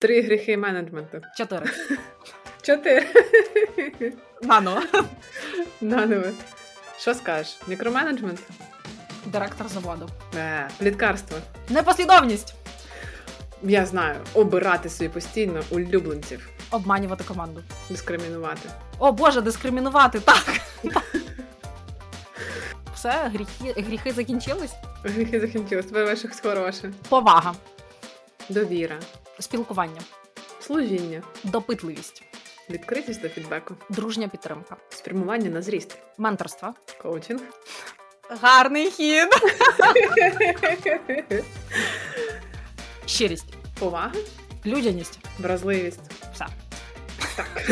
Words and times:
Три 0.00 0.22
гріхи 0.22 0.56
менеджменту. 0.56 1.20
Чотири. 1.36 1.66
Чотири. 2.62 3.06
Нано. 4.42 4.82
Наново. 5.80 6.26
Що 6.98 7.14
скажеш? 7.14 7.58
Мікроменеджмент? 7.66 8.40
Директор 9.26 9.68
заводу. 9.68 10.08
Е, 10.36 10.68
Пліткарство. 10.78 11.38
Непослідовність. 11.68 12.54
Я 13.62 13.86
знаю. 13.86 14.16
Обирати 14.34 14.88
собі 14.88 15.08
постійно 15.10 15.62
улюбленців. 15.70 16.48
Обманювати 16.70 17.24
команду. 17.24 17.62
Дискримінувати. 17.90 18.68
О 18.98 19.12
Боже, 19.12 19.40
дискримінувати. 19.40 20.20
Так. 20.20 20.60
Все, 22.94 23.30
гріхи, 23.34 23.80
гріхи 23.82 24.12
закінчились. 24.12 24.74
Гріхи 25.04 25.40
закінчилось. 25.40 25.86
Тебе 25.86 26.16
щось 26.16 26.40
хороше. 26.40 26.92
Повага, 27.08 27.54
Довіра. 28.48 28.98
Спілкування, 29.40 30.00
Служіння. 30.60 31.22
допитливість, 31.44 32.22
Відкритість 32.70 33.22
до 33.22 33.28
фідбеку. 33.28 33.74
дружня 33.88 34.28
підтримка, 34.28 34.76
Спрямування 34.90 35.50
на 35.50 35.62
зріст. 35.62 35.98
менторство. 36.18 36.74
Коучинг. 37.02 37.40
Гарний 38.42 38.90
хід. 38.90 39.28
Щирість, 43.06 43.54
Повага. 43.78 44.12
людяність. 44.66 45.18
Вразливість. 45.38 46.00
Все. 46.34 46.46
Так. 47.36 47.60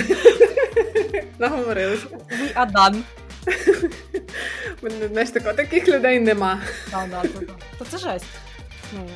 Наговорилися. 1.38 2.06
We 2.30 2.54
are 2.54 2.72
done. 2.72 3.02
Мене, 4.82 5.08
Знаєш, 5.08 5.30
тако, 5.30 5.52
таких 5.52 5.88
людей 5.88 6.20
нема. 6.20 6.60
Да, 6.90 7.06
да, 7.10 7.22
да. 7.40 7.52
Та 7.78 7.84
це 7.84 7.98
жесть. 7.98 8.26
Ну, 8.92 9.08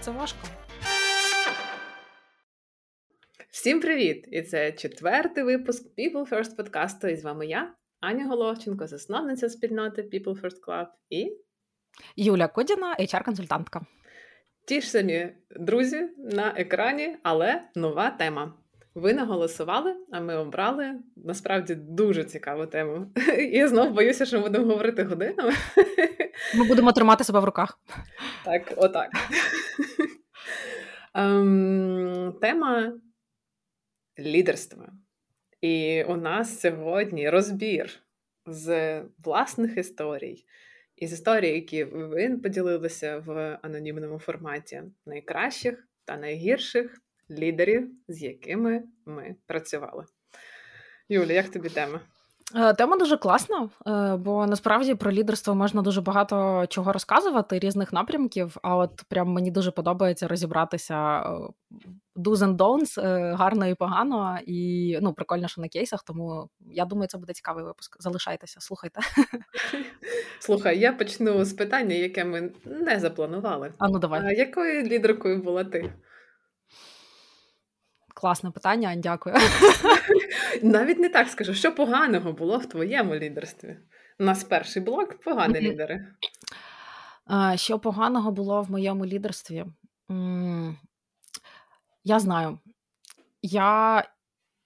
це 0.00 0.10
важко. 0.10 0.38
Всім 3.52 3.80
привіт! 3.80 4.28
І 4.30 4.42
це 4.42 4.72
четвертий 4.72 5.44
випуск 5.44 5.84
People 5.98 6.28
First 6.28 6.56
подкасту. 6.56 7.08
І 7.08 7.16
з 7.16 7.24
вами 7.24 7.46
я, 7.46 7.72
Аня 8.00 8.26
Головченко, 8.26 8.86
засновниця 8.86 9.48
спільноти 9.48 10.02
People 10.02 10.40
First 10.40 10.60
Club 10.68 10.86
і 11.10 11.32
Юля 12.16 12.48
Кодіна, 12.48 12.96
HR-консультантка. 13.00 13.80
ті 14.66 14.80
ж 14.80 14.90
самі 14.90 15.28
друзі 15.60 16.08
на 16.18 16.54
екрані, 16.56 17.16
але 17.22 17.62
нова 17.74 18.10
тема. 18.10 18.54
Ви 18.94 19.14
наголосували, 19.14 19.96
а 20.12 20.20
ми 20.20 20.36
обрали 20.36 20.94
насправді 21.16 21.74
дуже 21.74 22.24
цікаву 22.24 22.66
тему. 22.66 23.06
І 23.38 23.58
я 23.58 23.68
знов 23.68 23.92
боюся, 23.92 24.26
що 24.26 24.36
ми 24.36 24.42
будемо 24.42 24.66
говорити 24.66 25.04
годинами. 25.04 25.52
Ми 26.54 26.64
будемо 26.64 26.92
тримати 26.92 27.24
себе 27.24 27.40
в 27.40 27.44
руках. 27.44 27.78
Так, 28.44 28.72
отак. 28.76 29.10
Ем, 31.14 32.34
Тема 32.40 32.92
лідерства. 34.18 34.92
І 35.60 36.04
у 36.04 36.16
нас 36.16 36.60
сьогодні 36.60 37.30
розбір 37.30 37.90
з 38.46 39.00
власних 39.24 39.76
історій, 39.76 40.44
із 40.96 41.12
історій, 41.12 41.48
які 41.48 41.84
ви 41.84 42.38
поділилися 42.38 43.18
в 43.18 43.58
анонімному 43.62 44.18
форматі 44.18 44.82
найкращих 45.06 45.88
та 46.04 46.16
найгірших 46.16 47.02
лідерів, 47.30 47.90
з 48.08 48.22
якими 48.22 48.82
ми 49.06 49.36
працювали. 49.46 50.04
Юля, 51.08 51.32
як 51.32 51.48
тобі 51.48 51.68
тема? 51.68 52.00
Е, 52.54 52.74
Тема 52.74 52.96
дуже 52.96 53.16
класна, 53.16 53.68
е, 53.86 54.16
бо 54.16 54.46
насправді 54.46 54.94
про 54.94 55.12
лідерство 55.12 55.54
можна 55.54 55.82
дуже 55.82 56.00
багато 56.00 56.66
чого 56.68 56.92
розказувати, 56.92 57.58
різних 57.58 57.92
напрямків. 57.92 58.56
А 58.62 58.76
от 58.76 59.02
прям 59.08 59.28
мені 59.28 59.50
дуже 59.50 59.70
подобається 59.70 60.28
розібратися 60.28 61.20
е, 61.20 61.26
do's 62.16 62.36
and 62.36 62.56
don'ts, 62.56 63.00
гарно 63.36 63.66
і 63.66 63.74
погано, 63.74 64.38
і 64.46 64.98
ну 65.02 65.12
прикольно, 65.12 65.48
що 65.48 65.60
на 65.60 65.68
кейсах. 65.68 66.02
Тому 66.02 66.48
я 66.60 66.84
думаю, 66.84 67.08
це 67.08 67.18
буде 67.18 67.32
цікавий 67.32 67.64
випуск. 67.64 68.02
Залишайтеся, 68.02 68.60
слухайте. 68.60 69.00
Слухай, 70.38 70.78
я 70.78 70.92
почну 70.92 71.44
з 71.44 71.52
питання, 71.52 71.94
яке 71.94 72.24
ми 72.24 72.50
не 72.64 73.00
запланували. 73.00 73.72
А 73.78 73.88
ну 73.88 73.98
давай. 73.98 74.20
А 74.24 74.32
якою 74.32 74.82
лідеркою 74.82 75.42
була 75.42 75.64
ти? 75.64 75.92
Класне 78.14 78.50
питання, 78.50 78.94
дякую. 78.96 79.34
Навіть 80.62 80.98
не 80.98 81.08
так 81.08 81.28
скажу, 81.28 81.54
що 81.54 81.74
поганого 81.74 82.32
було 82.32 82.58
в 82.58 82.66
твоєму 82.66 83.14
лідерстві? 83.14 83.76
У 84.20 84.24
нас 84.24 84.44
перший 84.44 84.82
блок 84.82 85.20
погані 85.24 85.60
лідери. 85.60 86.06
Що 87.54 87.78
поганого 87.78 88.32
було 88.32 88.62
в 88.62 88.70
моєму 88.70 89.06
лідерстві? 89.06 89.64
Я 92.04 92.18
знаю. 92.18 92.58
Я 93.42 94.04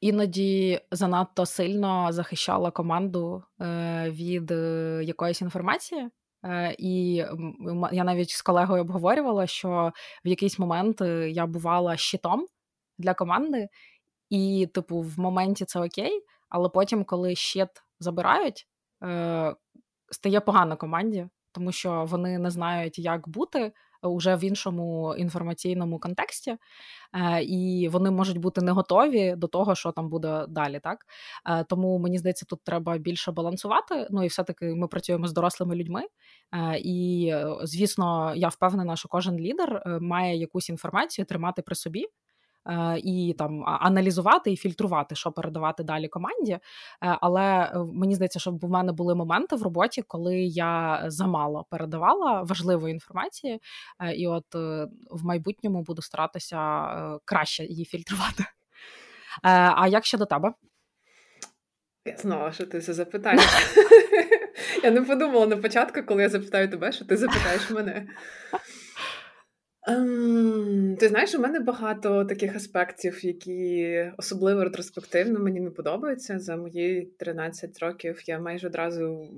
іноді 0.00 0.80
занадто 0.90 1.46
сильно 1.46 2.12
захищала 2.12 2.70
команду 2.70 3.42
е, 3.60 4.10
від 4.10 4.50
е, 4.50 5.00
якоїсь 5.04 5.40
інформації. 5.40 6.08
Е, 6.44 6.76
І 6.78 7.14
я 7.92 8.04
навіть 8.04 8.30
з 8.30 8.42
колегою 8.42 8.82
обговорювала, 8.82 9.46
що 9.46 9.92
в 10.24 10.28
якийсь 10.28 10.58
момент 10.58 11.00
я 11.28 11.46
бувала 11.46 11.96
щитом 11.96 12.46
для 12.98 13.14
команди, 13.14 13.68
і, 14.30 14.68
типу, 14.74 15.00
в 15.00 15.18
моменті 15.18 15.64
це 15.64 15.80
окей, 15.80 16.22
але 16.48 16.68
потім, 16.68 17.04
коли 17.04 17.34
щит 17.34 17.68
забирають, 18.00 18.68
е, 19.04 19.54
стає 20.10 20.40
погано 20.40 20.76
команді, 20.76 21.28
тому 21.52 21.72
що 21.72 22.04
вони 22.08 22.38
не 22.38 22.50
знають, 22.50 22.98
як 22.98 23.28
бути 23.28 23.72
уже 24.02 24.36
в 24.36 24.44
іншому 24.44 25.14
інформаційному 25.18 25.98
контексті, 25.98 26.56
е, 27.14 27.42
і 27.42 27.88
вони 27.88 28.10
можуть 28.10 28.38
бути 28.38 28.60
не 28.60 28.72
готові 28.72 29.34
до 29.36 29.46
того, 29.46 29.74
що 29.74 29.92
там 29.92 30.08
буде 30.08 30.46
далі. 30.48 30.80
Так 30.80 30.98
Е, 31.48 31.64
тому 31.64 31.98
мені 31.98 32.18
здається, 32.18 32.46
тут 32.48 32.60
треба 32.64 32.98
більше 32.98 33.32
балансувати. 33.32 34.08
Ну 34.10 34.24
і 34.24 34.26
все-таки 34.26 34.74
ми 34.74 34.88
працюємо 34.88 35.26
з 35.26 35.32
дорослими 35.32 35.76
людьми. 35.76 36.02
Е, 36.52 36.78
І 36.78 37.28
е, 37.32 37.56
звісно, 37.62 38.32
я 38.36 38.48
впевнена, 38.48 38.96
що 38.96 39.08
кожен 39.08 39.38
лідер 39.38 39.82
е, 39.86 39.98
має 40.00 40.36
якусь 40.36 40.68
інформацію 40.70 41.24
тримати 41.24 41.62
при 41.62 41.74
собі. 41.74 42.06
Е, 42.66 42.98
І 42.98 43.34
там 43.38 43.64
аналізувати 43.66 44.52
і 44.52 44.56
фільтрувати, 44.56 45.14
що 45.14 45.32
передавати 45.32 45.82
далі 45.82 46.08
команді. 46.08 46.52
Е, 46.52 46.60
Але 47.00 47.42
е, 47.42 47.78
мені 47.92 48.14
здається, 48.14 48.38
що 48.38 48.50
в 48.50 48.70
мене 48.70 48.92
були 48.92 49.14
моменти 49.14 49.56
в 49.56 49.62
роботі, 49.62 50.02
коли 50.08 50.36
я 50.40 51.02
замало 51.06 51.66
передавала 51.70 52.42
важливої 52.42 52.92
інформації, 52.92 53.60
і 54.16 54.26
от 54.26 54.54
в 55.10 55.24
майбутньому 55.24 55.82
буду 55.82 56.02
старатися 56.02 56.86
краще 57.24 57.64
її 57.64 57.84
фільтрувати. 57.84 58.44
А 59.42 59.88
як 59.88 60.04
щодо 60.04 60.26
тебе? 60.26 60.52
Я 62.06 62.16
знала, 62.16 62.52
що 62.52 62.66
ти 62.66 62.80
це 62.80 62.92
запитаєш. 62.92 63.42
Я 64.82 64.90
не 64.90 65.02
подумала 65.02 65.46
на 65.46 65.56
початку, 65.56 66.02
коли 66.02 66.22
я 66.22 66.28
запитаю 66.28 66.68
тебе, 66.68 66.92
що 66.92 67.04
ти 67.04 67.16
запитаєш 67.16 67.70
мене. 67.70 68.06
Ем, 69.88 70.96
ти 71.00 71.08
знаєш, 71.08 71.34
у 71.34 71.38
мене 71.38 71.60
багато 71.60 72.24
таких 72.24 72.56
аспектів, 72.56 73.24
які 73.24 74.12
особливо 74.16 74.64
ретроспективно 74.64 75.40
мені 75.40 75.60
не 75.60 75.70
подобаються. 75.70 76.38
За 76.38 76.56
мої 76.56 77.06
13 77.18 77.78
років 77.78 78.22
я 78.26 78.38
майже 78.38 78.66
одразу, 78.66 79.30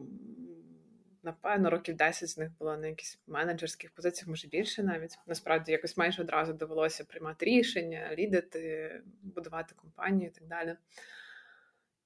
напевно, 1.22 1.70
років 1.70 1.96
10 1.96 2.28
з 2.28 2.38
них 2.38 2.50
була 2.58 2.76
на 2.76 2.86
якихось 2.86 3.18
менеджерських 3.26 3.90
позиціях, 3.90 4.28
може 4.28 4.48
більше 4.48 4.82
навіть. 4.82 5.18
Насправді, 5.26 5.72
якось 5.72 5.96
майже 5.96 6.22
одразу 6.22 6.52
довелося 6.52 7.04
приймати 7.04 7.46
рішення, 7.46 8.14
лідити, 8.18 8.90
будувати 9.22 9.74
компанію 9.76 10.30
і 10.30 10.38
так 10.40 10.48
далі. 10.48 10.76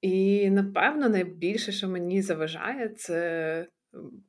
І 0.01 0.49
напевно 0.49 1.09
найбільше, 1.09 1.71
що 1.71 1.87
мені 1.87 2.21
заважає, 2.21 2.89
це 2.89 3.67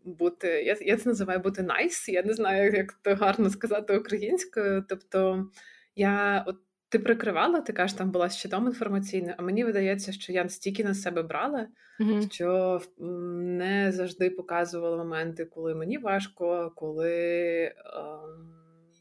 бути. 0.05 0.49
Я, 0.49 0.77
я 0.81 0.97
це 0.97 1.09
називаю 1.09 1.41
бути 1.41 1.63
nice. 1.63 2.11
Я 2.11 2.23
не 2.23 2.35
знаю, 2.35 2.73
як 2.73 2.99
це 3.05 3.15
гарно 3.15 3.51
сказати 3.51 3.99
українською. 3.99 4.85
Тобто, 4.89 5.47
я 5.97 6.45
от 6.47 6.57
ти 6.89 6.99
прикривала, 6.99 7.61
ти 7.61 7.73
кажеш, 7.73 7.97
там 7.97 8.11
була 8.11 8.29
щитом 8.29 8.67
інформаційною, 8.67 9.35
а 9.39 9.43
мені 9.43 9.65
видається, 9.65 10.13
що 10.13 10.33
я 10.33 10.49
стільки 10.49 10.85
на 10.85 10.95
себе 10.95 11.23
брала, 11.23 11.69
Мгм. 12.01 12.23
що 12.31 12.81
не 12.99 13.93
завжди 13.93 14.31
показувала 14.31 14.97
моменти, 14.97 15.45
коли 15.45 15.75
мені 15.75 15.99
важко, 15.99 16.73
коли 16.77 17.13
ем, 17.65 18.55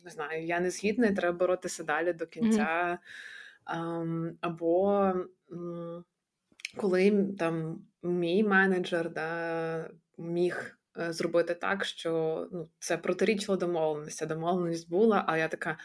не 0.04 0.10
знаю, 0.12 0.46
я 0.46 0.60
не 0.60 0.70
згідна, 0.72 1.08
і 1.08 1.16
треба 1.16 1.38
боротися 1.38 1.84
далі 1.84 2.14
до 2.14 2.28
кінця. 2.28 3.00
Ем, 3.76 4.38
або 4.42 4.92
м, 5.52 6.04
коли 6.78 7.28
там 7.40 7.82
мій 8.04 8.44
менеджер 8.44 9.10
да, 9.14 9.90
міг 10.18 10.78
е, 11.00 11.14
зробити 11.14 11.54
так, 11.54 11.86
що 11.86 12.48
ну, 12.52 12.70
це 12.80 12.98
протирічило 12.98 13.58
домовленості. 13.58 14.26
Домовленість 14.26 14.90
була, 14.90 15.24
а 15.28 15.38
я 15.38 15.48
така. 15.48 15.78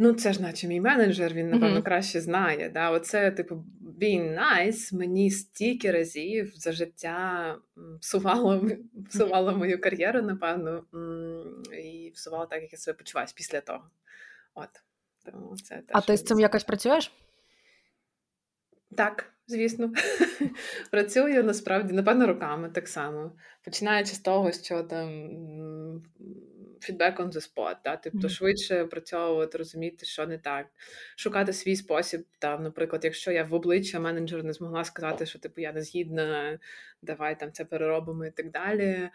Ну, 0.00 0.12
це 0.12 0.32
ж 0.32 0.42
наче 0.42 0.68
мій 0.68 0.80
менеджер, 0.80 1.34
він, 1.34 1.50
напевно, 1.50 1.74
Мгм. 1.74 1.82
краще 1.82 2.20
знає. 2.20 2.68
Да? 2.68 2.90
Оце, 2.90 3.30
типу, 3.30 3.64
being 4.00 4.38
nice 4.38 4.94
мені 4.94 5.30
стільки 5.30 5.92
разів 5.92 6.52
за 6.54 6.72
життя 6.72 7.56
псувало, 8.00 8.68
псувало 9.08 9.56
мою 9.56 9.80
кар'єру, 9.80 10.22
напевно, 10.22 10.84
і 11.82 12.12
псувало 12.14 12.46
так, 12.46 12.62
як 12.62 12.72
я 12.72 12.78
себе 12.78 12.98
почуваюся 12.98 13.34
після 13.36 13.60
того. 13.60 13.90
От. 14.54 14.68
Тому 15.24 15.56
це 15.56 15.74
теж 15.74 15.84
А 15.92 16.00
ти 16.00 16.16
з 16.16 16.24
цим 16.24 16.40
якось 16.40 16.64
працюєш? 16.64 17.12
Так, 18.96 19.32
звісно. 19.48 19.92
Працюю 20.90 21.44
насправді, 21.44 21.94
напевно, 21.94 22.26
роками 22.26 22.70
так 22.70 22.88
само. 22.88 23.32
Починаючи 23.64 24.14
з 24.14 24.18
того, 24.18 24.52
що 24.52 24.82
там 24.82 25.30
фідбек 26.80 27.20
on 27.20 27.32
the 27.32 27.54
spot, 27.54 27.76
да? 27.84 27.96
тобто 27.96 28.18
mm-hmm. 28.18 28.30
швидше 28.30 28.84
працьовувати, 28.84 29.58
розуміти, 29.58 30.06
що 30.06 30.26
не 30.26 30.38
так, 30.38 30.66
шукати 31.16 31.52
свій 31.52 31.76
спосіб. 31.76 32.26
Там, 32.38 32.62
Наприклад, 32.62 33.04
якщо 33.04 33.32
я 33.32 33.44
в 33.44 33.54
обличчя 33.54 34.00
менеджеру 34.00 34.42
не 34.42 34.52
змогла 34.52 34.84
сказати, 34.84 35.26
що 35.26 35.38
типу 35.38 35.60
я 35.60 35.72
не 35.72 35.82
згідна, 35.82 36.58
давай 37.02 37.40
там 37.40 37.52
це 37.52 37.64
переробимо 37.64 38.26
і 38.26 38.30
так 38.30 38.50
далі 38.50 39.10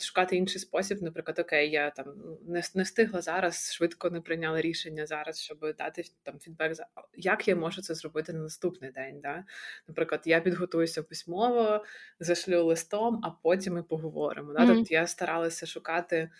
шукати 0.00 0.36
інший 0.36 0.60
спосіб, 0.60 1.02
наприклад, 1.02 1.38
окей, 1.38 1.70
я 1.70 1.90
там 1.90 2.06
не 2.46 2.62
не 2.74 2.82
встигла 2.82 3.20
зараз, 3.20 3.72
швидко 3.74 4.10
не 4.10 4.20
прийняла 4.20 4.60
рішення 4.60 5.06
зараз, 5.06 5.40
щоб 5.40 5.58
дати 5.78 6.04
там 6.22 6.38
фідбек. 6.38 6.72
Як 7.14 7.48
я 7.48 7.56
можу 7.56 7.82
це 7.82 7.94
зробити 7.94 8.32
на 8.32 8.38
наступний 8.38 8.90
день? 8.90 9.20
Да? 9.20 9.44
Наприклад, 9.88 10.22
я 10.24 10.40
підготуюся 10.40 11.02
письмово, 11.02 11.84
зашлю 12.20 12.64
листом, 12.64 13.20
а 13.24 13.30
потім 13.30 13.74
ми 13.74 13.82
поговоримо. 13.82 14.52
Да? 14.52 14.60
Mm-hmm. 14.60 14.74
Тобто 14.74 14.94
я 14.94 15.06
старалася 15.06 15.66
шукати 15.66 16.30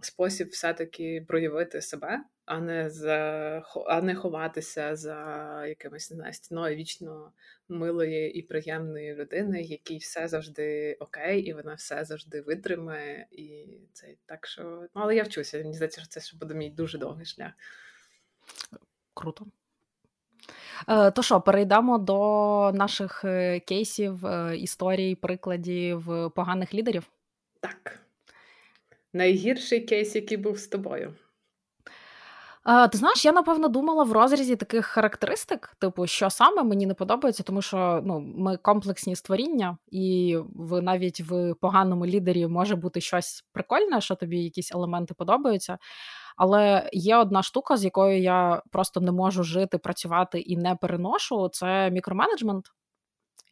спосіб 0.00 0.48
все-таки 0.48 1.24
проявити 1.28 1.82
себе, 1.82 2.24
а 2.44 2.60
не 2.60 2.90
за 2.90 3.62
а 3.86 4.00
не 4.00 4.14
ховатися 4.14 4.96
за 4.96 5.16
якимось 5.66 6.10
не 6.10 6.16
знаю, 6.16 6.32
стіною 6.32 6.76
вічно 6.76 7.32
милої 7.68 8.38
і 8.38 8.42
приємної 8.42 9.14
людини, 9.14 9.62
якій 9.62 9.98
все 9.98 10.28
завжди 10.28 10.96
окей, 11.00 11.42
і 11.42 11.52
вона 11.52 11.74
все 11.74 12.04
завжди 12.04 12.40
витримає. 12.40 13.26
І 13.30 13.66
це 13.92 14.14
так, 14.26 14.46
що 14.46 14.62
ну, 14.62 15.02
але 15.02 15.16
я 15.16 15.22
вчуся. 15.22 15.58
Мені 15.58 15.74
здається, 15.74 16.00
що 16.00 16.10
це 16.10 16.20
ще 16.20 16.36
буде 16.36 16.54
мій 16.54 16.70
дуже 16.70 16.98
довгий 16.98 17.26
шлях. 17.26 17.52
Круто. 19.14 19.46
Е, 20.88 21.10
то 21.10 21.22
що, 21.22 21.40
перейдемо 21.40 21.98
до 21.98 22.72
наших 22.74 23.24
е, 23.24 23.60
кейсів, 23.60 24.26
е, 24.26 24.56
історій, 24.56 25.14
прикладів 25.14 26.06
поганих 26.34 26.74
лідерів? 26.74 27.10
Так. 27.60 28.05
Найгірший 29.16 29.80
кейс, 29.80 30.14
який 30.14 30.36
був 30.36 30.58
з 30.58 30.66
тобою. 30.66 31.14
А, 32.62 32.88
Ти 32.88 32.98
знаєш, 32.98 33.24
я 33.24 33.32
напевно 33.32 33.68
думала 33.68 34.04
в 34.04 34.12
розрізі 34.12 34.56
таких 34.56 34.86
характеристик, 34.86 35.76
типу, 35.78 36.06
що 36.06 36.30
саме 36.30 36.62
мені 36.62 36.86
не 36.86 36.94
подобається, 36.94 37.42
тому 37.42 37.62
що 37.62 38.02
ну, 38.04 38.20
ми 38.20 38.56
комплексні 38.56 39.16
створіння, 39.16 39.78
і 39.88 40.36
в 40.54 40.82
навіть 40.82 41.20
в 41.20 41.54
поганому 41.54 42.06
лідері 42.06 42.46
може 42.46 42.76
бути 42.76 43.00
щось 43.00 43.44
прикольне, 43.52 44.00
що 44.00 44.14
тобі 44.14 44.38
якісь 44.38 44.72
елементи 44.72 45.14
подобаються. 45.14 45.78
Але 46.36 46.90
є 46.92 47.16
одна 47.16 47.42
штука, 47.42 47.76
з 47.76 47.84
якою 47.84 48.22
я 48.22 48.62
просто 48.72 49.00
не 49.00 49.12
можу 49.12 49.42
жити, 49.42 49.78
працювати 49.78 50.40
і 50.40 50.56
не 50.56 50.74
переношу 50.74 51.48
це 51.48 51.90
мікроменеджмент 51.90 52.66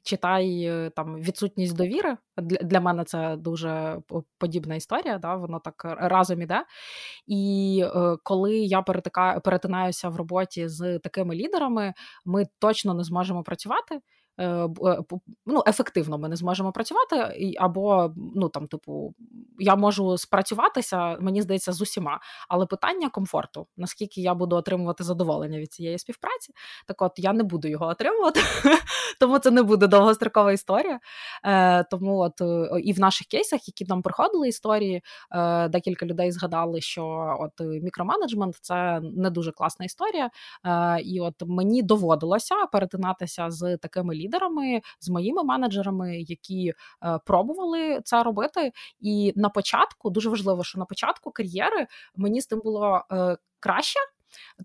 читай 0.05 0.63
е, 0.63 0.91
там 0.97 1.17
відсутність 1.17 1.77
довіри. 1.77 2.17
Для 2.37 2.81
мене 2.81 3.05
це 3.05 3.37
дуже 3.37 3.99
подібна 4.39 4.75
історія, 4.75 5.19
да, 5.19 5.35
воно 5.35 5.59
так 5.59 5.85
разом 5.85 6.43
іде. 6.43 6.65
І 7.27 7.85
е, 7.85 8.17
коли 8.23 8.59
я 8.59 8.83
перетикаю, 8.83 9.41
перетинаюся 9.41 10.09
в 10.09 10.17
роботі 10.17 10.69
з 10.69 10.99
такими 10.99 11.35
лідерами, 11.35 11.95
ми 12.25 12.47
точно 12.59 12.95
не 12.95 13.05
зможемо 13.05 13.43
працювати. 13.43 14.01
Е, 14.39 14.47
е, 14.47 15.03
ну, 15.47 15.63
ефективно 15.67 16.19
ми 16.19 16.29
не 16.29 16.37
зможемо 16.37 16.73
працювати, 16.73 17.17
або 17.59 18.13
ну 18.35 18.49
там, 18.49 18.67
типу, 18.67 19.15
я 19.59 19.77
можу 19.77 20.19
спрацюватися, 20.19 21.17
мені 21.21 21.43
здається, 21.43 21.73
з 21.73 21.81
усіма. 21.81 22.21
Але 22.49 22.67
питання 22.67 23.09
комфорту, 23.09 23.67
наскільки 23.77 24.21
я 24.21 24.35
буду 24.35 24.57
отримувати 24.57 25.05
задоволення 25.05 25.59
від 25.59 25.73
цієї 25.73 25.99
співпраці, 25.99 26.53
так 26.87 27.03
от 27.03 27.13
я 27.17 27.33
не 27.33 27.43
буду 27.43 27.69
його 27.69 27.87
отримувати, 27.87 28.41
тому 29.21 29.39
це 29.39 29.51
не 29.51 29.63
буде 29.63 29.87
довгострокова 29.87 30.53
історія. 30.53 31.01
Е, 31.45 31.85
Тому 31.85 32.19
от 32.19 32.41
і 32.83 32.93
в 32.93 33.01
наших 33.01 33.27
кейсах, 33.27 33.69
які 33.69 33.85
нам 33.85 34.03
приходили 34.03 34.49
історії, 34.49 35.03
декілька 35.69 36.07
людей 36.07 36.33
згадали, 36.33 36.81
що 36.81 37.37
от 37.41 37.83
мікроменеджмент 37.83 38.55
це 38.61 39.01
не 39.03 39.31
дуже 39.31 39.53
класна 39.53 39.85
історія. 39.85 40.31
І 41.05 41.21
от 41.21 41.35
мені 41.47 41.83
доводилося 41.83 42.55
перетинатися 42.73 43.51
з 43.51 43.77
такими 43.77 44.15
лідерами, 44.25 44.81
з 45.01 45.09
моїми 45.09 45.45
менеджерами, 45.45 46.17
які 46.21 46.73
е, 47.05 47.19
пробували 47.27 48.01
це 48.05 48.23
робити. 48.23 48.73
І 49.01 49.33
на 49.37 49.49
початку 49.49 50.11
дуже 50.11 50.31
важливо, 50.31 50.65
що 50.65 50.79
на 50.79 50.85
початку 50.85 51.31
кар'єри 51.31 51.87
мені 52.17 52.41
з 52.41 52.47
тим 52.47 52.61
було 52.61 53.05
е, 53.13 53.37
краще 53.61 54.01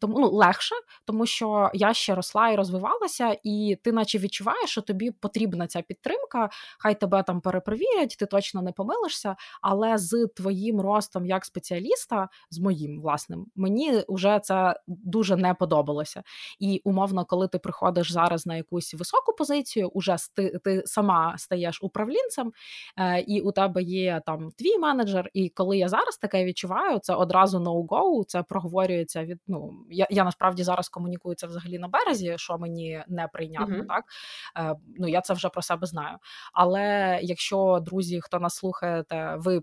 тому 0.02 0.20
ну 0.20 0.30
легше, 0.30 0.76
тому 1.10 1.26
що 1.26 1.72
я 1.74 1.94
ще 1.94 2.16
росла 2.16 2.50
і 2.50 2.56
розвивалася, 2.56 3.38
і 3.44 3.78
ти, 3.84 3.92
наче 3.92 4.18
відчуваєш, 4.18 4.70
що 4.70 4.82
тобі 4.82 5.12
потрібна 5.12 5.68
ця 5.68 5.82
підтримка. 5.82 6.50
Хай 6.80 7.00
тебе 7.00 7.24
там 7.24 7.42
перепровірять, 7.42 8.16
ти 8.20 8.26
точно 8.26 8.62
не 8.62 8.72
помилишся. 8.72 9.36
Але 9.62 9.98
з 9.98 10.28
твоїм 10.36 10.82
ростом 10.82 11.26
як 11.26 11.46
спеціаліста, 11.46 12.30
з 12.50 12.60
моїм 12.60 13.02
власним, 13.02 13.46
мені 13.56 14.04
вже 14.10 14.40
це 14.44 14.80
дуже 14.88 15.36
не 15.36 15.54
подобалося. 15.54 16.24
І 16.60 16.82
умовно, 16.84 17.26
коли 17.26 17.48
ти 17.48 17.60
приходиш 17.60 18.12
зараз 18.12 18.46
на 18.46 18.56
якусь 18.56 18.94
високу 18.94 19.34
позицію, 19.34 19.88
уже 19.88 20.16
ти, 20.36 20.60
ти 20.64 20.84
сама 20.86 21.36
стаєш 21.38 21.84
управлінцем, 21.84 22.52
е, 22.98 23.22
і 23.22 23.42
у 23.42 23.52
тебе 23.52 23.84
є 23.84 24.22
там 24.26 24.52
твій 24.58 24.78
менеджер. 24.78 25.30
І 25.34 25.50
коли 25.50 25.78
я 25.78 25.88
зараз 25.88 26.18
таке 26.18 26.46
відчуваю, 26.46 27.00
це 27.00 27.16
одразу 27.16 27.60
no-go, 27.60 28.24
це 28.28 28.44
проговорюється 28.44 29.26
від 29.26 29.40
ну 29.48 29.74
я 29.90 30.08
я 30.10 30.24
насправді 30.24 30.64
зараз 30.64 30.90
комунікую 31.00 31.36
це 31.36 31.48
взагалі 31.48 31.80
на 31.80 31.88
березі, 31.88 32.34
що 32.38 32.58
мені 32.58 33.04
не 33.08 33.28
прийнятно, 33.28 33.78
mm-hmm. 33.78 33.88
так 33.88 34.06
е, 34.58 34.76
ну 34.98 35.08
я 35.08 35.22
це 35.22 35.34
вже 35.34 35.50
про 35.50 35.62
себе 35.62 35.88
знаю. 35.88 36.18
Але 36.54 37.20
якщо 37.22 37.80
друзі, 37.86 38.22
хто 38.22 38.40
нас 38.40 38.56
слухаєте, 38.56 39.36
ви. 39.38 39.62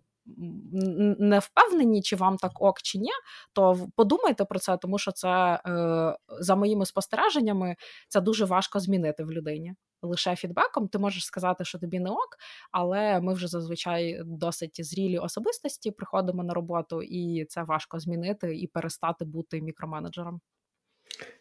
Не 1.19 1.39
впевнені, 1.39 2.03
чи 2.03 2.17
вам 2.17 2.37
так 2.37 2.63
ок, 2.63 2.83
чи 2.83 2.99
ні, 2.99 3.11
то 3.53 3.89
подумайте 3.97 4.45
про 4.45 4.59
це, 4.59 4.77
тому 4.77 4.99
що 4.99 5.13
це 5.13 5.61
е, 5.67 6.17
за 6.41 6.57
моїми 6.57 6.87
спостереженнями 6.87 7.77
це 8.09 8.21
дуже 8.21 8.45
важко 8.45 8.81
змінити 8.81 9.25
в 9.25 9.33
людині 9.33 9.75
лише 10.03 10.37
фідбеком. 10.37 10.89
Ти 10.89 10.99
можеш 10.99 11.25
сказати, 11.25 11.65
що 11.65 11.79
тобі 11.79 12.01
не 12.01 12.11
ок, 12.11 12.37
але 12.73 13.21
ми 13.21 13.35
вже 13.35 13.49
зазвичай 13.49 14.23
досить 14.25 14.85
зрілі 14.85 15.19
особистості 15.19 15.91
приходимо 15.91 16.45
на 16.45 16.55
роботу, 16.55 17.03
і 17.03 17.45
це 17.45 17.63
важко 17.63 17.99
змінити 17.99 18.57
і 18.57 18.67
перестати 18.67 19.25
бути 19.25 19.63
мікроменеджером. 19.63 20.41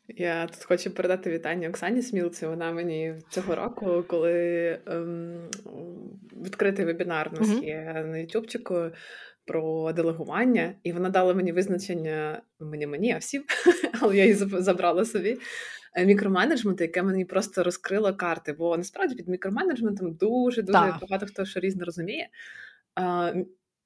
Я 0.08 0.48
тут 0.48 0.64
хочу 0.64 0.92
передати 0.92 1.32
вітання 1.32 1.70
Оксані 1.70 2.02
Смілці. 2.02 2.46
Вона 2.46 2.72
мені 2.72 3.16
цього 3.30 3.56
року, 3.56 4.04
коли 4.08 4.80
ем, 4.86 5.50
відкритий 6.44 6.86
вебінар 6.86 7.32
у 7.34 7.40
нас 7.40 7.64
є 7.64 8.06
на 8.08 8.18
Ютубчику 8.18 8.92
про 9.46 9.94
делегування, 9.94 10.76
і 10.84 10.92
вона 10.92 11.10
дала 11.10 11.34
мені 11.34 11.52
визначення 11.52 12.42
ну, 12.60 12.68
мені 12.68 12.88
мені, 12.88 13.12
а 13.14 13.18
всім, 13.18 13.44
але 14.02 14.18
я 14.18 14.24
її 14.24 14.36
забрала 14.36 15.06
собі. 15.06 15.38
Е, 15.96 16.06
мікроменеджменту, 16.06 16.84
яке 16.84 17.04
мені 17.04 17.26
просто 17.26 17.64
розкрило 17.64 18.16
карти. 18.16 18.54
Бо 18.54 18.78
насправді 18.78 19.16
під 19.16 19.28
мікроменеджментом 19.28 20.14
дуже 20.14 20.62
дуже 20.62 20.80
так. 20.80 20.98
багато 21.02 21.26
хто 21.26 21.46
що 21.46 21.60
різно 21.60 21.86
розуміє. 21.86 22.30
А, 22.96 23.34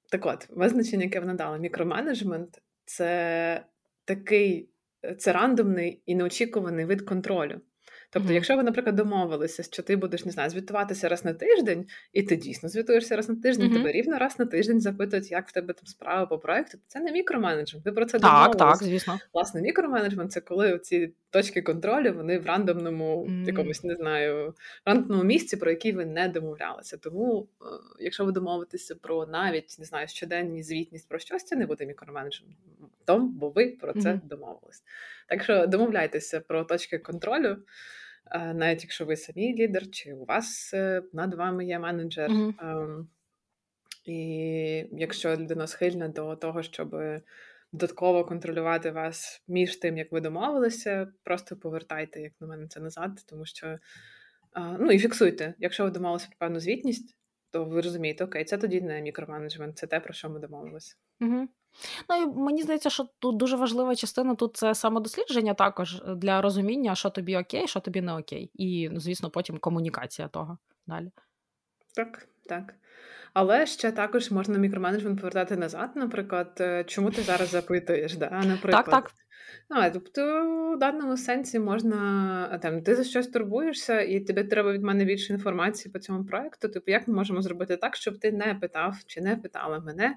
Так 0.10 0.26
от, 0.26 0.48
визначення, 0.50 1.04
яке 1.04 1.20
вона 1.20 1.34
дала, 1.34 1.58
мікроменеджмент 1.58 2.62
це 2.86 3.66
такий 4.06 4.70
це 5.18 5.34
рандомний 5.34 6.04
і 6.06 6.16
неочікуваний 6.16 6.86
вид 6.86 7.02
контролю. 7.02 7.62
Тобто, 8.12 8.30
mm-hmm. 8.30 8.34
якщо 8.34 8.58
ви, 8.58 8.64
наприклад, 8.64 8.96
домовилися, 8.96 9.64
що 9.64 9.84
ти 9.84 9.96
будеш 9.96 10.26
не 10.26 10.32
знаю, 10.32 10.50
звітуватися 10.50 11.10
раз 11.10 11.26
на 11.26 11.34
тиждень, 11.34 11.86
і 12.14 12.24
ти 12.24 12.36
дійсно 12.36 12.70
звітуєшся 12.70 13.16
раз 13.16 13.30
на 13.30 13.36
тиждень, 13.36 13.70
mm-hmm. 13.70 13.74
тебе 13.74 13.92
рівно 13.92 14.18
раз 14.18 14.40
на 14.40 14.46
тиждень 14.46 14.82
запитують, 14.82 15.32
як 15.32 15.48
в 15.48 15.52
тебе 15.52 15.74
там 15.74 15.86
справа 15.86 16.26
по 16.26 16.40
проекту, 16.40 16.78
то 16.78 16.84
це 16.88 17.00
не 17.00 17.12
мікроменеджмент. 17.12 17.86
Ви 17.86 17.92
про 17.92 18.06
це 18.06 18.20
так, 18.20 18.32
домовилися. 18.32 18.58
Так, 18.58 18.76
звісно. 18.76 19.20
Власне, 19.34 19.62
мікроменеджмент 19.62 20.32
це 20.32 20.42
коли 20.42 20.80
ці 20.80 21.14
точки 21.30 21.62
контролю 21.62 22.14
вони 22.14 22.40
в 22.40 22.46
рандомному 22.46 23.26
mm-hmm. 23.26 23.46
якомусь 23.48 23.84
не 23.84 23.96
знаю, 23.96 24.54
рандомному 24.86 25.24
місці, 25.24 25.58
про 25.58 25.70
який 25.70 25.92
ви 25.92 26.06
не 26.06 26.28
домовлялися. 26.28 26.98
Тому, 26.98 27.48
е, 27.62 27.66
якщо 28.00 28.26
ви 28.26 28.32
домовитеся 28.32 28.96
про 28.96 29.26
навіть 29.26 29.76
не 29.80 29.86
знаю, 29.86 30.08
щоденні 30.08 30.64
звітність 30.64 31.10
про 31.10 31.20
щось, 31.20 31.44
це 31.44 31.56
не 31.56 31.66
буде 31.66 31.86
мікроменеджментом, 31.86 32.90
бо 33.08 33.50
ви 33.50 33.68
про 33.68 33.94
це 33.94 34.20
домовились. 34.24 34.84
Так 35.28 35.44
що 35.44 35.68
домовляйтеся 35.68 36.40
про 36.40 36.64
точки 36.64 36.98
контролю 36.98 37.58
навіть 38.36 38.84
якщо 38.84 39.06
ви 39.06 39.16
самі 39.16 39.56
лідер, 39.56 39.92
чи 39.92 40.14
у 40.14 40.26
вас 40.26 40.74
е, 40.74 41.04
над 41.14 41.34
вами 41.34 41.66
є 41.66 41.80
менеджер. 41.80 42.30
Mm-hmm. 42.30 43.06
І 44.06 44.18
якщо 44.92 45.36
людина 45.36 45.68
схильна 45.68 46.08
до 46.08 46.36
того, 46.36 46.64
щоб 46.64 46.96
додатково 47.72 48.26
контролювати 48.26 48.92
вас 48.92 49.44
між 49.48 49.76
тим, 49.76 49.98
як 49.98 50.12
ви 50.12 50.22
домовилися, 50.22 51.08
просто 51.24 51.58
повертайте, 51.58 52.22
як 52.22 52.34
на 52.40 52.48
мене, 52.48 52.68
це 52.68 52.80
назад, 52.80 53.24
тому 53.28 53.46
що 53.46 53.80
ну 54.80 54.92
і 54.92 55.00
фіксуйте, 55.00 55.54
якщо 55.60 55.84
ви 55.84 55.90
домовилися 55.90 56.28
про 56.28 56.38
певну 56.38 56.60
звітність. 56.60 57.16
то 57.52 57.66
ви 57.66 57.82
розумієте, 57.82 58.24
окей, 58.24 58.46
це 58.46 58.58
тоді 58.58 58.82
не 58.82 59.02
мікроменеджмент, 59.02 59.78
це 59.78 59.88
те, 59.88 60.00
про 60.00 60.14
що 60.14 60.30
ми 60.30 60.40
домовилися. 60.40 60.96
Угу. 61.22 61.48
Ну 62.10 62.16
і 62.24 62.26
мені 62.26 62.64
здається, 62.64 62.90
що 62.90 63.08
тут 63.20 63.38
дуже 63.38 63.56
важлива 63.56 63.96
частина 63.96 64.36
тут 64.36 64.58
це 64.58 64.76
самодослідження 64.76 65.54
також 65.54 65.96
е, 65.96 66.16
для 66.16 66.42
розуміння, 66.42 66.96
що 66.96 67.10
тобі 67.10 67.38
окей, 67.38 67.68
що 67.68 67.80
тобі 67.80 68.02
не 68.02 68.14
окей. 68.14 68.52
І, 68.54 68.90
ну, 68.90 69.00
звісно, 69.00 69.30
потім 69.30 69.58
комунікація 69.58 70.28
того 70.28 70.58
далі. 70.88 71.12
Так, 71.96 72.28
так. 72.46 72.74
Але 73.34 73.66
ще 73.66 73.92
також 73.92 74.32
можна 74.32 74.58
мікроменеджмент 74.58 75.20
повертати 75.20 75.56
назад, 75.58 75.92
наприклад, 75.96 76.58
е, 76.60 76.84
чому 76.84 77.12
ти 77.12 77.22
зараз 77.22 77.50
запитуєш? 77.50 78.16
Да? 78.16 78.30
Наприклад, 78.30 78.86
Так, 78.86 79.04
так. 79.04 79.12
Ну, 79.70 79.90
тобто, 79.94 80.22
в 80.76 80.80
даному 80.80 81.18
сенсі 81.18 81.60
можна 81.60 82.60
там 82.62 82.82
ти 82.84 82.96
за 82.96 83.04
щось 83.04 83.28
турбуєшся, 83.28 84.02
і 84.02 84.20
тобі 84.20 84.44
треба 84.44 84.74
від 84.74 84.84
мене 84.84 85.06
більше 85.06 85.34
інформації 85.34 85.92
по 85.92 86.00
цьому 86.00 86.26
проекту. 86.26 86.70
Тобто, 86.74 86.92
як 86.92 87.08
ми 87.08 87.14
можемо 87.14 87.42
зробити 87.42 87.78
так, 87.78 87.96
щоб 87.96 88.20
ти 88.20 88.32
не 88.32 88.56
питав 88.56 88.96
чи 89.06 89.22
не 89.22 89.36
питала 89.36 89.80
мене 89.80 90.06
Е, 90.06 90.16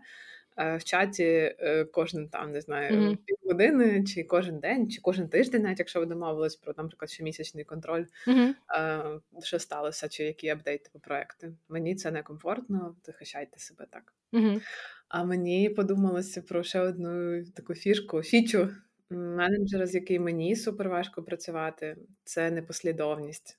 в 0.56 0.80
чаті 0.84 1.24
е, 1.24 1.84
кожен 1.84 2.28
там 2.28 2.52
не 2.52 2.60
знаю 2.60 2.96
mm-hmm. 2.96 3.16
півгодини, 3.16 4.04
чи 4.04 4.24
кожен 4.24 4.60
день, 4.60 4.90
чи 4.90 5.00
кожен 5.00 5.28
тиждень, 5.28 5.62
навіть 5.62 5.78
якщо 5.78 6.00
ви 6.00 6.06
домовились 6.06 6.56
про, 6.56 6.74
наприклад, 6.76 7.10
щомісячний 7.10 7.64
контроль, 7.64 8.04
mm-hmm. 8.26 9.20
що 9.42 9.58
сталося, 9.58 10.08
чи 10.08 10.24
які 10.24 10.48
апдейти 10.48 10.90
по 10.92 10.98
проекти. 10.98 11.52
Мені 11.68 11.94
це 11.94 12.10
некомфортно, 12.10 12.96
захищайте 13.04 13.58
себе 13.58 13.86
так. 13.90 14.14
Mm-hmm. 14.32 14.60
А 15.08 15.24
мені 15.24 15.70
подумалося 15.70 16.42
про 16.42 16.62
ще 16.62 16.80
одну 16.80 17.44
таку 17.44 17.74
фішку, 17.74 18.22
фічу 18.22 18.68
менеджера, 19.10 19.86
з 19.86 19.94
яким 19.94 20.22
мені 20.22 20.56
супер 20.56 20.88
важко 20.88 21.22
працювати, 21.22 21.96
це 22.24 22.50
непослідовність. 22.50 23.58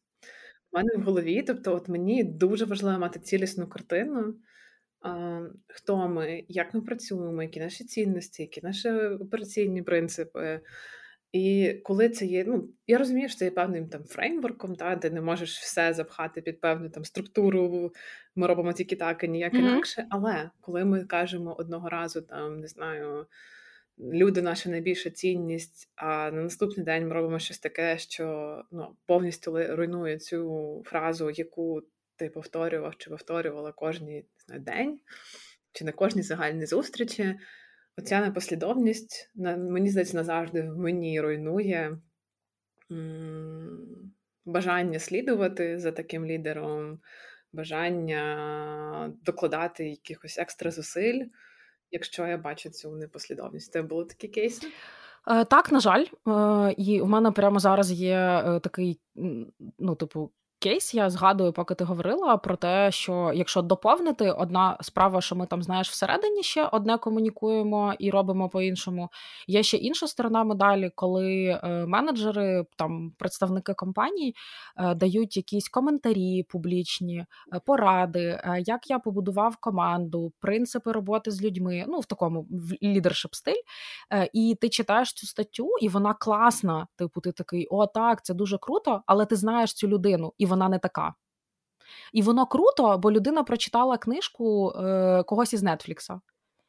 У 0.71 0.77
мене 0.77 0.89
в 0.97 1.01
голові, 1.01 1.43
тобто, 1.43 1.75
от 1.75 1.89
мені 1.89 2.23
дуже 2.23 2.65
важливо 2.65 2.99
мати 2.99 3.19
цілісну 3.19 3.67
картину 3.67 4.35
хто 5.67 6.07
ми, 6.07 6.43
як 6.47 6.73
ми 6.73 6.81
працюємо, 6.81 7.43
які 7.43 7.59
наші 7.59 7.83
цінності, 7.83 8.41
які 8.41 8.61
наші 8.63 8.89
операційні 8.89 9.81
принципи. 9.81 10.61
І 11.31 11.73
коли 11.83 12.09
це 12.09 12.25
є, 12.25 12.43
ну 12.47 12.69
я 12.87 12.97
розумію, 12.97 13.29
що 13.29 13.37
це 13.37 13.45
є 13.45 13.51
певним 13.51 13.89
там 13.89 14.03
фреймворком, 14.03 14.75
та 14.75 14.95
де 14.95 15.09
не 15.09 15.21
можеш 15.21 15.59
все 15.59 15.93
запхати 15.93 16.41
під 16.41 16.61
певну 16.61 16.89
там 16.89 17.05
структуру, 17.05 17.93
ми 18.35 18.47
робимо 18.47 18.73
тільки 18.73 18.95
так 18.95 19.23
і 19.23 19.27
ніяк 19.27 19.53
mm-hmm. 19.53 19.59
інакше. 19.59 20.07
Але 20.09 20.49
коли 20.61 20.85
ми 20.85 21.05
кажемо 21.05 21.55
одного 21.57 21.89
разу, 21.89 22.21
там 22.21 22.59
не 22.59 22.67
знаю, 22.67 23.25
люди 23.99 24.41
наша 24.41 24.69
найбільша 24.69 25.09
цінність, 25.09 25.91
а 25.95 26.31
на 26.31 26.41
наступний 26.41 26.85
день 26.85 27.07
ми 27.07 27.13
робимо 27.13 27.39
щось 27.39 27.59
таке, 27.59 27.97
що 27.97 28.61
ну 28.71 28.95
повністю 29.05 29.75
руйнує 29.75 30.17
цю 30.19 30.83
фразу, 30.85 31.29
яку 31.29 31.81
ти 32.15 32.29
повторював 32.29 32.95
чи 32.97 33.09
повторювала 33.09 33.73
знаю, 34.45 34.61
день, 34.61 34.99
чи 35.71 35.85
на 35.85 35.91
кожній 35.91 36.21
загальній 36.21 36.65
зустрічі. 36.65 37.39
Оця 37.97 38.21
непослідовність, 38.21 39.31
мені 39.35 39.89
здається, 39.89 40.17
назавжди 40.17 40.61
в 40.61 40.77
мені 40.77 41.21
руйнує 41.21 41.97
бажання 44.45 44.99
слідувати 44.99 45.79
за 45.79 45.91
таким 45.91 46.25
лідером, 46.25 46.99
бажання 47.53 49.13
докладати 49.21 49.89
якихось 49.89 50.37
екстра 50.37 50.71
зусиль, 50.71 51.25
якщо 51.91 52.27
я 52.27 52.37
бачу 52.37 52.69
цю 52.69 52.95
непослідовність. 52.95 53.71
Це 53.71 53.81
були 53.81 54.05
такі 54.05 54.27
кейси? 54.27 54.67
Е, 55.27 55.45
так, 55.45 55.71
на 55.71 55.79
жаль, 55.79 56.05
е, 56.27 56.73
і 56.77 57.01
в 57.01 57.07
мене 57.07 57.31
прямо 57.31 57.59
зараз 57.59 57.91
є 57.91 58.15
е, 58.15 58.59
такий, 58.59 58.99
ну, 59.79 59.95
типу, 59.95 60.31
кейс 60.63 60.93
я 60.93 61.09
згадую, 61.09 61.53
поки 61.53 61.75
ти 61.75 61.83
говорила 61.83 62.37
про 62.37 62.55
те, 62.55 62.91
що 62.91 63.31
якщо 63.35 63.61
доповнити 63.61 64.31
одна 64.31 64.77
справа, 64.81 65.21
що 65.21 65.35
ми 65.35 65.45
там 65.45 65.63
знаєш 65.63 65.89
всередині 65.89 66.43
ще 66.43 66.65
одне 66.65 66.97
комунікуємо 66.97 67.93
і 67.99 68.09
робимо 68.09 68.49
по-іншому. 68.49 69.09
Є 69.47 69.63
ще 69.63 69.77
інша 69.77 70.07
сторона 70.07 70.43
медалі, 70.43 70.91
коли 70.95 71.45
е, 71.45 71.85
менеджери, 71.85 72.65
там 72.77 73.11
представники 73.17 73.73
компаній 73.73 74.35
е, 74.77 74.95
дають 74.95 75.37
якісь 75.37 75.69
коментарі 75.69 76.43
публічні, 76.43 77.17
е, 77.17 77.25
поради, 77.65 78.39
як 78.65 78.89
я 78.89 78.99
побудував 78.99 79.57
команду, 79.57 80.33
принципи 80.39 80.91
роботи 80.91 81.31
з 81.31 81.43
людьми, 81.43 81.85
ну 81.87 81.99
в 81.99 82.05
такому 82.05 82.47
лідершип 82.83 83.35
стиль. 83.35 83.61
І 84.33 84.57
ти 84.61 84.69
читаєш 84.69 85.13
цю 85.13 85.27
статтю, 85.27 85.69
і 85.81 85.89
вона 85.89 86.13
класна. 86.13 86.87
Типу, 86.95 87.21
ти 87.21 87.31
такий, 87.31 87.67
о, 87.67 87.87
так, 87.87 88.25
це 88.25 88.33
дуже 88.33 88.57
круто, 88.57 89.01
але 89.05 89.25
ти 89.25 89.35
знаєш 89.35 89.73
цю 89.73 89.87
людину. 89.87 90.33
і 90.37 90.45
вона 90.53 90.69
не 90.69 90.79
така. 90.79 91.13
І 92.13 92.21
воно 92.21 92.45
круто, 92.45 92.97
бо 92.97 93.11
людина 93.11 93.43
прочитала 93.43 93.97
книжку 93.97 94.71
е, 94.71 95.23
когось 95.23 95.53
із 95.53 95.63
Нетфлікса. 95.63 96.21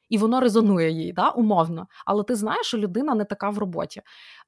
І 0.08 0.18
воно 0.18 0.40
резонує 0.40 0.90
їй, 0.90 1.12
да, 1.12 1.28
умовно. 1.28 1.86
Але 2.06 2.24
ти 2.24 2.34
знаєш, 2.34 2.66
що 2.66 2.78
людина 2.78 3.14
не 3.14 3.24
така 3.24 3.50
в 3.50 3.58
роботі. 3.58 4.02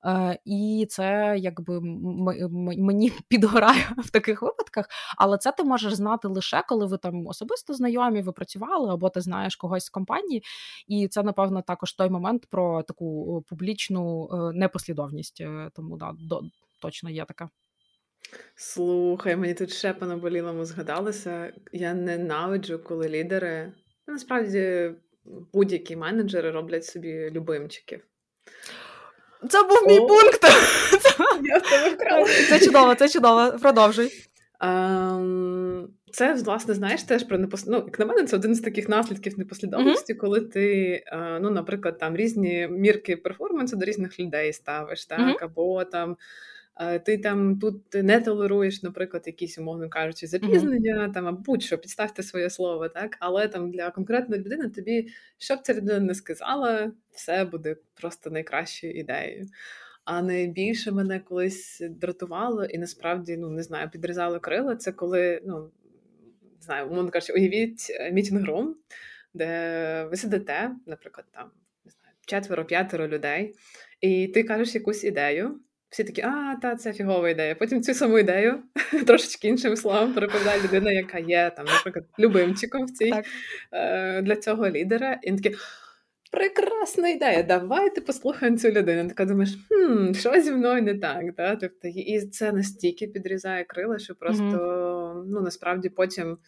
Е, 0.07 0.38
І 0.45 0.87
це 0.90 1.35
якби 1.38 1.76
м- 1.76 2.28
м- 2.28 2.85
мені 2.85 3.12
підгорає 3.28 3.88
в 3.99 4.11
таких 4.11 4.43
випадках. 4.43 4.87
Але 5.19 5.38
це 5.38 5.52
ти 5.52 5.64
можеш 5.64 5.95
знати 5.95 6.28
лише 6.28 6.62
коли 6.69 6.87
ви 6.87 6.99
там 6.99 7.26
особисто 7.26 7.75
знайомі, 7.75 8.23
ви 8.23 8.33
працювали, 8.33 8.93
або 8.93 9.11
ти 9.11 9.21
знаєш 9.21 9.57
когось 9.57 9.85
з 9.85 9.90
компанії. 9.90 10.43
І 10.88 11.09
це, 11.09 11.23
напевно, 11.23 11.62
також 11.62 11.93
той 11.93 12.11
момент 12.11 12.47
про 12.50 12.83
таку 12.83 13.43
публічну 13.49 14.28
е, 14.33 14.52
непослідовність. 14.59 15.40
Е, 15.40 15.71
тому 15.75 15.97
да, 15.97 16.12
до, 16.19 16.43
точно 16.83 17.11
є 17.11 17.25
така. 17.25 17.49
Слухай, 18.54 19.37
мені 19.37 19.54
тут 19.54 19.73
ще 19.73 19.92
по 19.92 20.06
наболілому 20.06 20.64
згадалося. 20.64 21.52
Я 21.73 21.95
ненавиджу, 21.95 22.80
коли 22.85 23.09
лідери, 23.09 23.73
ну, 24.06 24.14
насправді, 24.14 24.90
будь-які 25.52 25.97
менеджери 25.97 26.50
роблять 26.50 26.85
собі 26.85 27.30
любимчиків. 27.30 28.00
Це 29.49 29.62
був 29.62 29.83
мій 29.87 29.99
пункт. 29.99 30.40
Це 32.49 32.61
чудово, 32.61 32.95
це 32.95 33.09
чудово. 33.09 33.52
Продовжуй. 33.62 34.11
Um, 34.61 35.87
це, 36.12 36.35
власне, 36.35 36.75
знаєш, 36.75 37.02
теж 37.02 37.25
про 37.25 37.38
непос... 37.38 37.66
ну, 37.66 37.76
як 37.76 37.99
на 37.99 38.06
мене, 38.06 38.25
це 38.25 38.37
один 38.37 38.54
з 38.54 38.61
таких 38.61 38.88
наслідків 38.88 39.38
непослідовності, 39.38 40.14
uh-huh. 40.14 40.16
коли 40.16 40.40
ти, 40.40 41.02
uh, 41.12 41.38
ну, 41.42 41.50
наприклад, 41.50 41.99
там 41.99 42.16
різні 42.16 42.68
мірки 42.71 43.16
перформансу 43.16 43.76
до 43.76 43.85
різних 43.85 44.21
людей 44.21 44.52
ставиш, 44.52 45.06
так, 45.06 45.21
uh-huh. 45.21 45.45
або 45.45 45.85
там 45.85 46.16
ти 47.04 47.18
там 47.18 47.59
тут 47.59 47.95
не 47.95 48.21
толеруєш, 48.21 48.83
наприклад, 48.83 49.23
якісь, 49.26 49.59
умовно 49.59 49.88
кажучи, 49.88 50.26
запізнення, 50.26 50.97
mm-hmm. 50.97 51.12
там, 51.12 51.26
а 51.26 51.33
будь-що, 51.33 51.78
підставте 51.78 52.23
своє 52.23 52.50
слово, 52.50 52.88
так? 52.88 53.16
Але 53.21 53.49
там 53.49 53.71
для 53.71 53.90
конкретної 53.90 54.42
людини 54.42 54.68
тобі, 54.68 55.09
що 55.38 55.56
б 55.56 55.59
ця 55.62 55.75
людина 55.75 56.00
не 56.00 56.14
сказала, 56.14 56.92
все 57.11 57.45
буде 57.45 57.76
просто 57.95 58.30
найкращою 58.30 58.92
ідеєю. 58.92 59.47
А 60.04 60.23
найбільше 60.23 60.92
мене 60.92 61.21
колись 61.21 61.83
дратувало 61.90 62.64
і 62.64 62.78
насправді 62.78 63.37
ну 63.37 63.50
не 63.50 63.62
знаю, 63.62 63.90
підрізало 63.90 64.40
крила. 64.40 64.76
Це 64.76 64.92
коли, 64.92 65.42
ну 65.47 65.71
не 66.56 66.62
знаю, 66.62 66.88
умовно 66.88 67.11
кажучи, 67.11 67.33
уявіть 67.33 67.87
е, 67.90 68.12
meeting 68.12 68.50
room, 68.50 68.76
де 69.35 70.04
ви 70.11 70.16
сидите, 70.16 70.71
наприклад, 70.87 71.26
там 71.30 71.50
не 71.85 71.90
знаю, 71.90 72.14
четверо-п'ятеро 72.26 73.09
людей, 73.09 73.54
і 74.00 74.28
ти 74.28 74.42
кажеш 74.42 74.75
якусь 74.75 75.04
ідею. 75.04 75.61
Всі 75.90 76.05
такі, 76.05 76.23
а, 76.23 76.57
та, 76.62 76.76
це 76.76 76.93
фігова 76.93 77.31
ідея. 77.31 77.55
Потім 77.55 77.83
цю 77.83 77.95
саму 77.95 78.19
ідею 78.19 78.62
трошечки 79.07 79.49
іншим 79.49 79.76
словом 79.76 80.14
переповідає 80.14 80.62
людина, 80.62 80.93
яка 80.93 81.19
є, 81.19 81.52
там, 81.57 81.66
наприклад, 81.66 82.05
любимчиком 82.19 82.87
в 82.87 82.90
цій 82.90 83.12
е, 83.73 84.23
для 84.23 84.37
цього 84.37 84.71
лідера. 84.71 85.19
І 85.23 85.31
він 85.31 85.37
такий, 85.37 85.59
прекрасна 86.33 87.09
ідея, 87.09 87.43
давайте 87.43 88.00
послухаємо 88.00 88.59
цю 88.59 88.71
людину. 88.71 89.09
Така 89.09 89.25
думаєш, 89.25 89.59
хм, 89.69 90.12
що 90.12 90.40
зі 90.40 90.52
мною 90.52 90.83
не 90.83 90.95
так. 90.95 91.35
Да? 91.35 91.57
Тобто, 91.57 91.88
І 91.88 92.21
це 92.21 92.52
настільки 92.52 93.07
підрізає 93.07 93.64
крила, 93.64 93.99
що 93.99 94.14
просто 94.14 94.45
mm-hmm. 94.45 95.25
ну, 95.26 95.40
насправді 95.40 95.88
потім. 95.88 96.38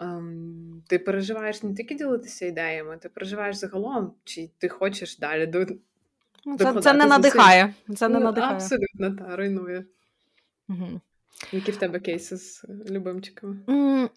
Um, 0.00 0.82
ти 0.88 0.98
переживаєш 0.98 1.62
не 1.62 1.74
тільки 1.74 1.94
ділитися 1.94 2.46
ідеями, 2.46 2.98
ти 3.02 3.08
переживаєш 3.08 3.56
загалом, 3.56 4.14
чи 4.24 4.50
ти 4.58 4.68
хочеш 4.68 5.18
далі 5.18 5.46
це 6.58 6.80
це 6.80 6.92
не 6.92 7.06
надихає. 7.06 7.74
Це 7.96 8.08
не 8.08 8.18
ну, 8.18 8.24
надихає. 8.24 8.54
Абсолютно, 8.54 9.16
та, 9.16 9.36
руйнує. 9.36 9.84
Угу. 10.68 11.00
Які 11.52 11.72
в 11.72 11.76
тебе 11.76 12.00
кейси 12.00 12.36
з 12.36 12.64
любимчиками? 12.90 13.56
Mm, 13.66 14.10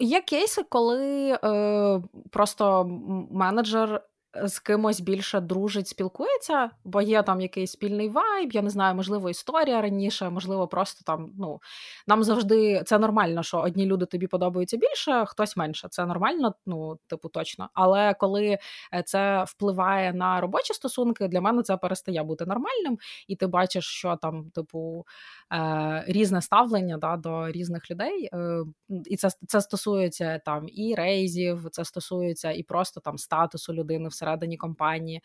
є 0.00 0.20
кейси, 0.20 0.62
коли 0.68 1.38
е, 1.44 2.02
просто 2.30 2.84
менеджер 3.30 4.02
з 4.42 4.58
кимось 4.58 5.00
більше 5.00 5.40
дружить, 5.40 5.88
спілкується, 5.88 6.70
бо 6.84 7.02
є 7.02 7.22
там 7.22 7.40
якийсь 7.40 7.72
спільний 7.72 8.08
вайб, 8.08 8.52
я 8.52 8.62
не 8.62 8.70
знаю, 8.70 8.94
можливо, 8.94 9.30
історія 9.30 9.82
раніше, 9.82 10.30
можливо, 10.30 10.68
просто 10.68 11.02
там, 11.06 11.32
ну, 11.38 11.60
нам 12.06 12.24
завжди 12.24 12.82
це 12.86 12.98
нормально, 12.98 13.42
що 13.42 13.58
одні 13.58 13.86
люди 13.86 14.06
тобі 14.06 14.26
подобаються 14.26 14.76
більше, 14.76 15.24
хтось 15.26 15.56
менше. 15.56 15.88
Це 15.90 16.06
нормально, 16.06 16.54
ну, 16.66 16.98
типу, 17.06 17.28
точно. 17.28 17.68
Але 17.74 18.14
коли 18.14 18.58
е, 18.94 19.02
це 19.06 19.44
впливає 19.44 20.12
на 20.12 20.40
робочі 20.40 20.74
стосунки, 20.74 21.28
для 21.28 21.40
мене 21.40 21.62
це 21.62 21.76
перестає 21.76 22.22
бути 22.22 22.46
нормальним, 22.46 22.98
і 23.28 23.36
ти 23.36 23.46
бачиш, 23.46 23.84
що 23.84 24.16
там, 24.22 24.50
типу, 24.50 25.06
е, 25.52 26.04
різне 26.06 26.42
ставлення 26.42 26.98
да, 26.98 27.16
до 27.16 27.50
різних 27.50 27.90
людей. 27.90 28.28
Е, 28.32 28.60
І 29.04 29.16
це 29.16 29.28
це 29.46 29.60
стосується 29.60 30.40
там 30.44 30.66
і 30.68 30.94
рейзів, 30.94 31.66
це 31.70 31.84
стосується 31.84 32.50
і 32.52 32.62
просто 32.62 33.00
там 33.00 33.18
статусу 33.18 33.74
людини 33.74 34.08
всередині 34.24 34.56
компанії. 34.56 35.20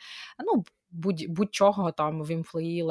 Ну, 0.46 0.63
будь, 0.91 1.25
будь-чого 1.29 1.91
там 1.91 2.24
в 2.24 2.32
імплеї 2.32 2.84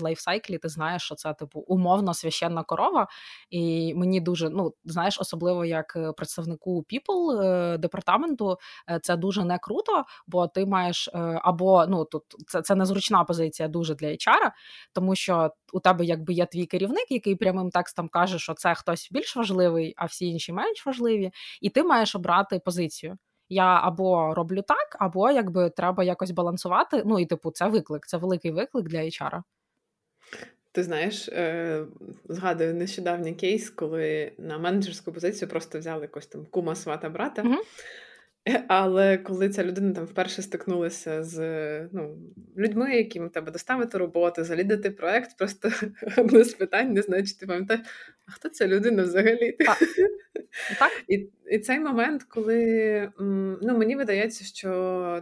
лайфсайклі, 0.00 0.58
ти 0.58 0.68
знаєш, 0.68 1.02
що 1.02 1.14
це 1.14 1.34
типу 1.34 1.60
умовно 1.60 2.14
священна 2.14 2.62
корова. 2.62 3.08
І 3.50 3.94
мені 3.94 4.20
дуже, 4.20 4.50
ну 4.50 4.74
знаєш, 4.84 5.20
особливо 5.20 5.64
як 5.64 5.96
е, 5.96 6.12
представнику 6.12 6.84
People 6.92 7.42
е, 7.42 7.78
департаменту, 7.78 8.58
е, 8.90 9.00
це 9.02 9.16
дуже 9.16 9.44
не 9.44 9.58
круто, 9.58 10.04
бо 10.26 10.46
ти 10.46 10.66
маєш 10.66 11.08
або 11.42 11.86
ну 11.86 12.04
тут 12.04 12.22
це 12.46 12.62
це 12.62 12.74
незручна 12.74 13.24
позиція 13.24 13.68
дуже 13.68 13.94
для 13.94 14.08
HR, 14.08 14.50
тому 14.92 15.14
що 15.14 15.50
у 15.72 15.80
тебе 15.80 16.04
якби 16.04 16.32
є 16.32 16.46
твій 16.46 16.66
керівник, 16.66 17.10
який 17.10 17.36
прямим 17.36 17.70
текстом 17.70 18.08
каже, 18.08 18.38
що 18.38 18.54
це 18.54 18.74
хтось 18.74 19.08
більш 19.12 19.36
важливий, 19.36 19.94
а 19.96 20.04
всі 20.04 20.26
інші 20.26 20.52
менш 20.52 20.86
важливі, 20.86 21.30
і 21.60 21.70
ти 21.70 21.82
маєш 21.82 22.14
обрати 22.14 22.58
позицію. 22.58 23.18
Я 23.54 23.80
або 23.82 24.34
роблю 24.34 24.62
так, 24.62 24.96
або 24.98 25.30
якби 25.30 25.70
треба 25.70 26.04
якось 26.04 26.30
балансувати. 26.30 27.02
Ну 27.06 27.18
і 27.18 27.26
типу, 27.26 27.50
це 27.50 27.68
виклик, 27.68 28.06
це 28.06 28.16
великий 28.16 28.50
виклик 28.50 28.88
для 28.88 28.98
HR. 28.98 29.42
Ти 30.72 30.82
знаєш, 30.82 31.28
е, 31.28 31.84
згадую 32.28 32.74
нещодавній 32.74 33.34
кейс, 33.34 33.70
коли 33.70 34.32
на 34.38 34.58
менеджерську 34.58 35.12
позицію 35.12 35.48
просто 35.48 35.78
взяли 35.78 36.02
якось 36.02 36.26
там 36.26 36.46
кума 36.50 36.74
свата 36.74 37.08
брата. 37.08 37.42
Mm-hmm. 37.42 37.58
Але 38.68 39.18
коли 39.18 39.48
ця 39.48 39.64
людина 39.64 39.92
там 39.92 40.04
вперше 40.04 40.42
стикнулася 40.42 41.22
з 41.22 41.38
ну, 41.92 42.18
людьми, 42.56 42.96
яким 42.96 43.30
треба 43.30 43.52
доставити 43.52 43.98
роботу, 43.98 44.44
залідати 44.44 44.90
проект, 44.90 45.38
просто 45.38 45.70
одне 46.16 46.44
з 46.44 46.54
питань, 46.54 46.92
не 46.92 47.02
знаю, 47.02 47.26
чи 47.26 47.34
ти 47.36 47.46
пам'ятаєш, 47.46 47.82
а 48.26 48.32
хто 48.32 48.48
ця 48.48 48.66
людина 48.66 49.02
взагалі? 49.02 49.52
Так. 49.52 49.78
так? 50.78 50.92
І 51.08 51.28
і 51.50 51.58
цей 51.58 51.80
момент, 51.80 52.22
коли 52.22 53.12
ну, 53.62 53.78
мені 53.78 53.96
видається, 53.96 54.44
що 54.44 54.70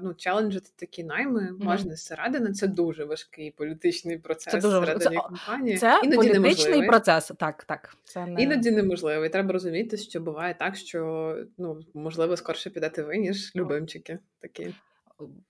ну, 0.02 0.14
челенджити 0.14 0.71
такі 0.76 1.05
найми 1.05 1.41
mm-hmm. 1.41 1.64
можна 1.64 1.95
зсередини, 1.95 2.52
це 2.52 2.67
дуже 2.67 3.05
важкий 3.05 3.50
політичний 3.50 4.19
процес 4.19 4.52
це 4.52 4.61
дуже... 4.61 4.81
всередині 4.81 5.17
це, 5.17 5.23
компанії. 5.23 5.76
Це 5.76 6.00
Іноді 6.02 6.17
політичний 6.17 6.41
неможливий. 6.41 6.88
процес, 6.88 7.33
так, 7.38 7.64
так. 7.64 7.97
Це 8.05 8.26
не... 8.26 8.43
Іноді 8.43 8.71
неможливо. 8.71 9.25
І 9.25 9.29
треба 9.29 9.52
розуміти, 9.52 9.97
що 9.97 10.21
буває 10.21 10.55
так, 10.59 10.76
що 10.76 11.37
ну, 11.59 11.81
можливо 11.95 12.37
скорше 12.37 12.71
підете 12.71 13.02
ви, 13.12 13.19
ніж 13.19 13.57
любимчики 13.57 14.19
такі. 14.40 14.75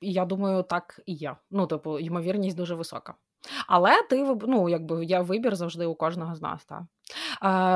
Я 0.01 0.25
думаю, 0.25 0.63
так 0.63 1.01
і 1.07 1.13
є. 1.13 1.37
Ну, 1.51 1.67
типу, 1.67 1.99
ймовірність 1.99 2.57
дуже 2.57 2.75
висока. 2.75 3.15
Але 3.67 4.03
ти 4.11 4.37
ну, 4.49 4.69
якби 4.69 5.05
є 5.05 5.21
вибір 5.21 5.57
завжди 5.57 5.87
у 5.87 5.95
кожного 5.95 6.35
з 6.35 6.43
нас. 6.43 6.65
Так. 6.65 6.83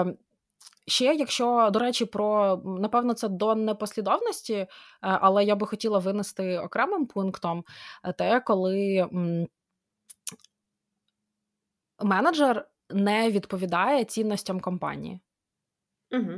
Е, 0.08 0.16
Ще, 0.88 1.14
якщо, 1.14 1.70
до 1.72 1.78
речі, 1.78 2.04
про 2.04 2.56
напевно, 2.64 3.14
це 3.14 3.28
до 3.28 3.54
непослідовності, 3.54 4.54
е, 4.54 4.68
але 5.00 5.44
я 5.44 5.56
би 5.56 5.66
хотіла 5.66 5.98
винести 5.98 6.58
окремим 6.58 7.06
пунктом 7.06 7.64
е, 8.04 8.12
те, 8.12 8.40
коли 8.40 9.08
менеджер 12.02 12.68
не 12.90 13.30
відповідає 13.30 14.04
цінностям 14.04 14.60
компанії. 14.60 15.20
Угу. 16.10 16.32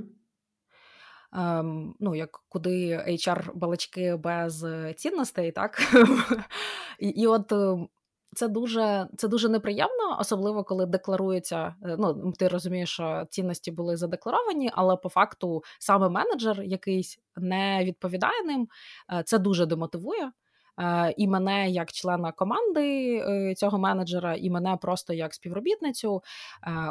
Ем, 1.32 1.94
ну, 2.00 2.14
як 2.14 2.40
куди 2.48 2.96
HR 2.96 3.54
балачки 3.54 4.16
без 4.16 4.66
цінностей, 4.96 5.52
так? 5.52 5.78
І, 6.98 7.08
і 7.08 7.26
от 7.26 7.52
ем, 7.52 7.88
це 8.34 8.48
дуже 8.48 9.08
це 9.16 9.28
дуже 9.28 9.48
неприємно, 9.48 10.16
особливо 10.20 10.64
коли 10.64 10.86
декларується. 10.86 11.74
Е, 11.84 11.96
ну 11.98 12.32
ти 12.38 12.48
розумієш, 12.48 12.90
що 12.90 13.26
цінності 13.30 13.70
були 13.70 13.96
задекларовані, 13.96 14.70
але 14.74 14.96
по 14.96 15.08
факту 15.08 15.62
саме 15.78 16.08
менеджер 16.08 16.62
якийсь 16.62 17.18
не 17.36 17.84
відповідає 17.84 18.42
ним. 18.44 18.68
Е, 19.12 19.22
це 19.22 19.38
дуже 19.38 19.66
демотивує. 19.66 20.32
Е, 20.78 21.14
і 21.16 21.28
мене 21.28 21.70
як 21.70 21.92
члена 21.92 22.32
команди 22.32 23.54
цього 23.56 23.78
менеджера, 23.78 24.34
і 24.34 24.50
мене 24.50 24.76
просто 24.76 25.12
як 25.12 25.34
співробітницю. 25.34 26.22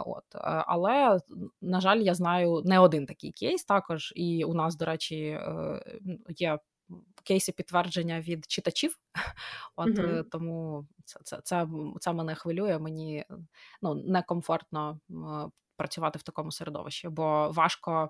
От 0.05 0.23
але 0.67 1.19
на 1.61 1.81
жаль, 1.81 1.97
я 1.97 2.13
знаю 2.13 2.61
не 2.65 2.79
один 2.79 3.05
такий 3.05 3.31
кейс. 3.31 3.65
Також 3.65 4.13
і 4.15 4.43
у 4.43 4.53
нас, 4.53 4.75
до 4.75 4.85
речі, 4.85 5.39
є 6.29 6.59
кейси 7.23 7.51
підтвердження 7.51 8.21
від 8.21 8.45
читачів. 8.51 8.99
От 9.75 9.87
mm-hmm. 9.87 10.23
тому 10.31 10.85
це 11.05 11.19
це, 11.23 11.41
це, 11.43 11.67
це 11.99 12.13
мене 12.13 12.35
хвилює. 12.35 12.79
Мені 12.79 13.25
ну, 13.81 13.95
некомфортно 13.95 14.99
працювати 15.77 16.19
в 16.19 16.23
такому 16.23 16.51
середовищі, 16.51 17.09
бо 17.09 17.51
важко. 17.51 18.09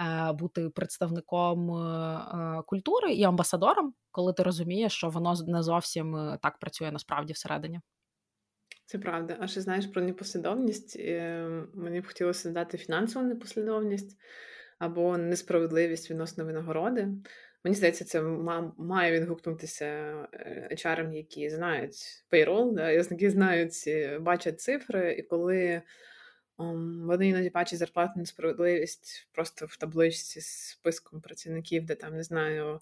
Е, 0.00 0.32
бути 0.32 0.68
представником 0.68 1.70
е, 1.70 2.62
культури 2.66 3.12
і 3.12 3.24
амбасадором, 3.24 3.94
коли 4.10 4.32
ти 4.32 4.42
розумієш, 4.42 4.92
що 4.92 5.08
воно 5.08 5.34
не 5.46 5.62
зовсім 5.62 6.36
так 6.42 6.58
працює 6.58 6.92
насправді 6.92 7.32
всередині. 7.32 7.80
Це 8.86 8.98
правда. 8.98 9.36
А 9.40 9.46
ще 9.46 9.60
знаєш 9.60 9.86
про 9.86 10.02
непослідовність? 10.02 10.98
Мені 11.74 12.00
б 12.00 12.06
хотілося 12.06 12.48
додати 12.48 12.78
фінансову 12.78 13.26
непослідовність 13.26 14.18
або 14.78 15.18
несправедливість 15.18 16.10
відносно 16.10 16.44
винагороди. 16.44 17.08
Мені 17.64 17.76
здається, 17.76 18.04
це 18.04 18.22
має 18.78 19.12
відгукнутися 19.12 19.84
е, 20.32 20.68
HR, 20.72 21.12
які 21.12 21.50
знають 21.50 22.24
payroll, 22.32 22.74
да, 22.74 22.90
які 22.90 23.30
знають, 23.30 23.88
бачать 24.20 24.60
цифри, 24.60 25.12
і 25.12 25.22
коли 25.22 25.82
вони 26.58 27.28
іноді 27.28 27.50
бачать 27.50 27.78
зарплатну 27.78 28.22
несправедливість 28.22 29.28
просто 29.32 29.66
в 29.66 29.76
табличці 29.76 30.40
з 30.40 30.46
списком 30.46 31.20
працівників, 31.20 31.84
де 31.84 31.94
там 31.94 32.16
не 32.16 32.22
знаю. 32.22 32.80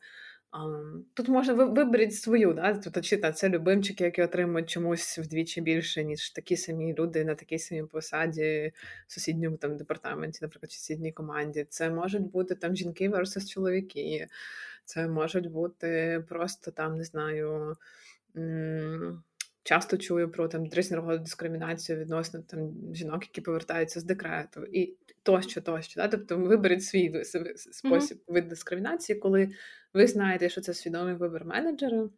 Тут 1.14 1.28
можна 1.28 1.54
виберіть 1.54 2.14
свою, 2.14 2.52
да? 2.52 2.74
Тут 2.74 3.04
чи 3.04 3.16
та, 3.16 3.32
це 3.32 3.48
любимчики, 3.48 4.04
які 4.04 4.22
отримують 4.22 4.70
чомусь 4.70 5.18
вдвічі 5.18 5.60
більше, 5.60 6.04
ніж 6.04 6.30
такі 6.30 6.56
самі 6.56 6.94
люди 6.94 7.24
на 7.24 7.34
такій 7.34 7.58
самій 7.58 7.82
посаді 7.82 8.72
в 9.06 9.12
сусідньому 9.12 9.56
там 9.56 9.76
департаменті, 9.76 10.38
наприклад, 10.42 10.70
в 10.70 10.74
сусідній 10.74 11.12
команді. 11.12 11.66
Це 11.68 11.90
можуть 11.90 12.30
бути 12.30 12.54
там 12.54 12.76
жінки 12.76 13.08
versus 13.08 13.48
чоловіки. 13.48 14.28
Це 14.84 15.08
можуть 15.08 15.50
бути 15.50 16.24
просто 16.28 16.70
там, 16.70 16.96
не 16.96 17.04
знаю. 17.04 17.76
Часто 19.62 19.96
чую 19.96 20.30
про 20.30 20.48
там 20.48 20.66
різного 20.72 21.16
дискримінацію 21.16 21.98
відносно 21.98 22.42
там 22.42 22.72
жінок, 22.94 23.22
які 23.22 23.40
повертаються 23.40 24.00
з 24.00 24.04
декрету, 24.04 24.64
і 24.64 24.96
тощо, 25.22 25.60
тощо. 25.60 26.00
Да? 26.00 26.08
Тобто 26.08 26.38
виберіть 26.38 26.84
свій 26.84 27.24
спосіб 27.56 28.18
mm-hmm. 28.18 28.32
вид 28.32 28.48
дискримінації, 28.48 29.18
коли 29.18 29.50
ви 29.94 30.06
знаєте, 30.06 30.48
що 30.48 30.60
це 30.60 30.74
свідомий 30.74 31.14
вибір 31.14 31.44
менеджера 31.44 32.08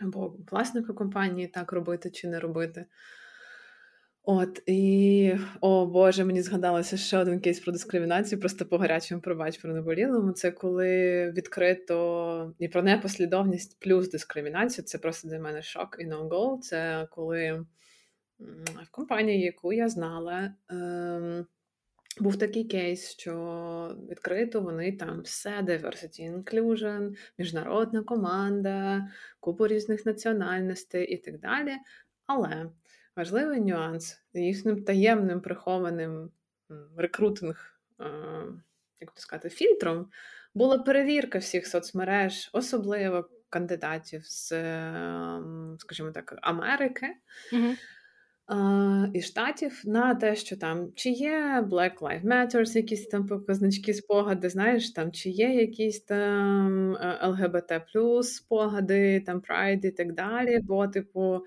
або 0.00 0.36
власника 0.50 0.92
компанії, 0.92 1.48
так 1.48 1.72
робити 1.72 2.10
чи 2.10 2.28
не 2.28 2.40
робити. 2.40 2.86
От 4.26 4.62
і 4.66 5.34
о 5.60 5.86
Боже, 5.86 6.24
мені 6.24 6.42
згадалося 6.42 6.96
ще 6.96 7.18
один 7.18 7.40
кейс 7.40 7.60
про 7.60 7.72
дискримінацію, 7.72 8.40
просто 8.40 8.66
по 8.66 8.78
гарячому 8.78 9.20
пробач 9.20 9.58
про 9.58 9.74
неболілому. 9.74 10.32
Це 10.32 10.50
коли 10.50 11.30
відкрито 11.30 12.54
і 12.58 12.68
про 12.68 12.82
непослідовність 12.82 13.80
плюс 13.80 14.10
дискримінацію. 14.10 14.84
Це 14.84 14.98
просто 14.98 15.28
для 15.28 15.38
мене 15.38 15.62
шок 15.62 15.96
і 16.00 16.06
no-go. 16.06 16.58
Це 16.58 17.08
коли 17.10 17.64
в 18.84 18.90
компанії, 18.90 19.40
яку 19.40 19.72
я 19.72 19.88
знала, 19.88 20.54
ем, 20.70 21.46
був 22.20 22.38
такий 22.38 22.64
кейс, 22.64 23.10
що 23.10 23.96
відкрито 24.10 24.60
вони 24.60 24.92
там 24.92 25.22
все 25.22 25.50
diversity 25.50 26.42
inclusion, 26.42 27.14
міжнародна 27.38 28.02
команда, 28.02 29.08
купу 29.40 29.66
різних 29.66 30.06
національностей 30.06 31.06
і 31.06 31.16
так 31.16 31.40
далі. 31.40 31.72
Але 32.26 32.70
важливий 33.16 33.60
нюанс 33.60 34.22
їхнім 34.34 34.84
таємним 34.84 35.40
прихованим 35.40 36.30
рекрутинг, 36.96 37.80
як 39.00 39.10
то 39.14 39.20
сказати, 39.20 39.48
фільтром 39.48 40.08
була 40.54 40.78
перевірка 40.78 41.38
всіх 41.38 41.66
соцмереж, 41.66 42.50
особливо 42.52 43.28
кандидатів 43.48 44.22
з, 44.24 44.52
ем, 44.52 45.76
скажімо 45.78 46.10
так, 46.10 46.38
Америки. 46.42 47.06
Mm-hmm. 47.52 47.76
і 49.14 49.22
штатів 49.22 49.82
на 49.84 50.14
те, 50.14 50.36
що 50.36 50.56
там 50.56 50.92
чи 50.94 51.10
є 51.10 51.66
Black 51.70 51.98
Lives 51.98 52.24
Matter, 52.24 52.76
якісь 52.76 53.06
там 53.06 53.26
показнички 53.26 53.94
спогади, 53.94 54.48
знаєш, 54.48 54.90
там 54.90 55.12
чи 55.12 55.30
є 55.30 55.54
якісь 55.54 56.00
там 56.00 56.92
ЛГБТ 57.22 57.72
спогади, 58.22 59.20
там 59.20 59.40
Pride 59.40 59.86
і 59.86 59.90
так 59.90 60.12
далі. 60.12 60.58
Бо, 60.62 60.88
типу, 60.88 61.40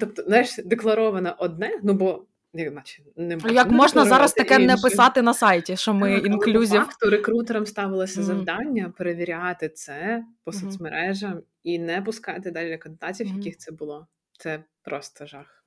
тобто, 0.00 0.22
знаєш, 0.22 0.56
декларовано 0.64 1.34
одне, 1.38 1.80
ну 1.82 1.94
бо. 1.94 2.26
Наче 2.56 3.02
не 3.16 3.38
Як 3.52 3.70
можна 3.70 4.04
зараз 4.04 4.32
таке 4.32 4.54
інше. 4.54 4.66
не 4.66 4.76
писати 4.76 5.22
на 5.22 5.34
сайті, 5.34 5.76
що 5.76 5.94
ми 5.94 6.18
інклюзів? 6.18 6.80
факту 6.80 7.10
рекрутерам 7.10 7.66
ставилося 7.66 8.20
mm. 8.20 8.24
завдання 8.24 8.92
перевіряти 8.98 9.68
це 9.68 10.24
по 10.44 10.50
mm. 10.50 10.54
соцмережам 10.54 11.42
і 11.62 11.78
не 11.78 12.02
пускати 12.02 12.50
далі 12.50 12.78
кандидатів, 12.78 13.26
mm. 13.26 13.36
яких 13.36 13.56
це 13.56 13.72
було. 13.72 14.06
Це 14.38 14.64
просто 14.82 15.26
жах. 15.26 15.64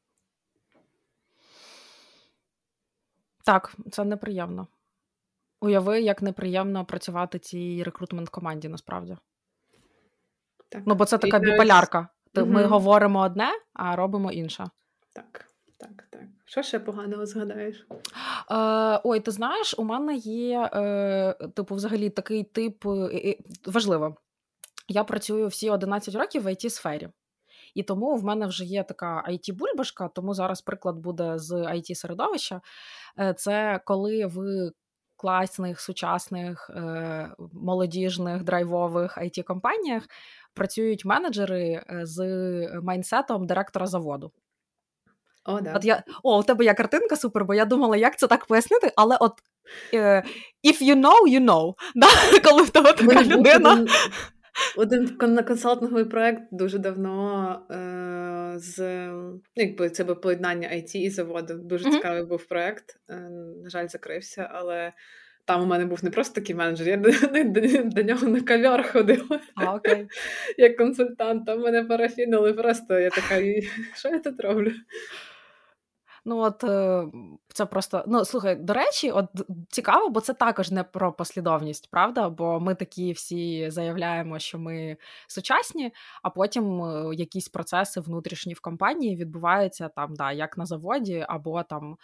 Так, 3.45 3.75
це 3.91 4.03
неприємно. 4.03 4.67
Уяви, 5.61 6.01
як 6.01 6.21
неприємно 6.21 6.85
працювати 6.85 7.39
цій 7.39 7.83
рекрутмент 7.83 8.29
команді 8.29 8.67
насправді. 8.69 9.17
Так. 10.69 10.83
Ну, 10.85 10.95
бо 10.95 11.05
це 11.05 11.17
така 11.17 11.39
біполярка. 11.39 12.07
Угу. 12.41 12.51
Ми 12.51 12.63
говоримо 12.63 13.19
одне, 13.19 13.49
а 13.73 13.95
робимо 13.95 14.31
інше. 14.31 14.69
Так, 15.13 15.45
так, 15.77 16.07
так. 16.09 16.21
Що 16.45 16.63
ще 16.63 16.79
поганого 16.79 17.25
згадаєш? 17.25 17.87
Е, 18.51 19.01
Ой, 19.03 19.19
ти 19.19 19.31
знаєш, 19.31 19.75
у 19.77 19.83
мене 19.83 20.15
є, 20.15 20.69
е, 20.73 21.33
типу, 21.55 21.75
взагалі 21.75 22.09
такий 22.09 22.43
тип 22.43 22.85
е, 22.85 23.37
важливо. 23.65 24.15
Я 24.87 25.03
працюю 25.03 25.47
всі 25.47 25.69
11 25.69 26.15
років 26.15 26.43
в 26.43 26.47
it 26.47 26.69
сфері 26.69 27.09
і 27.77 27.83
тому 27.83 28.15
в 28.15 28.23
мене 28.23 28.45
вже 28.45 28.65
є 28.65 28.83
така 28.83 29.23
it 29.29 29.53
бульбашка 29.53 30.07
тому 30.07 30.33
зараз 30.33 30.61
приклад 30.61 30.97
буде 30.97 31.37
з 31.37 31.51
it 31.51 31.95
середовища 31.95 32.61
е, 33.19 33.33
Це 33.33 33.79
коли 33.85 34.25
в 34.25 34.71
класних, 35.15 35.81
сучасних, 35.81 36.69
е, 36.69 37.31
молодіжних, 37.53 38.43
драйвових 38.43 39.17
it 39.17 39.43
компаніях 39.43 40.03
працюють 40.57 41.05
менеджери 41.05 41.63
е, 41.71 41.99
з 42.03 42.19
майнсетом 42.83 43.47
директора 43.47 43.87
заводу. 43.87 44.31
О, 45.45 45.61
да. 45.61 45.73
От 45.75 45.85
я, 45.85 46.03
О, 46.23 46.39
у 46.39 46.43
тебе 46.43 46.65
є 46.65 46.73
картинка 46.73 47.15
супер, 47.15 47.45
бо 47.45 47.53
я 47.53 47.65
думала, 47.65 47.97
як 47.97 48.19
це 48.19 48.27
так 48.27 48.45
пояснити, 48.45 48.91
але 48.95 49.17
от 49.19 49.33
if 50.63 50.81
you 50.81 50.95
know, 50.95 51.27
you 51.27 51.45
know. 51.45 51.73
Да? 51.95 52.07
Коли 52.43 52.63
в 52.63 52.69
тебе 52.69 52.93
така 52.93 53.23
людина. 53.23 53.87
Один 54.77 55.17
консалтинговий 55.47 56.05
проект 56.05 56.43
дуже 56.51 56.77
давно 56.77 57.51
е, 57.71 58.53
з 58.59 59.09
якби 59.55 59.89
це 59.89 60.03
би 60.03 60.15
поєднання 60.15 60.67
IT 60.67 60.95
і 60.95 61.09
заводу. 61.09 61.53
Дуже 61.53 61.85
mm-hmm. 61.85 61.91
цікавий 61.91 62.25
був 62.25 62.45
проект. 62.45 62.99
Е, 63.09 63.15
на 63.63 63.69
жаль, 63.69 63.87
закрився, 63.87 64.49
але 64.53 64.93
там 65.47 65.61
у 65.61 65.65
мене 65.65 65.85
був 65.85 66.03
не 66.03 66.09
просто 66.09 66.35
такий 66.35 66.55
менеджер, 66.55 66.87
я 66.87 66.97
до, 66.97 67.11
до, 67.43 67.83
до 67.83 68.03
нього 68.03 68.27
на 68.27 68.41
кав'яр 68.41 68.91
ходила 68.91 69.39
а, 69.55 69.73
окей. 69.73 70.07
як 70.57 70.77
консультант. 70.77 71.45
Там 71.45 71.61
мене 71.61 71.83
парафінили 71.83 72.53
просто. 72.53 72.99
Я 72.99 73.09
така, 73.09 73.35
що 73.95 74.09
я 74.09 74.19
тут 74.19 74.41
роблю? 74.41 74.71
Ну, 76.25 76.37
от 76.37 76.63
е, 76.63 77.05
це 77.47 77.65
просто 77.65 78.03
ну 78.07 78.25
слухай, 78.25 78.55
до 78.55 78.73
речі, 78.73 79.11
от 79.11 79.25
цікаво, 79.69 80.09
бо 80.09 80.21
це 80.21 80.33
також 80.33 80.71
не 80.71 80.83
про 80.83 81.13
послідовність, 81.13 81.91
правда? 81.91 82.29
Бо 82.29 82.59
ми 82.59 82.75
такі 82.75 83.11
всі 83.11 83.69
заявляємо, 83.69 84.39
що 84.39 84.59
ми 84.59 84.97
сучасні, 85.27 85.93
а 86.23 86.29
потім 86.29 86.83
е, 86.83 87.15
якісь 87.15 87.49
процеси 87.49 87.99
внутрішні 87.99 88.53
в 88.53 88.59
компанії 88.59 89.15
відбуваються 89.15 89.89
там, 89.95 90.13
да, 90.15 90.31
як 90.31 90.57
на 90.57 90.65
заводі, 90.65 91.25
або 91.29 91.63
там 91.63 91.97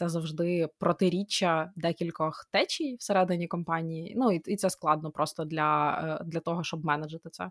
це 0.00 0.08
завжди 0.08 0.68
протиріччя 0.78 1.72
декількох 1.76 2.46
течій 2.52 2.96
всередині 2.98 3.46
компанії. 3.46 4.14
Ну 4.16 4.32
і 4.32 4.40
і 4.46 4.56
це 4.56 4.70
складно 4.70 5.10
просто 5.10 5.44
для, 5.44 6.00
е, 6.20 6.24
для 6.24 6.40
того, 6.40 6.64
щоб 6.64 6.84
менеджити 6.84 7.28
це. 7.30 7.50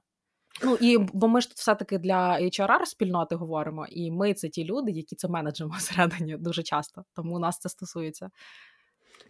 Ну 0.64 0.78
і 0.82 0.98
бо 0.98 1.28
ми 1.28 1.42
ж 1.42 1.50
все-таки 1.56 1.98
для 1.98 2.40
HRR 2.42 2.86
спільноти 2.86 3.36
говоримо, 3.36 3.86
і 3.90 4.12
ми 4.12 4.34
це 4.34 4.50
ті 4.50 4.66
люди, 4.66 4.92
які 4.92 5.16
це 5.16 5.28
менеджимо 5.28 5.74
всередині 5.78 6.38
дуже 6.38 6.64
часто, 6.64 7.04
тому 7.16 7.40
нас 7.40 7.60
це 7.60 7.70
стосується. 7.70 8.30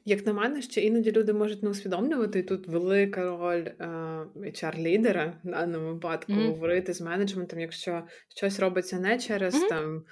Як 0.05 0.25
на 0.25 0.34
мене, 0.34 0.62
ще 0.62 0.82
іноді 0.82 1.12
люди 1.12 1.34
можуть 1.34 1.63
не 1.63 1.69
усвідомлювати 1.69 2.39
і 2.39 2.43
тут 2.43 2.67
велика 2.67 3.38
роль 3.38 3.67
е, 3.79 3.86
HR-лідера 4.36 5.34
в 5.43 5.49
даному 5.49 5.93
випадку 5.93 6.32
mm-hmm. 6.32 6.47
говорити 6.47 6.93
з 6.93 7.01
менеджментом, 7.01 7.60
якщо 7.60 8.03
щось 8.38 8.60
робиться 8.60 8.99
не 8.99 9.19
через 9.19 9.55
mm-hmm. 9.55 9.69
там, 9.69 10.03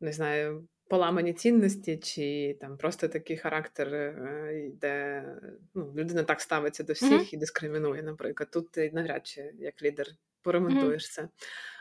не 0.00 0.12
знаю, 0.12 0.68
поламані 0.90 1.32
цінності, 1.32 1.96
чи 1.96 2.56
там 2.60 2.76
просто 2.76 3.08
такий 3.08 3.36
характер, 3.36 3.94
е, 3.94 4.70
де 4.80 5.24
ну, 5.74 5.92
людина 5.96 6.22
так 6.22 6.40
ставиться 6.40 6.84
до 6.84 6.92
всіх 6.92 7.12
mm-hmm. 7.12 7.34
і 7.34 7.36
дискримінує, 7.36 8.02
наприклад. 8.02 8.50
Тут 8.50 8.70
ти 8.70 8.90
навряд 8.94 9.26
чи 9.26 9.52
як 9.58 9.82
лідер 9.82 10.06
поремонтуєш 10.42 11.04
mm-hmm. 11.04 11.14
це. 11.14 11.28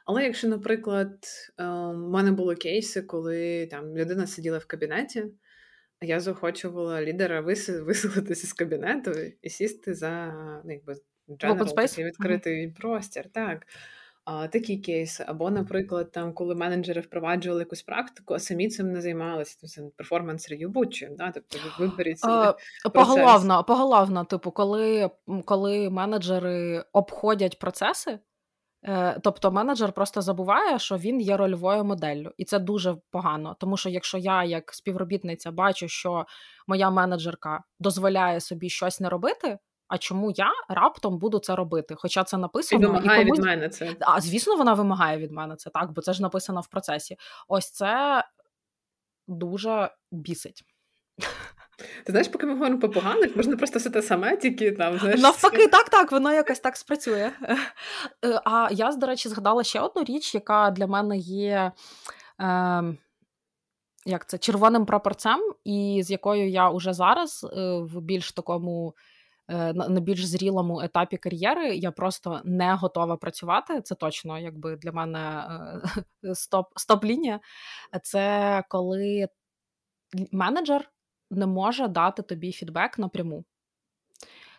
Але 0.05 0.23
якщо, 0.23 0.47
наприклад, 0.47 1.17
у 1.59 1.61
ем, 1.61 2.09
мене 2.09 2.31
були 2.31 2.55
кейси, 2.55 3.01
коли 3.01 3.67
там 3.67 3.97
людина 3.97 4.27
сиділа 4.27 4.57
в 4.57 4.65
кабінеті, 4.65 5.25
а 5.99 6.05
я 6.05 6.19
заохочувала 6.19 7.01
лідера 7.01 7.41
виселитися 7.41 8.47
з 8.47 8.53
кабінету 8.53 9.11
і 9.41 9.49
сісти 9.49 9.93
за 9.93 10.33
ну, 10.65 10.71
якби, 10.71 10.95
general, 11.27 11.75
такий 11.75 12.05
відкритий 12.05 12.67
mm-hmm. 12.67 12.81
простір. 12.81 13.25
так. 13.33 13.67
А, 14.31 14.47
Такі 14.47 14.77
кейси. 14.77 15.25
Або, 15.27 15.49
наприклад, 15.49 16.11
там, 16.11 16.33
коли 16.33 16.55
менеджери 16.55 17.01
впроваджували 17.01 17.61
якусь 17.61 17.81
практику, 17.81 18.33
а 18.33 18.39
самі 18.39 18.69
цим 18.69 18.91
не 18.91 19.01
займалися, 19.01 19.67
це 19.67 19.81
перформанс 19.97 20.49
рев'ю 20.49 20.69
будь-чим, 20.69 21.15
да? 21.15 21.31
тобто 21.31 21.57
виберіть 21.79 22.19
собі 22.19 22.53
поголовно, 22.93 23.63
поголовно, 23.63 24.25
типу, 24.25 24.51
коли 24.51 25.09
коли 25.45 25.89
менеджери 25.89 26.83
обходять 26.93 27.59
процеси, 27.59 28.19
Е, 28.83 29.19
тобто 29.23 29.51
менеджер 29.51 29.91
просто 29.91 30.21
забуває, 30.21 30.79
що 30.79 30.97
він 30.97 31.21
є 31.21 31.37
рольовою 31.37 31.83
моделлю, 31.83 32.31
і 32.37 32.45
це 32.45 32.59
дуже 32.59 32.95
погано. 33.11 33.55
Тому 33.59 33.77
що 33.77 33.89
якщо 33.89 34.17
я, 34.17 34.43
як 34.43 34.73
співробітниця, 34.73 35.51
бачу, 35.51 35.87
що 35.87 36.25
моя 36.67 36.89
менеджерка 36.89 37.63
дозволяє 37.79 38.39
собі 38.39 38.69
щось 38.69 38.99
не 38.99 39.09
робити. 39.09 39.57
А 39.89 39.97
чому 39.97 40.31
я 40.31 40.51
раптом 40.69 41.17
буду 41.17 41.39
це 41.39 41.55
робити? 41.55 41.95
Хоча 41.97 42.23
це 42.23 42.37
написано 42.37 42.81
і 42.81 42.85
вимагає 42.85 43.21
і 43.21 43.23
комусь... 43.23 43.39
від 43.39 43.45
мене 43.45 43.69
це. 43.69 43.95
А 43.99 44.21
звісно, 44.21 44.55
вона 44.55 44.73
вимагає 44.73 45.17
від 45.17 45.31
мене 45.31 45.55
це 45.55 45.69
так, 45.69 45.91
бо 45.91 46.01
це 46.01 46.13
ж 46.13 46.21
написано 46.21 46.61
в 46.61 46.67
процесі. 46.67 47.17
Ось 47.47 47.71
це 47.71 48.23
дуже 49.27 49.89
бісить. 50.11 50.63
Ти 52.05 52.11
знаєш, 52.11 52.27
поки 52.27 52.45
ми 52.45 52.53
говоримо 52.53 52.79
по 52.79 52.89
поганих, 52.89 53.35
можна 53.35 53.57
просто 53.57 53.79
все 53.79 53.89
те 53.89 54.01
саме, 54.01 54.37
тільки 54.37 54.71
там 54.71 54.99
знаєш. 54.99 55.21
Навпаки, 55.21 55.67
так, 55.67 55.89
так, 55.89 56.11
воно 56.11 56.33
якось 56.33 56.59
так 56.59 56.77
спрацює. 56.77 57.31
Е, 58.25 58.41
а 58.45 58.69
я, 58.71 58.91
до 58.91 59.07
речі, 59.07 59.29
згадала 59.29 59.63
ще 59.63 59.79
одну 59.79 60.03
річ, 60.03 60.35
яка 60.35 60.71
для 60.71 60.87
мене 60.87 61.17
є. 61.17 61.71
Е, 62.41 62.83
як 64.05 64.29
це 64.29 64.37
червоним 64.37 64.85
прапорцем, 64.85 65.53
і 65.63 66.01
з 66.03 66.11
якою 66.11 66.49
я 66.49 66.69
уже 66.69 66.93
зараз 66.93 67.43
е, 67.43 67.79
в 67.79 68.01
більш 68.01 68.31
такому 68.31 68.95
на 69.73 69.99
більш 69.99 70.25
зрілому 70.25 70.81
етапі 70.81 71.17
кар'єри 71.17 71.75
я 71.75 71.91
просто 71.91 72.41
не 72.43 72.73
готова 72.73 73.17
працювати. 73.17 73.81
Це 73.81 73.95
точно, 73.95 74.39
якби 74.39 74.75
для 74.75 74.91
мене 74.91 75.43
стоп 76.33 76.65
стоп 76.75 77.05
лінія. 77.05 77.39
Це 78.03 78.63
коли 78.69 79.27
менеджер 80.31 80.91
не 81.31 81.45
може 81.45 81.87
дати 81.87 82.21
тобі 82.21 82.51
фідбек 82.51 82.99
напряму. 82.99 83.45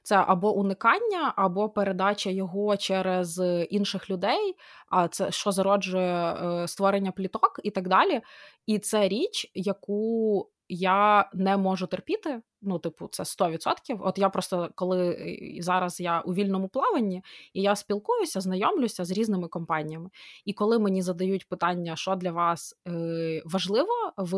Це 0.03 0.17
або 0.17 0.55
уникання, 0.55 1.33
або 1.37 1.69
передача 1.69 2.31
його 2.31 2.77
через 2.77 3.43
інших 3.71 4.11
людей, 4.11 4.57
а 4.89 5.09
це 5.09 5.31
що 5.31 5.53
зароджує 5.53 6.33
е, 6.33 6.69
створення 6.69 7.13
пліток 7.13 7.61
і 7.65 7.71
так 7.71 7.89
далі. 7.89 8.21
І 8.67 8.79
це 8.79 9.09
річ, 9.09 9.51
яку 9.55 10.51
я 10.71 11.31
не 11.35 11.57
можу 11.57 11.87
терпіти. 11.87 12.43
Ну, 12.63 12.79
типу, 12.79 13.09
це 13.09 13.23
100%. 13.23 13.99
От 14.01 14.19
я 14.19 14.29
просто 14.29 14.71
коли 14.75 15.11
е, 15.11 15.63
зараз 15.63 16.01
я 16.01 16.21
у 16.21 16.35
вільному 16.35 16.69
плаванні, 16.69 17.23
і 17.53 17.63
я 17.63 17.77
спілкуюся, 17.77 18.41
знайомлюся 18.41 19.05
з 19.05 19.11
різними 19.11 19.49
компаніями. 19.49 20.11
І 20.45 20.53
коли 20.53 20.79
мені 20.79 21.03
задають 21.03 21.49
питання, 21.49 21.97
що 21.97 22.15
для 22.15 22.33
вас 22.33 22.75
е, 22.89 23.43
важливо 23.45 23.93
в 24.17 24.35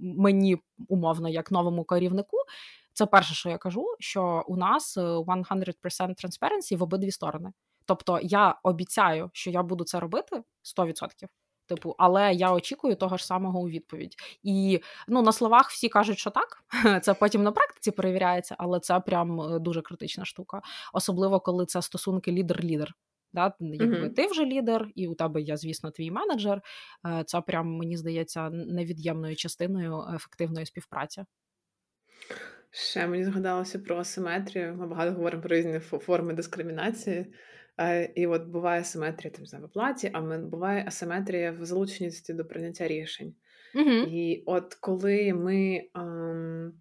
мені 0.00 0.58
умовно, 0.88 1.28
як 1.28 1.50
новому 1.50 1.84
керівнику, 1.84 2.36
це 2.92 3.06
перше, 3.06 3.34
що 3.34 3.48
я 3.48 3.58
кажу, 3.58 3.86
що 3.98 4.44
у 4.46 4.56
нас 4.56 4.98
100% 4.98 6.10
е, 6.10 6.14
transparency 6.14 6.76
в 6.76 6.82
обидві 6.82 7.10
сторони. 7.10 7.52
Тобто 7.84 8.20
я 8.22 8.58
обіцяю, 8.62 9.30
що 9.32 9.50
я 9.50 9.62
буду 9.62 9.84
це 9.84 10.00
робити 10.00 10.42
100%. 10.78 11.26
Типу, 11.68 11.94
але 11.98 12.32
я 12.32 12.52
очікую 12.52 12.96
того 12.96 13.16
ж 13.16 13.26
самого 13.26 13.60
у 13.60 13.68
відповідь. 13.68 14.16
І 14.42 14.80
ну 15.08 15.22
на 15.22 15.32
словах 15.32 15.70
всі 15.70 15.88
кажуть, 15.88 16.18
що 16.18 16.30
так. 16.30 16.64
Це 17.02 17.14
потім 17.14 17.42
на 17.42 17.52
практиці 17.52 17.90
перевіряється, 17.90 18.54
але 18.58 18.80
це 18.80 19.00
прям 19.00 19.40
е, 19.40 19.58
дуже 19.58 19.82
критична 19.82 20.24
штука, 20.24 20.62
особливо 20.92 21.40
коли 21.40 21.66
це 21.66 21.82
стосунки 21.82 22.32
лідер-лідер. 22.32 22.94
Да? 23.32 23.54
Якби 23.60 23.96
uh-huh. 23.96 24.14
ти 24.14 24.26
вже 24.26 24.44
лідер, 24.44 24.88
і 24.94 25.08
у 25.08 25.14
тебе 25.14 25.40
є, 25.40 25.56
звісно, 25.56 25.90
твій 25.90 26.10
менеджер. 26.10 26.62
Е, 27.06 27.24
це 27.26 27.40
прям 27.40 27.76
мені 27.76 27.96
здається 27.96 28.50
невід'ємною 28.50 29.36
частиною 29.36 30.04
ефективної 30.14 30.66
співпраці. 30.66 31.24
Ще 32.70 33.06
мені 33.06 33.24
згадалося 33.24 33.78
про 33.78 33.98
асиметрію. 33.98 34.74
Ми 34.74 34.86
багато 34.86 35.12
говоримо 35.12 35.42
про 35.42 35.56
різні 35.56 35.78
форми 35.78 36.34
дискримінації. 36.34 37.34
І 38.14 38.26
от 38.26 38.46
буває 38.46 38.80
асиметрія 38.80 39.30
там, 39.30 39.60
в 39.60 39.64
оплаті, 39.64 40.10
а 40.12 40.20
буває 40.38 40.84
асиметрія 40.86 41.52
в 41.52 41.64
залученості 41.64 42.34
до 42.34 42.44
прийняття 42.44 42.88
рішень. 42.88 43.34
Uh-huh. 43.74 44.06
І 44.06 44.42
от 44.46 44.74
коли 44.74 45.32
ми. 45.32 45.84
Ем, 45.94 46.72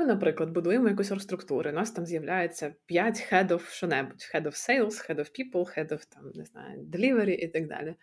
Ну, 0.00 0.06
наприклад, 0.06 0.50
будуємо 0.50 0.88
якусь 0.88 1.12
оргструктуру, 1.12 1.70
у 1.70 1.72
нас 1.72 1.90
там 1.90 2.06
з'являється 2.06 2.74
5 2.86 3.32
head 3.32 3.48
of 3.48 3.68
що-небудь, 3.70 4.30
head 4.34 4.42
of 4.42 4.52
sales, 4.52 5.10
head 5.10 5.16
of 5.16 5.30
people, 5.40 5.78
head 5.78 5.92
of 5.92 6.06
там, 6.08 6.30
не 6.34 6.44
знаю, 6.44 6.80
delivery 6.80 7.30
і 7.30 7.48
так 7.48 7.66
далі. 7.66 7.94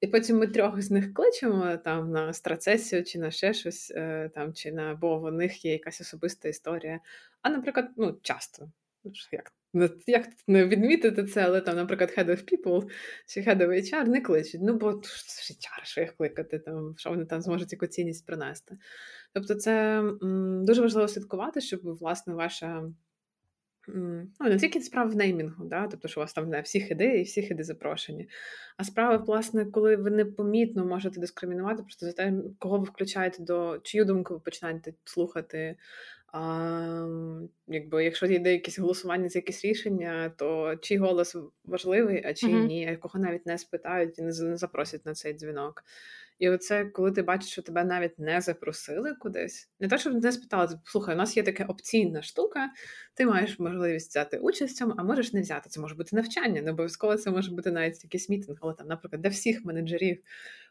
І 0.00 0.06
потім 0.06 0.38
ми 0.38 0.46
трьох 0.46 0.82
з 0.82 0.90
них 0.90 1.14
кличемо 1.14 1.76
там 1.76 2.10
на 2.10 2.32
страцесію 2.32 3.04
чи 3.04 3.18
на 3.18 3.30
ще 3.30 3.54
щось, 3.54 3.92
е, 3.96 4.30
там, 4.34 4.54
чи 4.54 4.72
на 4.72 4.94
бо 4.94 5.18
в 5.18 5.32
них 5.32 5.64
є 5.64 5.72
якась 5.72 6.00
особиста 6.00 6.48
історія. 6.48 7.00
А, 7.42 7.50
наприклад, 7.50 7.90
ну, 7.96 8.18
часто, 8.22 8.70
ну, 9.04 9.12
як 9.74 9.92
як 10.06 10.28
не 10.48 10.66
відмітити 10.66 11.24
це, 11.24 11.42
але 11.42 11.60
там, 11.60 11.76
наприклад, 11.76 12.14
Head 12.18 12.26
of 12.30 12.52
People 12.52 12.88
чи 13.26 13.40
Head 13.40 13.58
of 13.58 13.68
HR 13.68 14.08
не 14.08 14.20
кличуть. 14.20 14.60
Ну, 14.64 14.74
бо 14.74 14.92
це 15.02 15.54
HR, 15.54 15.84
що 15.84 16.00
їх 16.00 16.16
кликати, 16.16 16.58
там, 16.58 16.94
що 16.96 17.10
вони 17.10 17.24
там 17.24 17.40
зможуть 17.40 17.72
яку 17.72 17.86
цінність 17.86 18.26
принести. 18.26 18.78
Тобто, 19.34 19.54
це 19.54 19.98
м, 20.22 20.64
дуже 20.64 20.82
важливо 20.82 21.08
слідкувати, 21.08 21.60
щоб, 21.60 21.80
власне, 21.82 22.34
ваша. 22.34 22.82
Ну, 23.88 24.28
не 24.40 24.58
тільки 24.58 24.80
справа 24.80 25.10
в 25.10 25.16
неймінгу, 25.16 25.64
да? 25.64 25.88
тобто, 25.90 26.08
що 26.08 26.20
у 26.20 26.22
вас 26.22 26.32
там 26.32 26.48
не 26.48 26.60
всі 26.60 26.80
хиди 26.80 27.04
і 27.04 27.22
всі 27.22 27.42
хиди 27.42 27.64
запрошені. 27.64 28.28
А 28.76 28.84
справа, 28.84 29.16
власне, 29.16 29.64
коли 29.64 29.96
ви 29.96 30.10
непомітно 30.10 30.84
можете 30.84 31.20
дискримінувати 31.20 31.82
просто 31.82 32.06
за 32.06 32.12
те, 32.12 32.34
кого 32.58 32.78
ви 32.78 32.84
включаєте 32.84 33.42
до 33.42 33.78
чию 33.78 34.04
думку 34.04 34.34
ви 34.34 34.40
починаєте 34.40 34.94
слухати, 35.04 35.76
а, 36.32 37.06
якби, 37.66 38.04
Якщо 38.04 38.26
йде 38.26 38.52
якесь 38.52 38.78
голосування 38.78 39.28
за 39.28 39.38
якесь 39.38 39.64
рішення, 39.64 40.32
то 40.36 40.76
чий 40.76 40.98
голос 40.98 41.36
важливий, 41.64 42.24
а 42.26 42.34
чий 42.34 42.54
mm-hmm. 42.54 42.66
ні, 42.66 42.88
а 42.88 42.96
кого 42.96 43.18
навіть 43.18 43.46
не 43.46 43.58
спитають 43.58 44.18
і 44.18 44.22
не 44.22 44.56
запросять 44.56 45.06
на 45.06 45.14
цей 45.14 45.34
дзвінок. 45.34 45.84
І 46.38 46.48
оце, 46.48 46.84
коли 46.84 47.12
ти 47.12 47.22
бачиш, 47.22 47.50
що 47.50 47.62
тебе 47.62 47.84
навіть 47.84 48.18
не 48.18 48.40
запросили 48.40 49.14
кудись, 49.14 49.70
не 49.80 49.88
те, 49.88 49.98
щоб 49.98 50.22
не 50.22 50.32
спитали, 50.32 50.80
слухай, 50.84 51.14
у 51.14 51.18
нас 51.18 51.36
є 51.36 51.42
така 51.42 51.64
опційна 51.64 52.22
штука, 52.22 52.70
ти 53.14 53.26
маєш 53.26 53.58
можливість 53.58 54.10
взяти 54.10 54.38
участь 54.38 54.74
в 54.74 54.78
цьому, 54.78 54.94
а 54.96 55.04
можеш 55.04 55.32
не 55.32 55.40
взяти. 55.40 55.70
Це 55.70 55.80
може 55.80 55.94
бути 55.94 56.16
навчання, 56.16 56.62
не 56.62 56.70
обов'язково 56.70 57.16
це 57.16 57.30
може 57.30 57.50
бути 57.50 57.70
навіть 57.70 58.04
якийсь 58.04 58.28
мітинг, 58.28 58.58
але 58.60 58.74
там, 58.74 58.86
наприклад, 58.86 59.22
для 59.22 59.30
всіх 59.30 59.64
менеджерів 59.64 60.18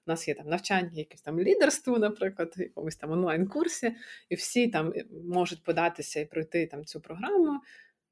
у 0.08 0.12
нас 0.12 0.28
є 0.28 0.34
там 0.34 0.48
навчання, 0.48 0.92
якесь 0.94 1.22
там 1.22 1.40
лідерство, 1.40 2.00
наприклад, 2.00 2.54
в 2.58 2.62
якомусь 2.62 2.96
там 2.96 3.12
онлайн-курсі, 3.12 3.96
і 4.30 4.36
всі 4.36 4.68
там 4.68 4.94
е, 4.96 5.06
можуть 5.26 5.64
податися 5.64 6.20
і 6.20 6.26
пройти 6.26 6.68
там 6.68 6.86
цю 6.86 7.02
програму. 7.02 7.60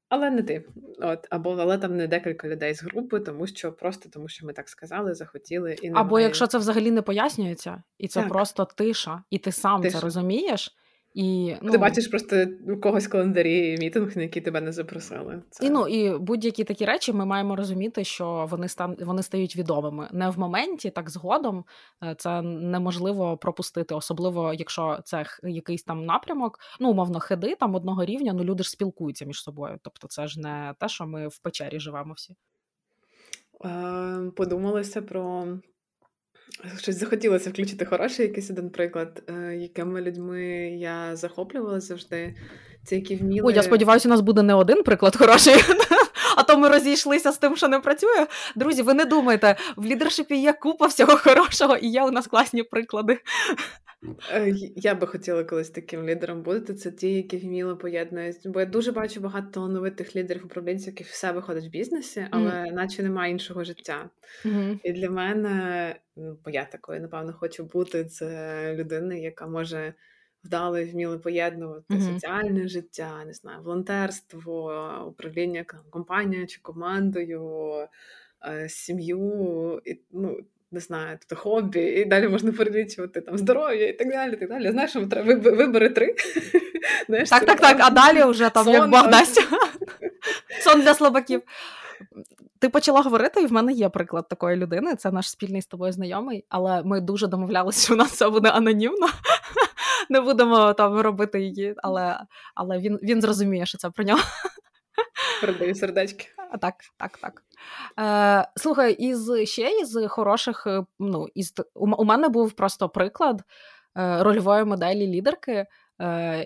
Але 0.08 0.30
не 0.30 0.42
ти, 0.42 0.64
от 0.98 1.26
або 1.30 1.50
але 1.52 1.78
там 1.78 1.96
не 1.96 2.06
декілька 2.06 2.48
людей 2.48 2.74
з 2.74 2.82
групи, 2.82 3.20
тому 3.20 3.46
що 3.46 3.72
просто 3.72 4.08
тому, 4.08 4.28
що 4.28 4.46
ми 4.46 4.52
так 4.52 4.68
сказали, 4.68 5.14
захотіли 5.14 5.74
і 5.82 5.86
немає... 5.86 6.04
або 6.04 6.20
якщо 6.20 6.46
це 6.46 6.58
взагалі 6.58 6.90
не 6.90 7.02
пояснюється, 7.02 7.82
і 7.98 8.08
це 8.08 8.20
так. 8.20 8.28
просто 8.28 8.64
тиша, 8.64 9.22
і 9.30 9.38
ти 9.38 9.52
сам 9.52 9.82
тиша. 9.82 9.98
це 9.98 10.04
розумієш, 10.04 10.76
і, 11.14 11.56
ну, 11.62 11.72
Ти 11.72 11.78
бачиш 11.78 12.08
просто 12.08 12.46
у 12.68 12.76
когось 12.76 13.06
календарі 13.06 13.76
мітинг, 13.80 14.16
на 14.16 14.22
який 14.22 14.42
тебе 14.42 14.60
не 14.60 14.72
запросили. 14.72 15.42
Це... 15.50 15.66
І 15.66 15.70
ну 15.70 15.88
і 15.88 16.18
будь-які 16.18 16.64
такі 16.64 16.84
речі 16.84 17.12
ми 17.12 17.26
маємо 17.26 17.56
розуміти, 17.56 18.04
що 18.04 18.46
вони 18.50 18.68
стан 18.68 18.96
вони 19.00 19.22
стають 19.22 19.56
відомими 19.56 20.08
не 20.12 20.30
в 20.30 20.38
моменті, 20.38 20.90
так 20.90 21.10
згодом 21.10 21.64
е, 22.02 22.14
це 22.18 22.42
неможливо 22.42 23.36
пропустити, 23.36 23.94
особливо 23.94 24.54
якщо 24.54 24.98
це 25.04 25.24
якийсь 25.42 25.82
там 25.82 26.04
напрямок, 26.04 26.58
ну 26.80 26.90
умовно 26.90 27.20
хиди 27.20 27.56
там 27.60 27.74
одного 27.74 28.04
рівня, 28.04 28.32
ну 28.32 28.44
люди 28.44 28.62
ж 28.62 28.70
спілкуються 28.70 29.24
між 29.24 29.42
собою. 29.42 29.78
Тобто, 29.82 30.08
це 30.08 30.26
ж 30.26 30.40
не 30.40 30.74
те, 30.78 30.88
що 30.88 31.06
ми 31.06 31.28
в 31.28 31.38
печері 31.38 31.80
живемо 31.80 32.12
всі. 32.12 32.34
Е, 33.64 34.30
подумалося 34.36 35.02
про 35.02 35.46
Щось 36.78 36.96
захотілося 36.96 37.50
включити 37.50 37.84
хороший 37.84 38.26
якийсь 38.26 38.50
один 38.50 38.70
приклад, 38.70 39.22
е, 39.28 39.56
якими 39.56 40.00
людьми 40.00 40.42
я 40.78 41.16
захоплювалася 41.16 41.86
завжди. 41.86 42.34
Це 42.84 42.96
які 42.96 43.16
вміли... 43.16 43.48
Ой, 43.48 43.54
я 43.54 43.62
сподіваюся, 43.62 44.08
у 44.08 44.10
нас 44.10 44.20
буде 44.20 44.42
не 44.42 44.54
один 44.54 44.82
приклад 44.82 45.16
хороший, 45.16 45.54
а 46.40 46.42
то 46.42 46.58
ми 46.58 46.68
розійшлися 46.68 47.32
з 47.32 47.38
тим, 47.38 47.56
що 47.56 47.68
не 47.68 47.80
працює. 47.80 48.26
Друзі, 48.56 48.82
ви 48.82 48.94
не 48.94 49.04
думайте, 49.04 49.56
в 49.76 49.84
лідершипі 49.84 50.36
є 50.36 50.52
купа 50.52 50.86
всього 50.86 51.16
хорошого, 51.16 51.76
і 51.76 51.88
є 51.88 52.02
у 52.02 52.10
нас 52.10 52.26
класні 52.26 52.62
приклади. 52.62 53.18
Е, 54.32 54.54
я 54.76 54.94
би 54.94 55.06
хотіла 55.06 55.44
колись 55.44 55.70
таким 55.70 56.08
лідером 56.08 56.42
бути. 56.42 56.74
Це 56.74 56.90
ті, 56.90 57.14
які 57.14 57.36
вміло 57.36 57.76
поєднують. 57.76 58.36
Бо 58.44 58.60
я 58.60 58.66
дуже 58.66 58.92
бачу 58.92 59.20
багато 59.20 59.50
талановитих 59.50 60.16
лідерів 60.16 60.44
управлінців, 60.44 60.86
які 60.86 61.04
все 61.04 61.32
виходять 61.32 61.66
в 61.66 61.70
бізнесі, 61.70 62.26
але 62.30 62.50
mm. 62.50 62.72
наче 62.72 63.02
немає 63.02 63.32
іншого 63.32 63.64
життя. 63.64 64.10
Mm-hmm. 64.44 64.78
І 64.84 64.92
для 64.92 65.10
мене, 65.10 65.96
ну, 66.16 66.38
бо 66.44 66.50
я 66.50 66.64
такою, 66.64 67.00
напевно, 67.00 67.32
хочу 67.32 67.64
бути 67.64 68.04
це 68.04 68.74
людина, 68.78 69.14
яка 69.14 69.46
може 69.46 69.94
вдало 70.44 70.78
і 70.78 70.84
вміло 70.84 71.18
поєднувати 71.18 71.94
mm-hmm. 71.94 72.14
соціальне 72.14 72.68
життя, 72.68 73.24
не 73.26 73.32
знаю, 73.32 73.58
волонтерство, 73.62 74.84
управління 75.08 75.64
компанією 75.90 76.46
чи 76.46 76.60
командою, 76.62 77.72
е, 78.46 78.68
сім'ю. 78.68 79.80
І, 79.84 80.00
ну, 80.12 80.38
не 80.72 80.80
знаю, 80.80 81.18
тобто 81.20 81.42
хобі, 81.42 81.80
і 81.80 82.04
далі 82.04 82.28
можна 82.28 82.52
перелічувати 82.52 83.20
там 83.20 83.38
здоров'я 83.38 83.88
і 83.88 83.92
так 83.92 84.08
далі. 84.08 84.36
так 84.36 84.48
далі. 84.48 84.70
Знаєш, 84.70 84.90
що 84.90 85.06
треба 85.06 85.34
вибори 85.34 85.88
три. 85.88 86.14
Знаєш, 87.06 87.30
Так, 87.30 87.44
так, 87.44 87.60
так. 87.60 87.76
А 87.80 87.90
далі 87.90 88.24
вже 88.24 88.50
там 88.50 88.68
як 88.68 88.90
Бог 88.90 89.10
дасть. 89.10 89.40
Сон 90.60 90.80
для 90.80 90.94
слабаків. 90.94 91.42
Ти 92.58 92.68
почала 92.68 93.00
говорити, 93.00 93.42
і 93.42 93.46
в 93.46 93.52
мене 93.52 93.72
є 93.72 93.88
приклад 93.88 94.28
такої 94.28 94.56
людини. 94.56 94.96
Це 94.96 95.10
наш 95.10 95.30
спільний 95.30 95.62
з 95.62 95.66
тобою 95.66 95.92
знайомий, 95.92 96.44
але 96.48 96.82
ми 96.82 97.00
дуже 97.00 97.26
домовлялися, 97.26 97.84
що 97.84 97.94
у 97.94 97.96
нас 97.96 98.12
все 98.12 98.30
буде 98.30 98.48
анонімно. 98.48 99.06
Не 100.10 100.20
будемо 100.20 100.72
там 100.74 101.00
робити 101.00 101.40
її, 101.40 101.74
але 101.76 102.20
але 102.54 102.78
він 102.78 102.98
він 103.02 103.20
зрозуміє, 103.20 103.66
що 103.66 103.78
це 103.78 103.90
про 103.90 104.04
нього. 104.04 104.20
Передаю 105.40 105.74
сердечки. 105.74 106.26
Так, 106.60 106.74
так, 106.96 107.18
так. 107.18 107.42
Е, 108.00 108.48
Слухай, 108.56 108.92
із 108.92 109.30
ще 109.44 109.70
із 109.80 109.98
хороших, 110.08 110.66
е, 110.66 110.84
ну, 110.98 111.26
із 111.34 111.54
у, 111.74 111.90
у 111.90 112.04
мене 112.04 112.28
був 112.28 112.52
просто 112.52 112.88
приклад 112.88 113.42
е, 113.98 114.22
рольової 114.22 114.64
моделі 114.64 115.06
лідерки. 115.06 115.66
Е, 116.00 116.44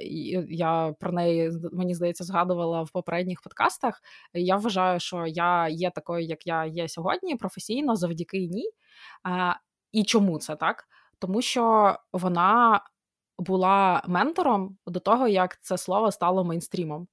Я 0.48 0.94
про 1.00 1.12
неї, 1.12 1.52
мені 1.72 1.94
здається, 1.94 2.24
згадувала 2.24 2.82
в 2.82 2.90
попередніх 2.90 3.40
подкастах. 3.40 4.00
Я 4.34 4.56
вважаю, 4.56 5.00
що 5.00 5.26
я 5.26 5.68
є 5.68 5.90
такою, 5.90 6.24
як 6.24 6.46
я 6.46 6.64
є 6.64 6.88
сьогодні, 6.88 7.36
професійно 7.36 7.96
завдяки 7.96 8.38
ній. 8.38 8.70
Е, 9.28 9.56
І 9.92 10.04
чому 10.04 10.38
це 10.38 10.56
так? 10.56 10.84
Тому 11.18 11.42
що 11.42 11.96
вона 12.12 12.80
була 13.38 14.02
ментором 14.06 14.76
до 14.86 15.00
того, 15.00 15.28
як 15.28 15.62
це 15.62 15.78
слово 15.78 16.12
стало 16.12 16.44
мейнстрімом. 16.44 17.06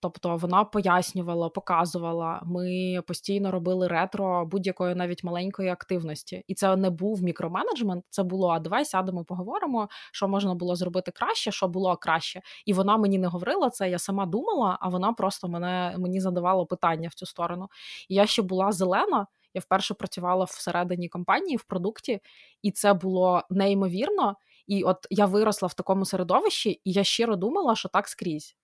Тобто 0.00 0.36
вона 0.36 0.64
пояснювала, 0.64 1.48
показувала. 1.48 2.42
Ми 2.44 3.00
постійно 3.06 3.50
робили 3.50 3.88
ретро 3.88 4.46
будь-якої 4.46 4.94
навіть 4.94 5.24
маленької 5.24 5.68
активності, 5.68 6.44
і 6.48 6.54
це 6.54 6.76
не 6.76 6.90
був 6.90 7.22
мікроменеджмент. 7.22 8.04
Це 8.10 8.22
було 8.22 8.48
а 8.48 8.58
давай 8.58 8.84
сядемо, 8.84 9.24
поговоримо, 9.24 9.88
що 10.12 10.28
можна 10.28 10.54
було 10.54 10.76
зробити 10.76 11.10
краще, 11.10 11.52
що 11.52 11.68
було 11.68 11.96
краще. 11.96 12.42
І 12.66 12.72
вона 12.72 12.96
мені 12.96 13.18
не 13.18 13.26
говорила 13.26 13.70
це. 13.70 13.90
Я 13.90 13.98
сама 13.98 14.26
думала, 14.26 14.78
а 14.80 14.88
вона 14.88 15.12
просто 15.12 15.48
мене 15.48 15.94
мені 15.98 16.20
задавала 16.20 16.64
питання 16.64 17.08
в 17.08 17.14
цю 17.14 17.26
сторону. 17.26 17.68
І 18.08 18.14
я 18.14 18.26
ще 18.26 18.42
була 18.42 18.72
зелена. 18.72 19.26
Я 19.54 19.60
вперше 19.60 19.94
працювала 19.94 20.44
всередині 20.44 21.08
компанії 21.08 21.56
в 21.56 21.64
продукті, 21.64 22.20
і 22.62 22.70
це 22.70 22.94
було 22.94 23.42
неймовірно. 23.50 24.36
І 24.66 24.82
от 24.82 25.06
я 25.10 25.26
виросла 25.26 25.68
в 25.68 25.74
такому 25.74 26.04
середовищі, 26.04 26.80
і 26.84 26.92
я 26.92 27.04
щиро 27.04 27.36
думала, 27.36 27.76
що 27.76 27.88
так 27.88 28.08
скрізь. 28.08 28.56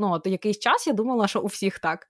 Ну, 0.00 0.12
от 0.12 0.26
якийсь 0.26 0.58
час 0.58 0.86
я 0.86 0.92
думала, 0.92 1.28
що 1.28 1.40
у 1.40 1.46
всіх 1.46 1.78
так. 1.78 2.06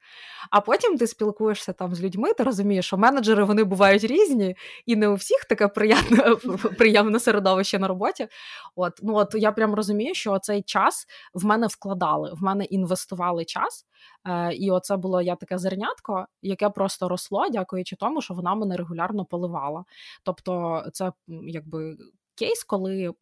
А 0.51 0.61
потім 0.61 0.99
ти 0.99 1.07
спілкуєшся 1.07 1.73
там 1.73 1.95
з 1.95 2.03
людьми, 2.03 2.33
ти 2.33 2.43
розумієш, 2.43 2.87
що 2.87 2.97
менеджери 2.97 3.45
вони 3.45 3.65
бувають 3.65 4.05
різні, 4.05 4.57
і 4.87 4.97
не 4.97 5.09
у 5.09 5.15
всіх 5.15 5.45
таке 5.45 5.69
приємне, 5.75 6.37
приємне 6.79 7.21
середовище 7.21 7.79
на 7.79 7.89
роботі. 7.89 8.29
От, 8.77 8.93
ну 9.03 9.15
от 9.17 9.35
я 9.35 9.53
прям 9.53 9.75
розумію, 9.75 10.15
що 10.15 10.39
цей 10.39 10.63
час 10.63 11.07
в 11.35 11.45
мене 11.45 11.67
вкладали, 11.67 12.33
в 12.35 12.43
мене 12.43 12.65
інвестували 12.65 13.45
час. 13.45 13.87
Е, 14.29 14.55
І 14.55 14.71
оце 14.71 14.97
було 14.97 15.23
я 15.23 15.37
таке 15.37 15.59
зернятко, 15.59 16.27
яке 16.43 16.71
просто 16.71 17.09
росло, 17.09 17.49
дякуючи 17.49 17.97
тому, 17.97 18.21
що 18.23 18.35
вона 18.35 18.55
мене 18.55 18.77
регулярно 18.77 19.25
поливала. 19.25 19.85
Тобто, 20.25 20.83
це 20.93 21.13
якби 21.29 21.97
кейс, 22.41 22.65
коли 22.65 23.15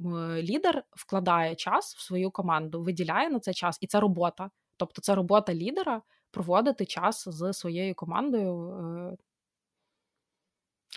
лідер 0.43 0.83
вкладає 0.91 1.55
час 1.55 1.97
в 1.97 2.01
свою 2.01 2.31
команду, 2.31 2.83
виділяє 2.83 3.31
на 3.31 3.41
це 3.41 3.53
час, 3.53 3.79
і 3.81 3.87
це 3.87 4.01
робота. 4.01 4.51
Тобто 4.77 5.03
це 5.03 5.15
робота 5.15 5.55
лідера 5.55 6.03
проводити 6.31 6.87
час 6.87 7.29
з 7.29 7.53
своєю 7.53 7.95
командою. 7.95 8.71
Е, 9.13 9.17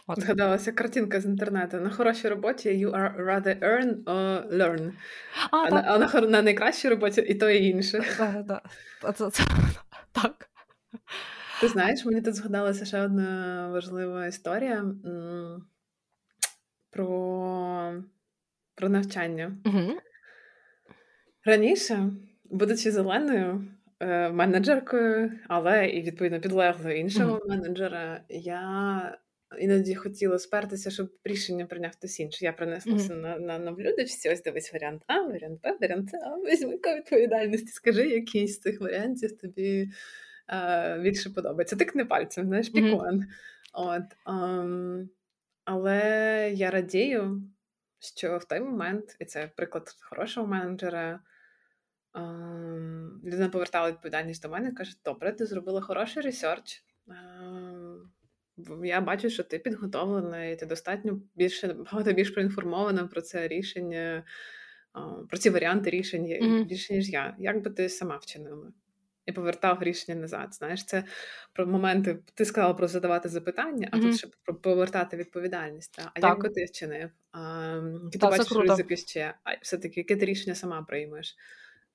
от. 0.08 0.22
Згадалася 0.22 0.72
картинка 0.72 1.22
з 1.22 1.26
інтернету. 1.26 1.78
На 1.78 1.90
хорошій 1.90 2.30
роботі 2.30 2.70
you 2.70 2.92
are 2.92 3.26
rather 3.26 3.60
earn 3.60 4.04
or 4.04 4.50
learn. 4.58 4.94
А, 5.52 5.58
а, 5.58 5.70
на, 5.70 5.80
а 5.80 5.98
на, 5.98 6.28
на 6.28 6.42
найкращій 6.42 6.90
роботі 6.90 7.22
і 7.22 7.36
то 7.36 7.50
і 7.50 7.66
інше. 7.66 8.04
Так. 10.12 10.50
Ти 11.62 11.68
знаєш, 11.68 12.06
мені 12.06 12.22
тут 12.22 12.36
згадалася 12.36 12.86
ще 12.86 13.02
одна 13.02 13.68
важлива 13.70 14.28
історія 14.28 14.86
про 16.92 18.04
про 18.76 18.90
навчання. 18.90 19.58
Угу. 19.66 20.00
Раніше, 21.46 22.10
будучи 22.46 22.92
зеленою 22.92 23.68
е, 24.00 24.30
менеджеркою, 24.30 25.32
але 25.48 25.88
і 25.88 26.02
відповідно 26.02 26.40
підлеглою 26.40 27.00
іншого 27.00 27.32
угу. 27.32 27.50
менеджера, 27.50 28.22
я 28.30 29.18
іноді 29.60 29.96
хотіла 29.96 30.40
спертися, 30.40 30.92
щоб 30.92 31.12
рішення 31.24 31.66
прийняв 31.66 31.92
хтось 31.92 32.20
інший. 32.20 32.46
Я 32.46 32.54
принеслася 32.54 33.14
mm-hmm. 33.14 33.22
на 33.22 33.40
на, 33.40 33.60
на 33.60 33.72
блюдечці, 33.72 34.30
ось 34.30 34.44
дивись 34.44 34.74
варіант 34.74 35.02
А, 35.08 35.22
варіант 35.22 35.62
Б, 35.62 35.78
варіант 35.82 36.10
С, 36.10 36.18
а 36.24 36.50
візьми-ка 36.52 36.96
відповідальності, 36.96 37.68
скажи, 37.68 38.10
який 38.10 38.48
з 38.48 38.60
цих 38.60 38.82
варіантів 38.82 39.38
тобі 39.38 39.90
а, 40.48 40.98
більше 40.98 41.30
подобається. 41.30 41.76
Тикни 41.76 42.06
пальцем, 42.06 42.48
знаєш, 42.48 42.70
пікон. 42.70 43.00
Mm-hmm. 43.00 43.26
От, 43.74 44.04
а, 44.26 44.66
але 45.66 46.52
я 46.56 46.72
радію, 46.72 47.42
що 48.00 48.38
в 48.38 48.46
той 48.46 48.60
момент, 48.60 49.16
і 49.20 49.26
це 49.26 49.52
приклад 49.56 49.96
хорошого 50.10 50.48
менеджера. 50.48 51.20
Людина 53.24 53.50
повертала 53.52 53.92
відповідальність 53.92 54.44
до 54.44 54.50
мене 54.50 54.70
і 54.70 54.74
каже: 54.74 54.96
Добре, 55.06 55.32
ти 55.32 55.46
зробила 55.46 55.82
хороший 55.82 56.24
ресерч 56.24 56.84
я 58.84 59.02
бачу, 59.02 59.30
що 59.30 59.44
ти 59.44 59.60
підготовлена, 59.60 60.46
і 60.46 60.56
ти 60.56 60.66
достатньо 60.66 61.22
більше 61.36 61.74
багато 61.74 62.14
більш 62.14 62.30
проінформована 62.30 63.08
про 63.08 63.22
це 63.22 63.48
рішення, 63.48 64.24
про 65.30 65.38
ці 65.38 65.50
варіанти 65.50 65.90
рішення 65.90 66.36
mm-hmm. 66.36 66.66
більше, 66.66 66.94
ніж 66.94 67.10
я. 67.10 67.36
Як 67.40 67.64
би 67.64 67.72
ти 67.72 67.90
сама 67.90 68.18
вчинила? 68.18 68.74
І 69.26 69.32
повертав 69.32 69.84
рішення 69.84 70.22
назад. 70.22 70.54
Знаєш, 70.54 70.86
це 70.86 71.04
про 71.54 71.68
моменти. 71.68 72.20
Ти 72.34 72.46
сказала 72.46 72.74
про 72.74 72.88
задавати 72.88 73.30
запитання, 73.30 73.90
а 73.92 73.98
mm-hmm. 73.98 74.02
тут 74.02 74.18
ще 74.18 74.28
про 74.46 74.56
повертати 74.56 75.18
відповідальність. 75.18 75.96
Та? 75.96 76.12
А 76.14 76.20
так. 76.20 76.44
як 76.44 76.54
ти 76.54 76.66
вчинив? 76.66 77.10
А, 77.32 77.82
ти 78.12 78.18
бачиш 78.18 78.52
ризики 78.52 78.98
ще? 78.98 79.34
А 79.44 79.54
все-таки 79.62 80.00
яке 80.00 80.16
ти 80.16 80.26
рішення 80.26 80.56
сама 80.56 80.82
приймеш? 80.82 81.36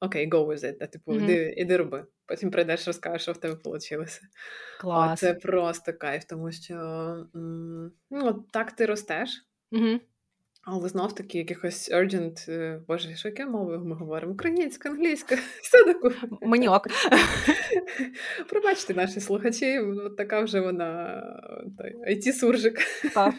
окей, 0.00 0.30
go 0.30 0.46
with 0.46 0.64
it, 0.64 0.78
да, 0.78 0.86
типу, 0.86 1.12
mm-hmm. 1.12 1.24
іди, 1.24 1.54
іди 1.56 1.76
роби. 1.76 2.06
Потім 2.26 2.50
прийдеш, 2.50 2.86
розкажеш, 2.86 3.22
що 3.22 3.32
в 3.32 3.36
тебе 3.36 3.56
вийшло. 3.64 4.04
Клас. 4.80 5.20
Це 5.20 5.34
просто 5.34 5.92
кайф, 5.92 6.24
тому 6.24 6.52
що 6.52 6.76
ну, 8.10 8.44
так 8.52 8.72
ти 8.72 8.86
ростеш. 8.86 9.46
Mm-hmm. 9.72 10.00
Але 10.68 10.88
знов 10.88 11.14
таки 11.14 11.38
якихось 11.38 11.92
urgent, 11.92 12.52
е, 12.52 12.80
боже, 12.88 13.16
що 13.16 13.28
яке 13.28 13.46
мови 13.46 13.78
ми 13.78 13.94
говоримо? 13.96 14.32
Українська, 14.32 14.88
англійська, 14.88 15.36
все 15.62 15.84
таку. 15.84 16.12
Мені 16.42 16.68
ок. 16.68 16.86
Пробачте 18.48 18.94
наші 18.94 19.20
слухачі, 19.20 19.78
от 19.78 20.16
така 20.16 20.40
вже 20.40 20.60
вона 20.60 21.22
it 22.10 22.32
суржик 22.32 22.78
Так. 23.14 23.34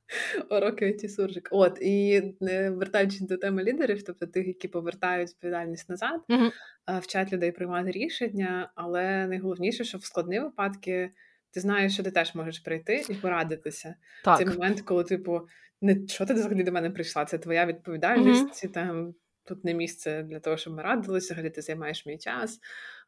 Уроки 0.50 0.86
it 0.86 1.08
суржик. 1.08 1.48
От, 1.52 1.78
і 1.82 2.22
вертаючись 2.70 3.20
до 3.20 3.36
теми 3.36 3.64
лідерів, 3.64 4.02
тобто 4.02 4.26
тих, 4.26 4.46
які 4.46 4.68
повертають 4.68 5.30
відповідальність 5.30 5.88
назад, 5.88 6.20
uh 6.28 6.50
вчать 7.00 7.32
людей 7.32 7.52
приймати 7.52 7.90
рішення, 7.90 8.72
але 8.74 9.26
найголовніше, 9.26 9.84
що 9.84 9.98
в 9.98 10.04
складні 10.04 10.40
випадки 10.40 11.10
ти 11.50 11.60
знаєш, 11.60 11.92
що 11.92 12.02
ти 12.02 12.10
теж 12.10 12.34
можеш 12.34 12.58
прийти 12.58 13.04
і 13.08 13.14
порадитися. 13.14 13.94
Так. 14.24 14.38
Цей 14.38 14.46
момент, 14.46 14.80
коли, 14.80 15.04
типу, 15.04 15.40
не 15.82 16.06
що 16.08 16.26
ти 16.26 16.34
взагалі 16.34 16.62
до 16.62 16.72
мене 16.72 16.90
прийшла, 16.90 17.24
це 17.24 17.38
твоя 17.38 17.66
відповідальність, 17.66 18.64
uh 18.64 18.72
там 18.72 19.14
тут 19.44 19.64
не 19.64 19.74
місце 19.74 20.22
для 20.22 20.40
того, 20.40 20.56
щоб 20.56 20.74
ми 20.74 20.82
радилися, 20.82 21.34
взагалі 21.34 21.50
ти 21.50 21.62
займаєш 21.62 22.06
мій 22.06 22.18
час, 22.18 22.60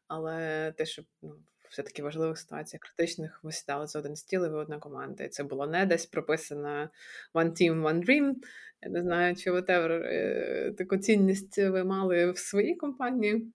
але 0.07 0.71
те, 0.77 0.85
що 0.85 1.03
ну, 1.21 1.35
все-таки 1.69 2.03
важливих 2.03 2.37
ситуаціях 2.37 2.81
критичних 2.81 3.39
ви 3.43 3.51
сідали 3.51 3.87
за 3.87 3.99
один 3.99 4.15
стіл 4.15 4.45
і 4.45 4.49
ви 4.49 4.57
одна 4.57 4.79
команда. 4.79 5.23
І 5.23 5.29
це 5.29 5.43
було 5.43 5.67
не 5.67 5.85
десь 5.85 6.05
прописано 6.05 6.89
One 7.33 7.51
Team, 7.51 7.81
One 7.81 8.05
Dream. 8.05 8.33
Я 8.81 8.89
не 8.89 9.01
знаю, 9.01 9.35
чи 9.35 9.51
whatever, 9.51 9.91
е, 9.91 10.73
таку 10.77 10.97
цінність 10.97 11.57
ви 11.57 11.83
мали 11.83 12.31
в 12.31 12.37
своїй 12.37 12.75
компанії. 12.75 13.51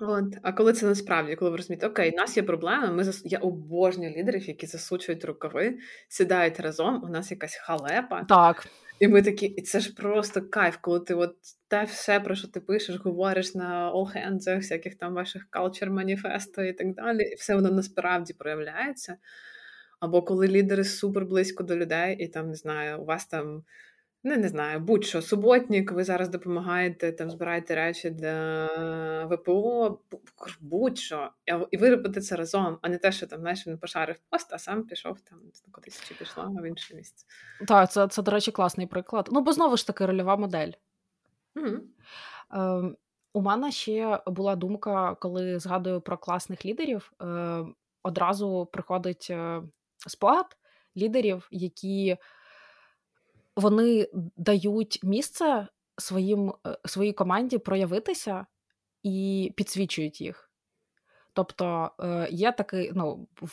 От. 0.00 0.24
А 0.42 0.52
коли 0.52 0.72
це 0.72 0.86
насправді, 0.86 1.36
коли 1.36 1.50
ви 1.50 1.56
розумієте, 1.56 1.86
окей, 1.86 2.12
у 2.12 2.16
нас 2.16 2.36
є 2.36 2.42
проблема, 2.42 2.90
ми 2.90 3.04
зас... 3.04 3.22
я 3.24 3.38
обожнюю 3.38 4.16
лідерів, 4.16 4.48
які 4.48 4.66
засучують 4.66 5.24
рукави, 5.24 5.78
сідають 6.08 6.60
разом, 6.60 7.04
у 7.04 7.08
нас 7.08 7.30
якась 7.30 7.54
халепа. 7.54 8.24
Так. 8.24 8.66
І 9.00 9.08
ми 9.08 9.22
такі, 9.22 9.46
і 9.46 9.62
це 9.62 9.80
ж 9.80 9.94
просто 9.94 10.42
кайф, 10.42 10.76
коли 10.80 11.00
ти 11.00 11.14
от 11.14 11.36
те 11.68 11.84
все, 11.84 12.20
про 12.20 12.34
що 12.34 12.48
ти 12.48 12.60
пишеш, 12.60 12.96
говориш 12.96 13.54
на 13.54 13.92
all 13.92 14.16
hands, 14.16 14.56
всяких 14.56 14.94
там 14.94 15.14
ваших 15.14 15.48
culture 15.52 15.90
маніфесто 15.90 16.62
і 16.62 16.72
так 16.72 16.94
далі, 16.94 17.22
і 17.22 17.34
все 17.34 17.54
воно 17.54 17.70
насправді 17.70 18.32
проявляється. 18.32 19.16
Або 20.00 20.22
коли 20.22 20.48
лідери 20.48 20.84
супер 20.84 21.24
близько 21.24 21.64
до 21.64 21.76
людей, 21.76 22.16
і 22.16 22.28
там 22.28 22.48
не 22.48 22.54
знаю, 22.54 23.00
у 23.00 23.04
вас 23.04 23.26
там 23.26 23.64
Ну, 24.28 24.36
не 24.36 24.48
знаю, 24.48 24.80
будь-що 24.80 25.22
суботник, 25.22 25.92
ви 25.92 26.04
зараз 26.04 26.28
допомагаєте, 26.28 27.12
там 27.12 27.30
збираєте 27.30 27.74
речі 27.74 28.10
для 28.10 29.26
ВПО, 29.26 29.98
будь-що. 30.60 31.30
І 31.70 31.76
ви 31.76 31.90
робите 31.90 32.20
це 32.20 32.36
разом, 32.36 32.78
а 32.82 32.88
не 32.88 32.98
те, 32.98 33.12
що 33.12 33.26
там 33.26 33.40
знаєш, 33.40 33.66
він 33.66 33.78
пошарив 33.78 34.16
пост, 34.30 34.52
а 34.52 34.58
сам 34.58 34.82
пішов 34.82 35.20
там 35.20 35.38
кудись 35.72 36.02
чи 36.08 36.14
пішла 36.14 36.44
в 36.44 36.68
інше 36.68 36.94
місце. 36.94 37.26
Так, 37.68 37.92
це, 37.92 38.08
це, 38.08 38.22
до 38.22 38.30
речі, 38.30 38.52
класний 38.52 38.86
приклад. 38.86 39.28
Ну, 39.32 39.40
бо 39.40 39.52
знову 39.52 39.76
ж 39.76 39.86
таки, 39.86 40.06
рольова 40.06 40.36
модель. 40.36 40.72
Mm-hmm. 41.54 41.80
Е, 42.54 42.96
у 43.32 43.40
мене 43.40 43.70
ще 43.70 44.20
була 44.26 44.56
думка, 44.56 45.14
коли 45.14 45.58
згадую 45.58 46.00
про 46.00 46.18
класних 46.18 46.66
лідерів, 46.66 47.12
е, 47.22 47.64
одразу 48.02 48.68
приходить 48.72 49.26
е, 49.30 49.62
спогад 50.06 50.56
лідерів, 50.96 51.48
які 51.50 52.16
вони 53.56 54.08
дають 54.36 55.00
місце 55.02 55.68
своїм, 55.98 56.52
е, 56.66 56.78
своїй 56.84 57.12
команді 57.12 57.58
проявитися 57.58 58.46
і 59.02 59.52
підсвічують 59.56 60.20
їх. 60.20 60.50
Тобто 61.32 61.90
е, 62.00 62.28
є 62.30 62.52
такий, 62.52 62.92
ну, 62.94 63.28
в 63.42 63.50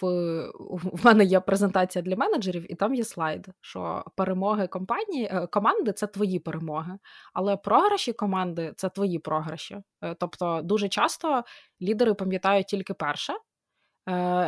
в 0.73 1.05
мене 1.05 1.23
є 1.23 1.39
презентація 1.39 2.01
для 2.01 2.15
менеджерів, 2.15 2.71
і 2.71 2.75
там 2.75 2.95
є 2.95 3.03
слайд, 3.03 3.47
що 3.61 4.05
перемоги 4.15 4.67
компанії, 4.67 5.29
е, 5.31 5.47
команди 5.47 5.93
це 5.93 6.07
твої 6.07 6.39
перемоги, 6.39 6.97
але 7.33 7.57
програші 7.57 8.13
команди 8.13 8.73
це 8.77 8.89
твої 8.89 9.19
програші. 9.19 9.77
Тобто, 10.19 10.61
дуже 10.63 10.89
часто 10.89 11.43
лідери 11.81 12.13
пам'ятають 12.13 12.67
тільки 12.67 12.93
перше, 12.93 13.33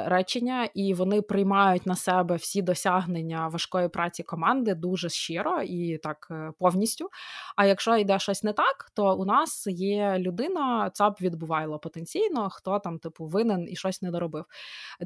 речення, 0.06 0.70
і 0.74 0.94
вони 0.94 1.22
приймають 1.22 1.86
на 1.86 1.96
себе 1.96 2.36
всі 2.36 2.62
досягнення 2.62 3.48
важкої 3.48 3.90
праці 3.90 4.24
команди 4.24 4.76
дуже 4.76 5.10
щиро 5.10 5.62
і 5.62 5.98
так 5.98 6.28
е, 6.32 6.52
повністю. 6.60 7.10
А 7.56 7.66
якщо 7.66 7.98
йде 7.98 8.20
щось 8.20 8.44
не 8.44 8.54
так, 8.54 8.92
то 8.94 9.16
у 9.16 9.26
нас 9.26 9.68
є 9.68 10.16
людина, 10.20 10.92
це 10.94 11.10
б 11.10 11.16
відбувало 11.22 11.80
потенційно, 11.80 12.50
хто 12.50 12.80
там 12.80 13.00
типу 13.00 13.26
винен 13.26 13.68
і 13.70 13.76
щось 13.76 14.02
не 14.02 14.12
доробив. 14.12 14.46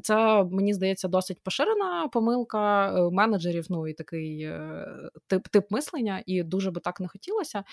Це 0.02 0.44
мені 0.44 0.74
здається 0.74 1.08
досить 1.08 1.42
поширена 1.42 2.08
помилка 2.08 2.88
е, 2.88 3.10
менеджерів. 3.10 3.66
Ну 3.70 3.88
і 3.88 3.92
такий 3.92 4.50
тип 5.26 5.48
тип 5.48 5.70
мислення, 5.70 6.22
і 6.26 6.42
дуже 6.42 6.70
би 6.70 6.80
так 6.80 7.00
не 7.00 7.08
хотілося. 7.08 7.64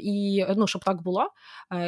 І 0.00 0.46
ну, 0.56 0.66
щоб 0.66 0.84
так 0.84 1.02
було. 1.02 1.28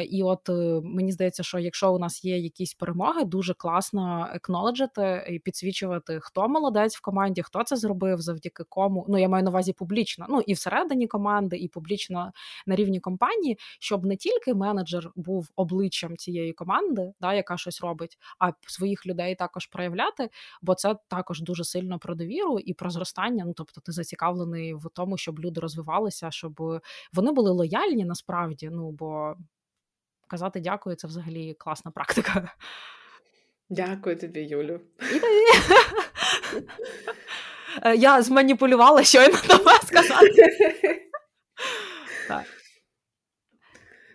І 0.09 0.23
от 0.23 0.49
мені 0.83 1.11
здається, 1.11 1.43
що 1.43 1.59
якщо 1.59 1.93
у 1.93 1.99
нас 1.99 2.25
є 2.25 2.37
якісь 2.37 2.73
перемоги, 2.73 3.25
дуже 3.25 3.53
класно 3.53 4.24
екноледжити 4.33 5.27
і 5.29 5.39
підсвічувати, 5.39 6.19
хто 6.21 6.47
молодець 6.47 6.97
в 6.97 7.01
команді, 7.01 7.41
хто 7.41 7.63
це 7.63 7.75
зробив, 7.75 8.21
завдяки 8.21 8.63
кому. 8.69 9.05
Ну 9.09 9.17
я 9.17 9.29
маю 9.29 9.43
на 9.43 9.49
увазі 9.49 9.73
публічно, 9.73 10.25
ну 10.29 10.41
і 10.47 10.53
всередині 10.53 11.07
команди, 11.07 11.57
і 11.57 11.67
публічно 11.67 12.31
на 12.67 12.75
рівні 12.75 12.99
компанії, 12.99 13.57
щоб 13.79 14.05
не 14.05 14.15
тільки 14.15 14.53
менеджер 14.53 15.11
був 15.15 15.49
обличчям 15.55 16.17
цієї 16.17 16.53
команди, 16.53 17.13
да, 17.21 17.33
яка 17.33 17.57
щось 17.57 17.81
робить, 17.81 18.17
а 18.39 18.51
своїх 18.67 19.05
людей 19.05 19.35
також 19.35 19.65
проявляти, 19.65 20.29
бо 20.61 20.75
це 20.75 20.95
також 21.07 21.41
дуже 21.41 21.63
сильно 21.63 21.99
про 21.99 22.15
довіру 22.15 22.59
і 22.59 22.73
про 22.73 22.89
зростання. 22.89 23.45
Ну 23.45 23.53
тобто, 23.53 23.81
ти 23.81 23.91
зацікавлений 23.91 24.73
в 24.73 24.89
тому, 24.93 25.17
щоб 25.17 25.39
люди 25.39 25.61
розвивалися, 25.61 26.31
щоб 26.31 26.81
вони 27.13 27.31
були 27.31 27.51
лояльні 27.51 28.05
насправді. 28.05 28.69
Ну 28.71 28.91
бо 28.91 29.35
казати 30.27 30.59
дякую, 30.59 30.95
це 30.95 31.07
взагалі 31.07 31.53
класна 31.53 31.91
практика. 31.91 32.51
Дякую 33.69 34.15
тобі, 34.15 34.41
Юлю. 34.41 34.81
Е, 37.83 37.95
я 37.95 38.21
зманіпулювала 38.21 39.03
щойно 39.03 39.37
тебе 39.47 39.71
сказати. 39.85 40.43
Так. 42.27 42.45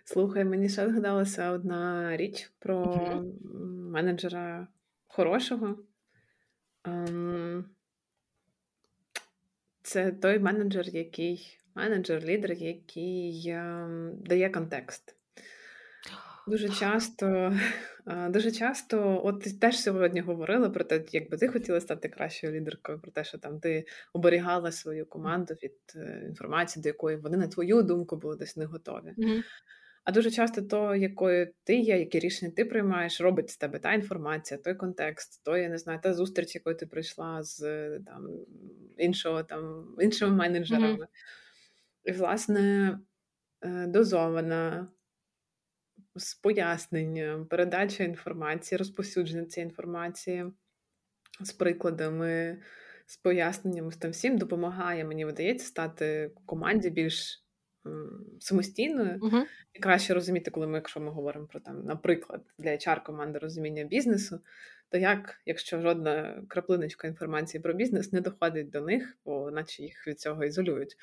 Слухай, 0.05 0.45
мені 0.45 0.69
ще 0.69 0.89
згадалася 0.89 1.51
одна 1.51 2.17
річ 2.17 2.53
про 2.59 2.81
Мгм. 2.87 3.33
менеджера 3.93 4.69
хорошого. 5.07 5.79
Ем, 6.85 7.65
Це 9.83 10.13
той 10.13 10.39
менеджер, 10.39 10.87
який 10.89 11.59
менеджер, 11.75 12.25
лідер, 12.25 12.53
який 12.53 13.49
ем, 13.49 14.13
дає 14.25 14.51
контекст. 14.51 15.17
Дуже 16.51 16.69
часто, 16.69 17.57
дуже 18.31 18.51
часто, 18.51 19.21
от 19.25 19.61
теж 19.61 19.81
сьогодні 19.81 20.21
говорила 20.21 20.71
про 20.71 20.85
те, 20.85 21.05
якби 21.13 21.37
ти 21.37 21.49
хотіла 21.49 21.81
стати 21.81 22.09
кращою 22.09 22.53
лідеркою, 22.53 23.01
про 23.01 23.11
те, 23.11 23.25
що 23.25 23.39
там 23.39 23.61
ти 23.61 23.87
оберігала 24.13 24.73
свою 24.73 25.07
команду 25.07 25.55
від 25.55 25.77
е, 25.97 26.25
інформації, 26.29 26.83
до 26.83 26.89
якої 26.89 27.17
вони, 27.17 27.37
на 27.37 27.49
твою 27.49 27.83
думку, 27.83 28.17
були 28.17 28.37
десь 28.37 28.57
не 28.57 28.65
готові. 28.65 29.15
А 30.05 30.13
дуже 30.13 30.31
часто 30.31 30.63
то, 30.63 30.95
якою 30.95 31.49
ти 31.65 31.77
є, 31.77 31.99
які 31.99 32.19
рішення 32.19 32.53
ти 32.57 32.65
приймаєш, 32.65 33.21
робить 33.21 33.51
з 33.51 33.57
тебе 33.57 33.79
та 33.79 33.93
інформація, 33.93 34.61
той 34.61 34.75
контекст, 34.75 35.45
то 35.45 35.57
я 35.57 35.69
не 35.69 35.79
знаю, 35.79 36.01
та 36.03 36.15
зустріч, 36.15 36.55
якою 36.55 36.77
ти 36.77 36.87
прийшла 36.87 37.43
з 37.43 37.61
там 37.99 38.29
іншого 38.99 39.43
там 39.43 39.95
іншими 40.01 40.37
менеджерами. 40.37 40.95
Мгм. 40.95 41.07
І, 42.05 42.13
власне, 42.13 42.99
е, 43.63 43.87
дозована 43.87 44.89
з 46.21 46.35
поясненням, 46.35 47.47
передача 47.47 48.05
інформації, 48.05 48.79
розповсюдження 48.79 49.45
цієї 49.45 49.69
інформації 49.69 50.45
з 51.41 51.53
прикладами, 51.53 52.63
з 53.07 53.17
поясненнями 53.17 53.93
з 53.93 53.97
тим 53.97 54.11
всім 54.11 54.39
допомагає, 54.39 55.05
мені 55.05 55.25
видається, 55.25 55.67
стати 55.67 56.33
команді 56.47 56.91
більш 56.91 57.45
самостійною 58.41 59.19
Мгм. 59.23 59.47
і 59.73 59.79
краще 59.79 60.15
розуміти, 60.15 60.51
коли 60.51 60.67
ми, 60.67 60.75
якщо 60.75 61.01
ми 61.01 61.11
говоримо 61.11 61.47
про 61.47 61.61
там, 61.61 61.85
наприклад, 61.85 62.43
для 62.59 62.71
HR 62.71 63.03
команди 63.03 63.39
розуміння 63.39 63.85
бізнесу, 63.85 64.41
то 64.89 64.99
як, 64.99 65.41
якщо 65.47 65.81
жодна 65.81 66.43
краплиночка 66.49 67.09
інформації 67.09 67.61
про 67.61 67.75
бізнес 67.75 68.13
не 68.13 68.21
доходить 68.21 68.71
до 68.71 68.81
них, 68.81 69.19
бо 69.25 69.51
наче 69.51 69.83
їх 69.83 70.07
від 70.07 70.21
цього 70.21 70.45
ізолюють. 70.45 70.97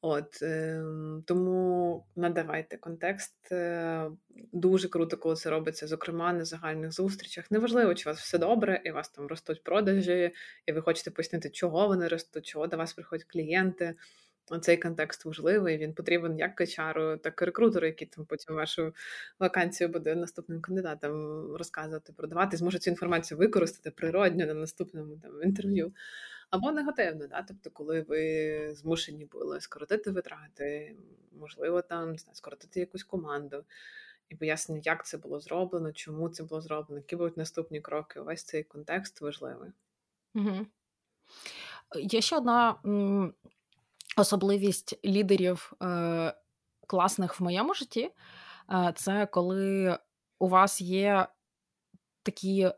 От 0.00 0.42
е, 0.42 0.82
тому 1.26 2.06
надавайте 2.16 2.76
контекст. 2.76 3.52
Е, 3.52 4.10
дуже 4.52 4.88
круто, 4.88 5.16
коли 5.16 5.34
це 5.34 5.50
робиться, 5.50 5.86
зокрема 5.86 6.32
на 6.32 6.44
загальних 6.44 6.92
зустрічах. 6.92 7.50
Неважливо, 7.50 7.94
чи 7.94 8.08
у 8.08 8.12
вас 8.12 8.20
все 8.20 8.38
добре, 8.38 8.82
і 8.84 8.90
у 8.90 8.94
вас 8.94 9.08
там 9.08 9.26
ростуть 9.26 9.62
продажі, 9.64 10.32
і 10.66 10.72
ви 10.72 10.80
хочете 10.80 11.10
пояснити, 11.10 11.50
чого 11.50 11.88
вони 11.88 12.08
ростуть, 12.08 12.46
чого 12.46 12.66
до 12.66 12.76
вас 12.76 12.92
приходять 12.92 13.26
клієнти. 13.28 13.94
Цей 14.62 14.76
контекст 14.76 15.24
важливий, 15.24 15.78
він 15.78 15.94
потрібен 15.94 16.38
як 16.38 16.54
качару, 16.54 17.16
так 17.16 17.42
і 17.42 17.44
рекрутеру, 17.44 17.86
який 17.86 18.08
там 18.08 18.24
потім 18.24 18.54
вашу 18.54 18.94
вакансію 19.38 19.88
буде 19.88 20.14
наступним 20.14 20.60
кандидатам 20.60 21.12
розказувати, 21.56 22.12
продавати, 22.12 22.56
зможе 22.56 22.78
цю 22.78 22.90
інформацію 22.90 23.38
використати 23.38 23.90
природньо 23.90 24.46
на 24.46 24.54
наступному 24.54 25.16
там 25.22 25.42
інтерв'ю. 25.42 25.92
Або 26.50 26.72
негативно, 26.72 27.26
да? 27.26 27.42
тобто, 27.42 27.70
коли 27.70 28.00
ви 28.00 28.74
змушені 28.74 29.24
були 29.24 29.60
скоротити 29.60 30.10
витрати, 30.10 30.96
можливо, 31.38 31.82
там 31.82 32.12
не 32.12 32.18
знаю, 32.18 32.34
скоротити 32.34 32.80
якусь 32.80 33.04
команду 33.04 33.64
і 34.28 34.34
пояснення, 34.34 34.82
як 34.84 35.06
це 35.06 35.18
було 35.18 35.40
зроблено, 35.40 35.92
чому 35.92 36.28
це 36.28 36.44
було 36.44 36.60
зроблено, 36.60 36.98
які 36.98 37.16
будуть 37.16 37.36
наступні 37.36 37.80
кроки. 37.80 38.20
Увесь 38.20 38.44
цей 38.44 38.64
контекст 38.64 39.20
важливий. 39.20 39.70
Угу. 40.34 40.66
Є 41.96 42.20
ще 42.20 42.36
одна 42.36 42.80
м, 42.84 43.34
особливість 44.16 45.04
лідерів 45.04 45.72
е, 45.82 46.34
класних 46.86 47.40
в 47.40 47.42
моєму 47.42 47.74
житті. 47.74 48.10
Е, 48.70 48.92
це 48.96 49.26
коли 49.26 49.98
у 50.38 50.48
вас 50.48 50.80
є 50.80 51.28
такі, 52.22 52.70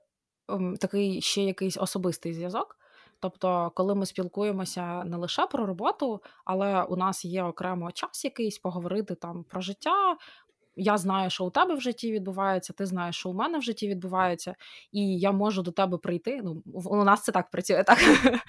такий 0.81 1.21
ще 1.21 1.43
якийсь 1.43 1.77
особистий 1.77 2.35
зв'язок. 2.35 2.80
Тобто, 3.21 3.73
коли 3.75 3.95
ми 3.95 4.07
спілкуємося 4.07 5.05
не 5.05 5.17
лише 5.17 5.47
про 5.47 5.67
роботу, 5.67 6.23
але 6.45 6.83
у 6.83 6.97
нас 6.97 7.25
є 7.25 7.43
окремо 7.43 7.93
час 7.93 8.25
якийсь 8.25 8.59
поговорити 8.59 9.15
там 9.15 9.45
про 9.45 9.61
життя. 9.61 10.17
Я 10.77 10.99
знаю, 10.99 11.31
що 11.31 11.45
у 11.45 11.51
тебе 11.51 11.75
в 11.75 11.81
житті 11.81 12.13
відбувається, 12.13 12.73
ти 12.73 12.87
знаєш, 12.87 13.17
що 13.17 13.29
у 13.31 13.33
мене 13.35 13.59
в 13.59 13.63
житті 13.63 13.89
відбувається, 13.89 14.55
і 14.93 15.19
я 15.19 15.33
можу 15.33 15.63
до 15.63 15.71
тебе 15.71 15.99
прийти. 15.99 16.41
Ну, 16.45 16.63
у 16.85 17.05
нас 17.05 17.23
це 17.23 17.33
так 17.33 17.51
працює, 17.51 17.85
так 17.85 17.99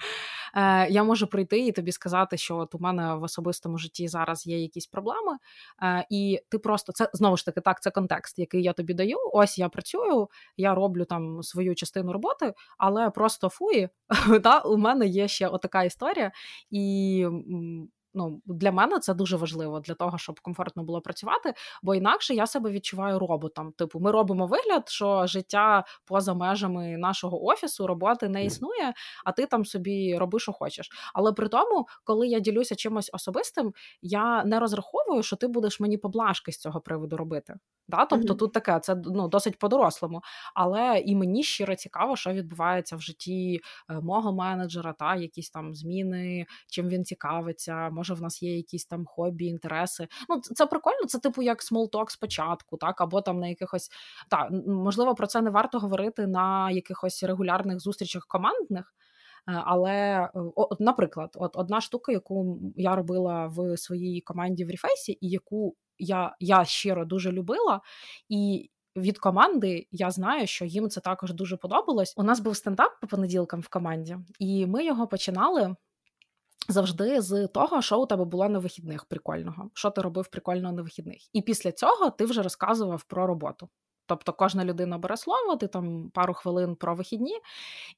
Е, 0.54 0.88
я 0.90 1.04
можу 1.04 1.26
прийти 1.26 1.66
і 1.66 1.72
тобі 1.72 1.92
сказати, 1.92 2.36
що 2.36 2.56
от 2.56 2.74
у 2.74 2.78
мене 2.78 3.14
в 3.14 3.22
особистому 3.22 3.78
житті 3.78 4.08
зараз 4.08 4.46
є 4.46 4.58
якісь 4.62 4.86
проблеми, 4.86 5.36
е, 5.82 6.06
і 6.10 6.40
ти 6.48 6.58
просто 6.58 6.92
це 6.92 7.10
знову 7.12 7.36
ж 7.36 7.44
таки 7.44 7.60
так, 7.60 7.82
це 7.82 7.90
контекст, 7.90 8.38
який 8.38 8.62
я 8.62 8.72
тобі 8.72 8.94
даю. 8.94 9.16
Ось 9.32 9.58
я 9.58 9.68
працюю, 9.68 10.28
я 10.56 10.74
роблю 10.74 11.04
там 11.04 11.42
свою 11.42 11.74
частину 11.74 12.12
роботи, 12.12 12.54
але 12.78 13.10
просто 13.10 13.48
фуї, 13.48 13.88
та 14.42 14.58
у 14.64 14.76
мене 14.76 15.06
є 15.06 15.28
ще 15.28 15.48
отака 15.48 15.82
історія, 15.84 16.32
і 16.70 17.26
ну 18.14 18.40
для 18.46 18.72
мене 18.72 18.98
це 18.98 19.14
дуже 19.14 19.36
важливо 19.36 19.80
для 19.80 19.94
того, 19.94 20.18
щоб 20.18 20.40
комфортно 20.40 20.84
було 20.84 21.00
працювати. 21.00 21.54
Бо 21.82 21.94
інакше 21.94 22.34
я 22.34 22.46
себе 22.46 22.70
відчуваю 22.70 23.18
роботом. 23.18 23.72
Типу, 23.72 24.00
ми 24.00 24.10
робимо 24.10 24.46
вигляд, 24.46 24.88
що 24.88 25.26
життя 25.26 25.84
поза 26.04 26.34
межами 26.34 26.96
нашого 26.96 27.44
офісу 27.44 27.86
роботи 27.86 28.28
не 28.28 28.44
існує, 28.44 28.94
а 29.24 29.32
ти 29.32 29.46
там 29.46 29.64
собі 29.64 30.18
роби, 30.18 30.38
що 30.38 30.52
хочеш. 30.52 30.90
Але 31.14 31.32
при 31.32 31.48
тому, 31.48 31.86
коли 32.04 32.28
я 32.28 32.40
ділюся 32.40 32.74
чимось 32.74 33.10
особистим, 33.12 33.72
я 34.02 34.44
не 34.44 34.60
розраховую, 34.60 35.22
що 35.22 35.36
ти 35.36 35.48
будеш 35.48 35.80
мені 35.80 35.98
поблажки 35.98 36.52
з 36.52 36.58
цього 36.58 36.80
приводу 36.80 37.16
робити. 37.16 37.54
Да? 37.88 38.06
Тобто 38.06 38.32
mm-hmm. 38.32 38.36
тут 38.36 38.52
таке, 38.52 38.80
це 38.80 38.96
ну, 39.04 39.28
досить 39.28 39.58
по-дорослому. 39.58 40.22
Але 40.54 41.02
і 41.06 41.16
мені 41.16 41.42
щиро 41.42 41.74
цікаво, 41.74 42.16
що 42.16 42.32
відбувається 42.32 42.96
в 42.96 43.00
житті 43.00 43.60
е, 43.90 44.00
мого 44.00 44.32
менеджера, 44.32 44.92
та 44.92 45.16
якісь 45.16 45.50
там 45.50 45.74
зміни, 45.74 46.46
чим 46.68 46.88
він 46.88 47.04
цікавиться 47.04 47.90
може 48.02 48.14
в 48.14 48.22
нас 48.22 48.42
є 48.42 48.56
якісь 48.56 48.86
там 48.86 49.06
хобі, 49.06 49.46
інтереси. 49.46 50.08
Ну, 50.28 50.40
це 50.40 50.66
прикольно, 50.66 51.06
це 51.06 51.18
типу 51.18 51.42
як 51.42 51.62
small 51.62 51.89
talk 51.89 52.10
спочатку, 52.10 52.76
так, 52.76 53.00
або 53.00 53.20
там 53.20 53.40
на 53.40 53.48
якихось 53.48 53.88
так, 54.30 54.50
можливо, 54.66 55.14
про 55.14 55.26
це 55.26 55.42
не 55.42 55.50
варто 55.50 55.78
говорити 55.78 56.26
на 56.26 56.70
якихось 56.70 57.22
регулярних 57.22 57.80
зустрічах 57.80 58.26
командних. 58.26 58.94
Е, 59.48 59.62
але, 59.64 60.28
от, 60.34 60.80
наприклад, 60.80 61.30
от 61.34 61.56
одна 61.56 61.80
штука, 61.80 62.12
яку 62.12 62.60
я 62.76 62.96
робила 62.96 63.46
в 63.46 63.76
своїй 63.76 64.20
команді 64.20 64.64
в 64.64 64.70
Ріфейсі, 64.70 65.18
і 65.20 65.28
яку 65.28 65.76
я 65.98 66.36
я 66.40 66.64
щиро 66.64 67.04
дуже 67.04 67.32
любила, 67.32 67.80
і 68.28 68.70
від 68.96 69.18
команди 69.18 69.86
я 69.90 70.10
знаю, 70.10 70.46
що 70.46 70.64
їм 70.64 70.90
це 70.90 71.00
також 71.00 71.32
дуже 71.32 71.56
подобалось. 71.56 72.14
У 72.16 72.22
нас 72.22 72.40
був 72.40 72.56
стендап 72.56 73.00
по 73.00 73.06
понеділкам 73.06 73.60
в 73.60 73.68
команді, 73.68 74.16
і 74.38 74.66
ми 74.66 74.84
його 74.84 75.06
починали 75.06 75.76
Завжди 76.68 77.20
з 77.20 77.46
того, 77.46 77.82
що 77.82 78.00
у 78.00 78.06
тебе 78.06 78.24
було 78.24 78.48
на 78.48 78.58
вихідних 78.58 79.04
прикольного, 79.04 79.70
що 79.74 79.90
ти 79.90 80.00
робив 80.00 80.28
прикольного 80.28 80.74
на 80.74 80.82
вихідних. 80.82 81.18
І 81.32 81.42
після 81.42 81.72
цього 81.72 82.10
ти 82.10 82.24
вже 82.24 82.42
розказував 82.42 83.02
про 83.04 83.26
роботу. 83.26 83.68
Тобто 84.12 84.32
кожна 84.32 84.64
людина 84.64 84.98
бере 84.98 85.16
слово, 85.16 85.56
ти 85.56 85.66
там 85.66 86.10
пару 86.14 86.34
хвилин 86.34 86.76
про 86.76 86.94
вихідні, 86.94 87.34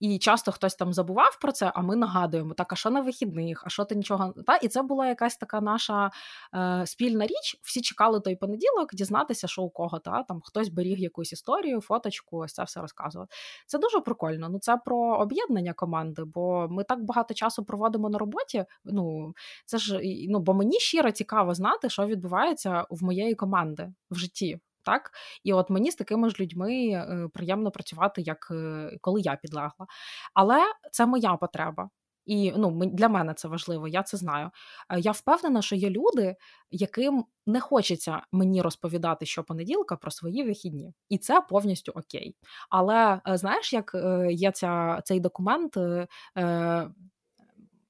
і 0.01 0.19
часто 0.19 0.53
хтось 0.53 0.75
там 0.75 0.93
забував 0.93 1.39
про 1.41 1.53
це, 1.53 1.73
а 1.75 1.83
ми 1.83 1.97
нагадуємо, 1.97 2.55
так, 2.55 2.73
а 2.73 2.77
що 2.77 2.91
на 2.91 3.01
вихідних, 3.01 3.63
а 3.67 3.69
що 3.69 3.85
ти 3.85 3.95
нічого. 3.95 4.35
Та? 4.47 4.57
І 4.57 4.69
це 4.69 4.83
була 4.83 5.07
якась 5.07 5.37
така 5.37 5.61
наша 5.61 6.11
е, 6.55 6.83
спільна 6.87 7.27
річ. 7.27 7.61
Всі 7.63 7.81
чекали 7.81 8.21
той 8.21 8.37
понеділок, 8.37 8.95
дізнатися, 8.95 9.49
що 9.49 9.63
у 9.63 9.71
кого 9.71 9.99
та 9.99 10.23
там 10.23 10.41
хтось 10.45 10.69
беріг 10.69 10.99
якусь 10.99 11.33
історію, 11.33 11.81
фоточку, 11.81 12.39
ось 12.39 12.53
це 12.53 12.65
все 12.65 12.81
розказував. 12.81 13.29
Це 13.67 13.79
дуже 13.79 14.01
прикольно. 14.01 14.49
Ну 14.49 14.59
це 14.59 14.77
про 14.77 14.99
об'єднання 14.99 15.73
команди, 15.73 16.25
бо 16.25 16.69
ми 16.71 16.85
так 16.85 17.05
багато 17.05 17.35
часу 17.35 17.65
проводимо 17.65 18.09
на 18.09 18.19
роботі. 18.19 18.65
Ну 18.85 19.35
це 19.67 19.79
ж 19.79 20.01
ну, 20.29 20.39
бо 20.39 20.55
мені 20.55 20.81
щиро 20.81 21.11
цікаво 21.11 21.55
знати, 21.55 21.91
що 21.91 22.07
відбувається 22.07 22.87
в 22.91 23.05
моєї 23.05 23.35
команди 23.35 23.93
в 24.11 24.17
житті. 24.17 24.61
Так, 24.85 25.11
і 25.45 25.53
от 25.53 25.71
мені 25.71 25.91
з 25.91 25.95
такими 25.95 26.31
ж 26.31 26.37
людьми 26.41 26.75
е, 26.89 27.29
приємно 27.35 27.71
працювати, 27.71 28.23
як 28.23 28.49
е, 28.51 28.91
коли 29.01 29.21
я 29.21 29.37
підлегла. 29.37 29.87
Але 30.35 30.63
це 30.93 31.07
моя 31.07 31.37
потреба. 31.37 31.91
І 32.27 32.53
ну, 32.57 32.81
для 32.85 33.09
мене 33.09 33.35
це 33.35 33.49
важливо, 33.49 33.89
я 33.89 34.03
це 34.03 34.17
знаю. 34.17 34.51
Е, 34.91 35.01
я 35.01 35.13
впевнена, 35.13 35.63
що 35.63 35.77
є 35.77 35.91
люди, 35.91 36.37
яким 36.71 37.25
не 37.47 37.61
хочеться 37.61 38.23
мені 38.33 38.63
розповідати 38.63 39.27
щопонеділка 39.27 39.97
про 39.97 40.11
свої 40.11 40.45
вихідні, 40.45 40.93
і 41.09 41.19
це 41.19 41.41
повністю 41.41 41.93
окей. 41.95 42.37
Але 42.71 43.21
знаєш, 43.27 43.73
як 43.73 43.97
є 44.31 44.53
ця, 44.53 45.01
цей 45.05 45.21
документ 45.21 45.77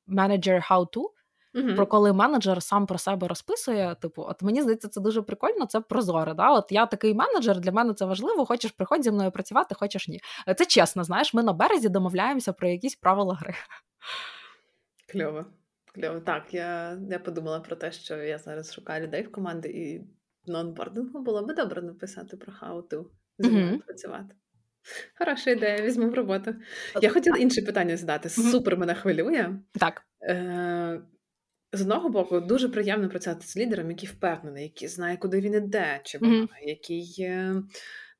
Manager 0.09 0.71
How 0.71 0.87
To, 0.97 1.14
Угу. 1.55 1.75
Про 1.77 1.87
коли 1.87 2.13
менеджер 2.13 2.63
сам 2.63 2.87
про 2.87 2.99
себе 2.99 3.29
розписує, 3.29 3.95
типу, 3.95 4.23
от 4.23 4.43
мені 4.43 4.63
здається, 4.63 4.89
це 4.89 5.01
дуже 5.01 5.23
прикольно, 5.23 5.67
це 5.67 5.81
прозоре. 5.81 6.35
Да? 6.35 6.51
От 6.51 6.73
я 6.73 6.87
такий 6.87 7.15
менеджер, 7.15 7.61
для 7.61 7.73
мене 7.73 7.95
це 7.95 8.05
важливо. 8.05 8.47
Хочеш 8.47 8.71
приходь 8.71 9.05
зі 9.05 9.11
мною 9.11 9.31
працювати, 9.31 9.75
хочеш 9.75 10.09
ні. 10.09 10.21
Це 10.57 10.67
чесно, 10.67 11.05
знаєш, 11.05 11.35
ми 11.35 11.43
на 11.43 11.53
березі 11.53 11.89
домовляємося 11.89 12.53
про 12.53 12.69
якісь 12.69 12.97
правила 12.97 13.35
гри. 13.35 13.55
Кльово. 15.13 15.45
Кльово. 15.95 16.21
Так, 16.21 16.55
я 16.55 16.99
я 17.11 17.19
подумала 17.19 17.61
про 17.61 17.77
те, 17.77 17.93
що 17.93 18.17
я 18.17 18.39
зараз 18.39 18.75
шукаю 18.75 19.07
людей 19.07 19.23
в 19.23 19.33
команди, 19.33 19.69
і 19.69 20.05
на 20.51 20.61
онбордингу 20.61 21.21
було 21.21 21.47
би 21.47 21.55
добре 21.55 21.83
написати 21.83 22.37
про 22.37 22.53
хауту 22.53 23.11
зі 23.39 23.51
мною 23.51 23.67
mm-hmm. 23.67 23.85
працювати. 23.87 24.35
Хороша 25.19 25.51
ідея, 25.51 25.83
візьму 25.83 26.09
в 26.09 26.15
роботу. 26.15 26.55
Я 27.03 27.11
хотіла 27.11 27.37
інше 27.37 27.63
питання 27.63 27.97
задати. 27.97 28.29
Супер 28.29 28.77
мене 28.77 28.95
хвилює. 28.95 29.51
Так. 29.81 30.03
Е, 30.23 31.01
З 31.75 31.81
одного 31.81 32.09
боку, 32.09 32.41
дуже 32.41 32.68
приємно 32.68 33.09
працювати 33.09 33.47
з 33.47 33.57
лідером, 33.57 33.91
який 33.91 34.09
впевнений, 34.09 34.62
який 34.62 34.89
знає, 34.89 35.16
куди 35.16 35.41
він 35.41 35.55
іде, 35.55 36.01
чи 36.05 36.18
вона, 36.18 36.35
mm-hmm. 36.35 36.49
який 36.66 37.16
е, 37.18 37.62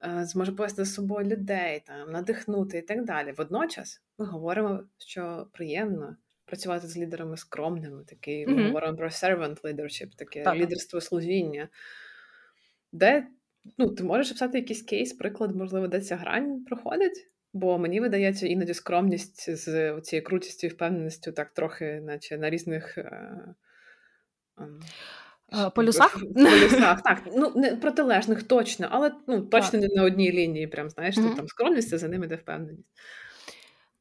е, 0.05 0.25
зможе 0.25 0.53
повести 0.53 0.85
з 0.85 0.95
собою 0.95 1.29
людей, 1.29 1.83
там, 1.87 2.11
надихнути 2.11 2.79
і 2.79 2.83
так 2.83 3.05
далі. 3.05 3.35
Водночас 3.37 4.03
ми 4.19 4.27
говоримо, 4.27 4.85
що 4.99 5.47
приємно 5.53 6.17
працювати 6.45 6.87
з 6.87 6.97
лідерами 6.97 7.37
скромними, 7.37 8.05
такий 8.05 8.47
mm-hmm. 8.47 8.57
ми 8.57 8.67
говоримо 8.67 8.97
про 8.97 9.09
servant 9.09 9.63
leadership, 9.63 10.17
таке 10.17 10.43
так. 10.43 10.57
лідерство 10.57 11.01
служіння. 11.01 11.69
Де 12.93 13.27
ну, 13.79 13.89
ти 13.89 14.05
можеш 14.05 14.33
писати 14.33 14.59
якийсь 14.59 14.83
кейс, 14.83 15.13
приклад, 15.13 15.57
можливо, 15.57 15.89
де 15.89 16.01
ця 16.01 16.17
грань 16.17 16.65
проходить? 16.65 17.31
Бо 17.55 17.79
мені 17.79 18.01
видається 18.01 18.47
іноді 18.47 18.75
скромність 18.75 19.57
з 19.57 20.01
цією 20.01 20.25
крутістю 20.25 20.67
і 20.67 20.71
впевненістю, 20.71 21.33
так 21.33 21.51
трохи, 21.51 22.03
наче 22.07 22.39
на 22.39 22.51
різних. 22.51 22.99
Е, 22.99 23.55
е, 25.53 25.71
Полюсах? 25.75 26.17
Полюсах, 26.35 27.03
так. 27.03 27.23
Ну, 27.37 27.53
не 27.55 27.77
протилежних 27.77 28.43
точно, 28.43 28.89
але 28.91 29.13
ну, 29.27 29.41
точно 29.41 29.81
так. 29.81 29.91
не 29.91 29.97
на 29.97 30.03
одній 30.03 30.33
лінії. 30.33 30.67
Прям 30.67 30.91
знаєш, 30.91 31.19
mm-hmm. 31.19 31.37
там 31.37 31.49
скромність, 31.49 31.93
а 31.93 31.99
за 31.99 32.09
ними 32.09 32.27
йде 32.27 32.37
впевненість. 32.37 32.89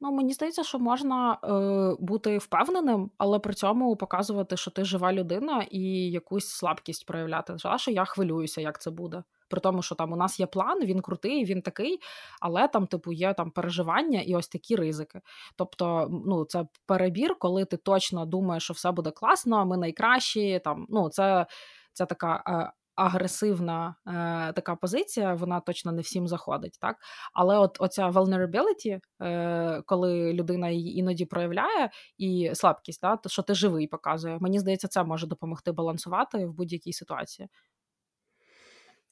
Ну, 0.02 0.12
мені 0.12 0.34
здається, 0.34 0.64
що 0.64 0.80
можна 0.80 1.34
е, 1.34 1.96
бути 2.00 2.38
впевненим, 2.38 3.12
але 3.18 3.40
при 3.40 3.54
цьому 3.54 3.96
показувати, 3.96 4.58
що 4.58 4.72
ти 4.72 4.86
жива 4.86 5.14
людина, 5.14 5.66
і 5.72 6.12
якусь 6.12 6.48
слабкість 6.48 7.06
проявляти. 7.06 7.54
Що 7.78 7.92
я 7.92 8.06
хвилююся, 8.06 8.62
як 8.62 8.82
це 8.82 8.92
буде. 8.92 9.24
При 9.54 9.60
тому, 9.60 9.82
що 9.82 9.96
там 9.96 10.12
у 10.12 10.16
нас 10.16 10.40
є 10.40 10.46
план, 10.46 10.86
він 10.86 11.02
крутий, 11.02 11.46
він 11.46 11.62
такий, 11.62 12.00
але 12.42 12.68
там, 12.68 12.88
типу, 12.88 13.12
є 13.12 13.34
там 13.34 13.52
переживання 13.52 14.22
і 14.22 14.36
ось 14.36 14.48
такі 14.48 14.76
ризики. 14.76 15.22
Тобто, 15.56 16.08
ну, 16.26 16.46
це 16.46 16.68
перебір, 16.86 17.36
коли 17.40 17.66
ти 17.66 17.78
точно 17.78 18.26
думаєш, 18.26 18.64
що 18.64 18.74
все 18.74 18.92
буде 18.92 19.12
класно, 19.12 19.66
ми 19.66 19.78
найкращі. 19.78 20.62
Там, 20.64 20.86
ну, 20.90 21.10
це, 21.10 21.46
це 21.94 22.06
така. 22.06 22.44
Е, 22.48 22.74
агресивна 22.96 23.96
е, 24.08 24.54
така 24.54 24.76
позиція, 24.76 25.34
вона 25.34 25.60
точно 25.60 25.92
не 25.92 26.02
всім 26.02 26.28
заходить, 26.28 26.78
так? 26.82 26.98
Але 27.34 27.58
от 27.58 27.78
оця 27.80 28.10
vulnerability, 28.10 29.00
е, 29.22 29.82
коли 29.86 30.34
людина 30.34 30.70
її 30.70 31.00
іноді 31.00 31.26
проявляє, 31.26 31.90
і 32.18 32.52
слабкість, 32.54 33.02
так, 33.02 33.22
то 33.22 33.30
що 33.30 33.42
ти 33.42 33.54
живий 33.54 33.88
показує. 33.88 34.38
Мені 34.42 34.60
здається, 34.60 34.88
це 34.88 35.04
може 35.04 35.28
допомогти 35.28 35.72
балансувати 35.72 36.46
в 36.46 36.54
будь-якій 36.54 36.94
ситуації. 36.94 37.50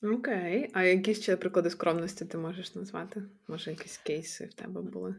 Окей. 0.03 0.71
А 0.73 0.83
які 0.83 1.15
ще 1.15 1.37
приклади 1.37 1.69
скромності 1.69 2.25
ти 2.25 2.37
можеш 2.37 2.75
назвати? 2.75 3.23
Може, 3.47 3.71
якісь 3.71 3.97
кейси 3.97 4.45
в 4.45 4.53
тебе 4.53 4.81
були? 4.81 5.15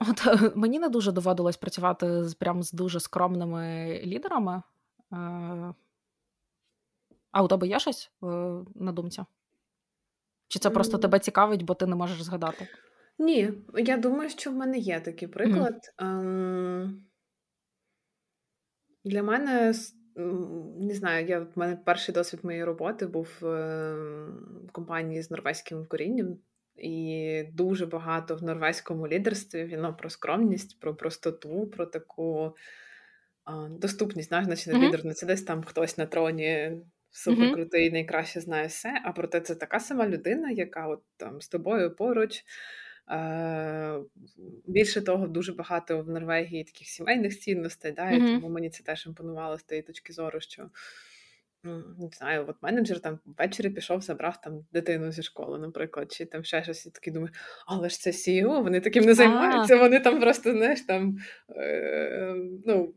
От 0.00 0.56
мені 0.56 0.78
не 0.78 0.88
дуже 0.88 1.12
доводилось 1.12 1.56
працювати 1.56 2.28
з 2.28 2.34
прям 2.34 2.62
з 2.62 2.72
дуже 2.72 3.00
скромними 3.00 4.00
лідерами. 4.04 4.62
Е, 5.12 5.74
а 7.30 7.42
у 7.42 7.48
тебе 7.48 7.66
є 7.66 7.78
щось 7.78 8.10
е, 8.22 8.26
на 8.74 8.92
думці? 8.92 9.22
Чи 10.48 10.58
це 10.58 10.70
просто 10.70 10.98
тебе 10.98 11.18
цікавить, 11.18 11.62
бо 11.62 11.74
ти 11.74 11.86
не 11.86 11.96
можеш 11.96 12.22
згадати? 12.22 12.68
Ні, 13.18 13.52
я 13.74 13.96
думаю, 13.96 14.30
що 14.30 14.50
в 14.50 14.54
мене 14.54 14.78
є 14.78 15.00
такий 15.00 15.28
приклад. 15.28 15.94
Mm. 15.98 16.92
Для 19.04 19.22
мене 19.22 19.74
не 20.80 20.94
знаю, 20.94 21.26
я 21.26 21.40
в 21.40 21.52
мене 21.54 21.78
перший 21.84 22.14
досвід 22.14 22.40
моєї 22.42 22.64
роботи 22.64 23.06
був 23.06 23.28
в 23.40 24.72
компанії 24.72 25.22
з 25.22 25.30
норвезьким 25.30 25.86
корінням, 25.86 26.38
і 26.76 27.44
дуже 27.52 27.86
багато 27.86 28.36
в 28.36 28.42
норвезькому 28.42 29.08
лідерстві 29.08 29.64
воно 29.64 29.94
про 29.94 30.10
скромність, 30.10 30.80
про 30.80 30.94
простоту, 30.94 31.66
про 31.66 31.86
таку 31.86 32.56
а, 33.44 33.68
доступність. 33.68 34.28
Знаєш, 34.28 34.46
значить, 34.46 34.74
mm-hmm. 34.74 34.88
лідер 34.88 35.04
не 35.04 35.14
це 35.14 35.26
десь 35.26 35.42
там 35.42 35.62
хтось 35.62 35.98
на 35.98 36.06
троні 36.06 36.72
суперкрутий, 37.10 37.90
найкраще 37.90 38.40
знає 38.40 38.66
все. 38.66 39.00
А 39.04 39.12
проте 39.12 39.40
це 39.40 39.54
така 39.54 39.80
сама 39.80 40.08
людина, 40.08 40.50
яка 40.50 40.88
от 40.88 41.02
там 41.16 41.40
з 41.40 41.48
тобою 41.48 41.96
поруч. 41.96 42.44
Е, 43.10 44.00
Більше 44.66 45.02
того, 45.02 45.26
дуже 45.26 45.52
багато 45.52 46.02
в 46.02 46.08
Норвегії 46.08 46.64
таких 46.64 46.88
сімейних 46.88 47.38
цінностей, 47.38 47.92
да, 47.92 48.10
і 48.10 48.18
тому 48.18 48.48
мені 48.48 48.70
це 48.70 48.82
теж 48.82 49.06
імпонувало 49.06 49.58
з 49.58 49.62
тієї 49.62 49.82
точки 49.82 50.12
зору, 50.12 50.40
що 50.40 50.70
не 51.64 52.08
знаю, 52.18 52.44
от 52.48 52.56
менеджер 52.62 53.00
там 53.00 53.18
ввечері 53.26 53.70
пішов, 53.70 54.00
забрав 54.00 54.40
там 54.40 54.64
дитину 54.72 55.12
зі 55.12 55.22
школи, 55.22 55.58
наприклад, 55.58 56.12
чи 56.12 56.24
там 56.24 56.44
ще 56.44 56.62
щось 56.62 56.86
і 56.86 56.90
такий 56.90 57.12
думаю, 57.12 57.32
але 57.66 57.88
ж 57.88 58.00
це 58.00 58.10
CEO, 58.10 58.62
вони 58.62 58.80
таким 58.80 59.04
не 59.04 59.14
займаються, 59.14 59.76
вони 59.76 60.00
там 60.00 60.20
просто, 60.20 60.52
знаєш, 60.52 60.80
там 60.80 61.18
е, 61.56 62.34
ну, 62.66 62.94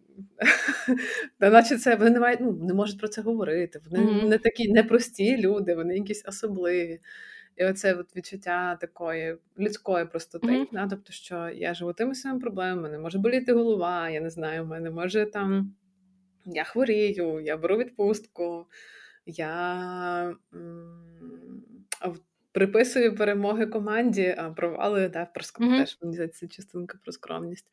та 1.40 1.50
наче 1.50 1.78
це 1.78 1.96
вони 1.96 2.10
не 2.10 2.20
мають, 2.20 2.40
ну, 2.42 2.52
не 2.52 2.74
можуть 2.74 3.00
про 3.00 3.08
це 3.08 3.22
говорити. 3.22 3.82
Вони 3.90 4.04
mm-hmm. 4.04 4.28
не 4.28 4.38
такі 4.38 4.72
непрості 4.72 5.38
люди, 5.38 5.76
вони 5.76 5.98
якісь 5.98 6.24
особливі. 6.28 7.00
І 7.56 7.66
оце 7.66 7.94
от 7.94 8.16
відчуття 8.16 8.78
такої 8.82 9.38
людської 9.60 10.06
простоти, 10.06 10.48
mm-hmm. 10.48 10.68
да, 10.72 10.88
тобто, 10.90 11.14
що 11.14 11.50
я 11.50 11.74
живу 11.74 11.94
тими 11.94 12.16
самими 12.16 12.42
проблемами, 12.42 12.82
мене 12.82 12.98
може 12.98 13.20
боліти 13.20 13.54
голова, 13.54 14.10
я 14.10 14.22
не 14.22 14.30
знаю, 14.30 14.64
в 14.64 14.68
мене 14.68 14.92
може 14.92 15.26
там 15.26 15.74
я 16.46 16.64
хворію, 16.64 17.40
я 17.40 17.58
беру 17.58 17.78
відпустку, 17.78 18.66
я 19.26 20.36
приписую 22.52 23.16
перемоги 23.16 23.66
команді, 23.66 24.36
а 24.38 24.50
провали 24.50 25.10
да, 25.10 25.26
про 25.26 25.42
mm-hmm. 25.44 25.78
теж 25.78 25.98
мені 26.02 26.14
здається, 26.14 26.48
частинка 26.48 26.98
про 27.04 27.12
скромність. 27.12 27.68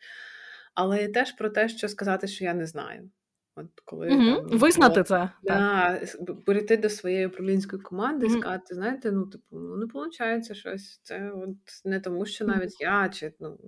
Але 0.74 1.05
і 1.05 1.09
теж 1.09 1.33
про 1.33 1.51
те, 1.51 1.68
що 1.68 1.89
сказати, 1.89 2.26
що 2.26 2.45
я 2.45 2.55
не 2.55 2.66
знаю. 2.66 3.11
От 3.59 3.81
коли 3.85 4.09
mm 4.09 4.49
там, 4.49 4.59
Визнати 4.59 5.03
це. 5.03 5.31
Да, 5.43 6.01
перейти 6.47 6.77
до 6.77 6.89
своєї 6.89 7.27
управлінської 7.27 7.83
команди 7.83 8.27
і 8.27 8.29
mm 8.29 8.39
сказати, 8.39 8.75
знаєте, 8.75 9.13
ну, 9.13 9.27
типу, 9.27 9.45
ну 9.51 9.77
не 9.77 9.87
виходить 9.87 10.57
щось. 10.57 11.01
Це 11.03 11.31
от 11.31 11.57
не 11.85 12.01
тому, 12.01 12.27
що 12.27 12.45
навіть 12.45 12.81
я 12.81 13.09
чи 13.09 13.33
ну, 13.41 13.59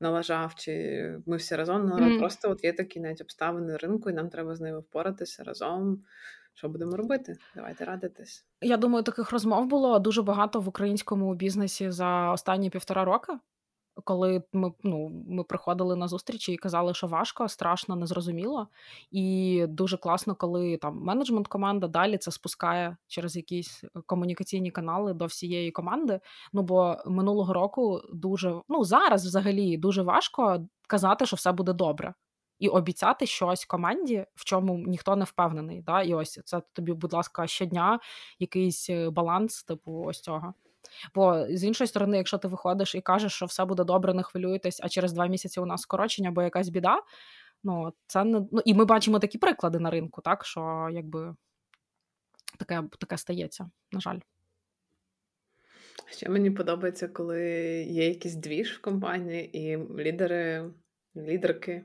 налажав, 0.00 0.54
чи 0.54 0.72
ми 1.26 1.36
всі 1.36 1.56
разом, 1.56 1.86
ну, 1.86 1.96
mm 1.96 2.18
просто 2.18 2.50
от 2.50 2.64
є 2.64 2.72
такі 2.72 3.00
навіть 3.00 3.20
обставини 3.20 3.76
ринку, 3.76 4.10
і 4.10 4.12
нам 4.12 4.28
треба 4.28 4.54
з 4.54 4.60
ними 4.60 4.80
впоратися 4.80 5.44
разом. 5.44 6.02
Що 6.54 6.68
будемо 6.68 6.96
робити? 6.96 7.36
Давайте 7.56 7.84
радитись. 7.84 8.46
Я 8.60 8.76
думаю, 8.76 9.02
таких 9.02 9.32
розмов 9.32 9.66
було 9.66 9.98
дуже 9.98 10.22
багато 10.22 10.60
в 10.60 10.68
українському 10.68 11.34
бізнесі 11.34 11.90
за 11.90 12.32
останні 12.32 12.70
півтора 12.70 13.04
роки 13.04 13.32
коли 14.04 14.42
ми 14.52 14.72
ну, 14.82 15.24
ми 15.28 15.44
приходили 15.44 15.96
на 15.96 16.08
зустрічі 16.08 16.52
і 16.52 16.56
казали, 16.56 16.94
що 16.94 17.06
важко, 17.06 17.48
страшно, 17.48 17.96
незрозуміло. 17.96 18.68
І 19.10 19.66
дуже 19.68 19.96
класно, 19.96 20.34
коли 20.34 20.76
там 20.76 20.98
менеджмент 20.98 21.48
команда 21.48 21.88
далі 21.88 22.18
це 22.18 22.30
спускає 22.30 22.96
через 23.06 23.36
якісь 23.36 23.84
е, 23.84 23.88
комунікаційні 24.06 24.70
канали 24.70 25.14
до 25.14 25.26
всієї 25.26 25.70
команди. 25.70 26.20
Ну 26.52 26.62
бо 26.62 26.96
минулого 27.06 27.52
року 27.52 28.00
дуже 28.12 28.60
ну 28.68 28.84
зараз 28.84 29.26
взагалі 29.26 29.76
дуже 29.76 30.02
важко 30.02 30.66
казати, 30.88 31.26
що 31.26 31.36
все 31.36 31.52
буде 31.52 31.72
добре. 31.72 32.14
І 32.58 32.68
обіцяти 32.68 33.26
щось 33.26 33.64
команді, 33.64 34.26
в 34.34 34.44
чому 34.44 34.78
ніхто 34.78 35.16
не 35.16 35.24
впевнений. 35.24 35.82
Да? 35.82 36.02
І 36.02 36.14
ось 36.14 36.40
це 36.44 36.62
тобі, 36.72 36.92
будь 36.92 37.12
ласка, 37.12 37.46
щодня 37.46 38.00
якийсь 38.38 38.90
е, 38.90 39.10
баланс, 39.10 39.64
типу, 39.64 40.04
ось 40.06 40.20
цього. 40.20 40.54
Бо 41.14 41.46
з 41.48 41.64
іншої 41.64 41.88
сторони, 41.88 42.16
якщо 42.16 42.38
ти 42.38 42.48
виходиш 42.48 42.94
і 42.94 43.00
кажеш, 43.00 43.32
що 43.32 43.46
все 43.46 43.64
буде 43.64 43.84
добре, 43.84 44.14
не 44.14 44.22
хвилюйтесь, 44.22 44.80
а 44.82 44.88
через 44.88 45.12
два 45.12 45.26
місяці 45.26 45.60
у 45.60 45.66
нас 45.66 45.80
скорочення 45.80 46.28
або 46.28 46.42
якась 46.42 46.68
біда. 46.68 47.02
Ну, 47.64 47.92
це 48.06 48.24
не 48.24 48.46
ну 48.52 48.60
і 48.64 48.74
ми 48.74 48.84
бачимо 48.84 49.18
такі 49.18 49.38
приклади 49.38 49.78
на 49.78 49.90
ринку, 49.90 50.20
так 50.20 50.44
що 50.44 50.88
якби 50.92 51.34
таке 52.58 52.82
таке 52.98 53.18
стається, 53.18 53.70
на 53.92 54.00
жаль. 54.00 54.18
Ще 56.10 56.28
мені 56.28 56.50
подобається, 56.50 57.08
коли 57.08 57.42
є 57.82 58.08
якийсь 58.08 58.34
двіж 58.34 58.72
в 58.72 58.80
компанії, 58.80 59.58
і 59.58 59.76
лідери, 59.76 60.70
лідерки 61.16 61.84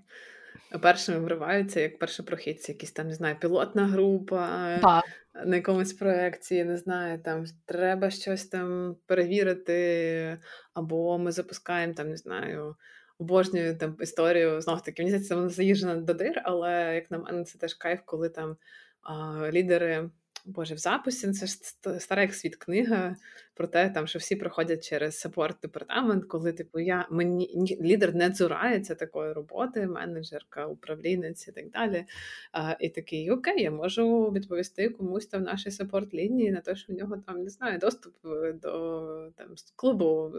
першими 0.82 1.20
вриваються, 1.20 1.80
як 1.80 2.00
першопрохідці, 2.00 2.72
якісь 2.72 2.92
там, 2.92 3.08
не 3.08 3.14
знаю, 3.14 3.36
пілотна 3.40 3.88
група 3.88 4.48
так. 4.82 5.04
на 5.46 5.56
якомусь 5.56 5.94
проєкті, 5.94 6.64
не 6.64 6.78
знаю, 6.78 7.20
там 7.20 7.46
треба 7.66 8.10
щось 8.10 8.46
там 8.46 8.96
перевірити, 9.06 10.40
або 10.74 11.18
ми 11.18 11.32
запускаємо 11.32 11.94
там, 11.94 12.10
не 12.10 12.18
знаю. 12.18 12.76
Обожнюю 13.20 13.78
там 13.78 13.96
історію 14.00 14.62
знов 14.62 14.82
таки. 14.82 15.02
Мені 15.02 15.10
здається, 15.10 15.36
вона 15.36 15.50
заїжджена 15.50 15.96
до 15.96 16.14
дир, 16.14 16.42
але 16.46 16.96
як 16.96 17.12
на 17.12 17.18
мене, 17.18 17.44
це 17.44 17.60
теж 17.60 17.74
кайф, 17.74 18.00
коли 18.06 18.30
там 18.30 18.58
а, 19.02 19.50
лідери 19.52 20.10
Боже, 20.50 20.76
в 20.76 20.78
записі 20.78 21.32
це 21.32 21.46
ж 21.46 21.58
стара 22.00 22.22
як 22.22 22.34
світ 22.34 22.56
книга 22.56 23.16
про 23.54 23.68
те, 23.68 23.90
там, 23.90 24.08
що 24.08 24.20
всі 24.20 24.36
проходять 24.36 24.90
через 24.90 25.20
саппорт 25.20 25.58
департамент, 25.62 26.26
коли 26.26 26.54
типу 26.54 26.80
я 26.80 27.08
мені 27.12 27.78
лідер 27.82 28.16
не 28.16 28.32
цурається 28.32 28.96
такої 28.96 29.34
роботи, 29.34 29.88
менеджерка, 29.88 30.68
управлінець 30.68 31.48
і 31.48 31.52
так 31.52 31.70
далі. 31.70 32.06
А, 32.52 32.76
І 32.80 32.90
такий 32.90 33.32
окей, 33.32 33.64
я 33.64 33.72
можу 33.72 34.32
відповісти 34.32 34.90
комусь 34.90 35.28
там 35.28 35.42
в 35.42 35.46
нашій 35.46 35.72
саппорт 35.72 36.14
лінії 36.14 36.52
на 36.52 36.62
те, 36.62 36.76
що 36.76 36.94
в 36.94 36.96
нього 36.96 37.18
там 37.18 37.44
не 37.44 37.50
знаю 37.50 37.80
доступ 37.80 38.14
е, 38.26 38.54
до 38.54 39.32
там 39.38 39.48
клубу 39.76 40.34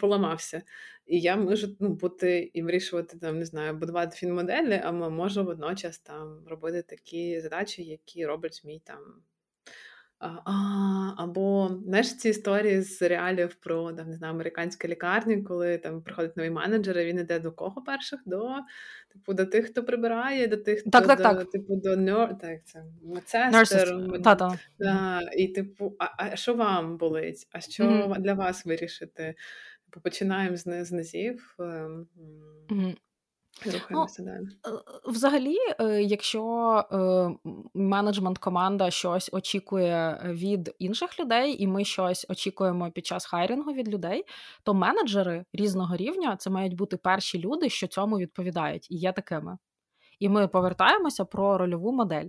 поламався. 0.00 0.62
І 1.06 1.20
я 1.20 1.36
можу 1.36 1.76
ну, 1.80 1.88
бути 1.88 2.50
і 2.54 2.62
вирішувати 2.62 3.18
там, 3.18 3.38
не 3.38 3.44
знаю, 3.44 3.74
будувати 3.74 4.16
фінмоделі, 4.16 4.80
а 4.84 4.92
можу 4.92 5.44
водночас 5.44 5.98
там 5.98 6.44
робити 6.46 6.82
такі 6.82 7.40
задачі, 7.40 7.84
які 7.84 8.26
робить 8.26 8.62
мій 8.64 8.82
там. 8.84 8.98
А, 10.18 11.14
Або 11.16 11.70
знаєш, 11.86 12.16
ці 12.16 12.28
історії 12.28 12.82
з 12.82 13.02
реалів 13.02 13.54
про 13.54 13.92
там, 13.92 14.08
не 14.08 14.16
знаю, 14.16 14.34
американські 14.34 14.88
лікарні, 14.88 15.42
коли 15.42 15.78
там 15.78 16.02
приходить 16.02 16.36
новий 16.36 16.50
менеджер, 16.50 16.98
і 16.98 17.04
він 17.04 17.18
іде 17.18 17.38
до 17.38 17.52
кого 17.52 17.82
перших? 17.82 18.20
До 18.26 18.50
типу, 19.12 19.34
до 19.34 19.46
тих, 19.46 19.66
хто 19.66 19.84
прибирає, 19.84 20.46
до 20.46 20.56
тих, 20.56 20.80
хто 20.80 20.90
так, 20.90 21.06
так, 21.06 21.18
до, 21.18 21.22
так. 21.24 21.50
типу, 21.50 21.76
до 21.76 21.96
нер... 21.96 22.38
так, 22.38 22.64
це 22.64 22.84
медсестер. 23.02 24.22
Та-та. 24.22 24.58
Да, 24.78 25.20
І 25.36 25.48
типу, 25.48 25.96
а, 25.98 26.06
а 26.16 26.36
що 26.36 26.54
вам 26.54 26.96
болить? 26.96 27.48
А 27.52 27.60
що 27.60 27.84
mm-hmm. 27.84 28.20
для 28.20 28.34
вас 28.34 28.66
вирішити? 28.66 29.34
Починаємо 30.00 30.56
з, 30.56 30.84
з 30.84 30.92
низів. 30.92 31.54
Mm-hmm. 31.58 32.96
Рухаємося 33.66 34.22
ну, 34.22 34.32
далі. 34.32 34.46
Взагалі, 35.06 35.56
е, 35.80 36.02
якщо 36.02 36.84
менеджмент 37.74 38.38
команда 38.38 38.90
щось 38.90 39.30
очікує 39.32 40.20
від 40.24 40.74
інших 40.78 41.20
людей, 41.20 41.62
і 41.62 41.66
ми 41.66 41.84
щось 41.84 42.26
очікуємо 42.28 42.90
під 42.90 43.06
час 43.06 43.26
хайрінгу 43.26 43.72
від 43.72 43.88
людей, 43.88 44.24
то 44.62 44.74
менеджери 44.74 45.44
різного 45.52 45.96
рівня 45.96 46.36
це 46.36 46.50
мають 46.50 46.76
бути 46.76 46.96
перші 46.96 47.38
люди, 47.38 47.68
що 47.68 47.86
цьому 47.86 48.18
відповідають, 48.18 48.90
і 48.90 48.96
є 48.96 49.12
такими. 49.12 49.58
І 50.18 50.28
ми 50.28 50.48
повертаємося 50.48 51.24
про 51.24 51.58
рольову 51.58 51.92
модель. 51.92 52.28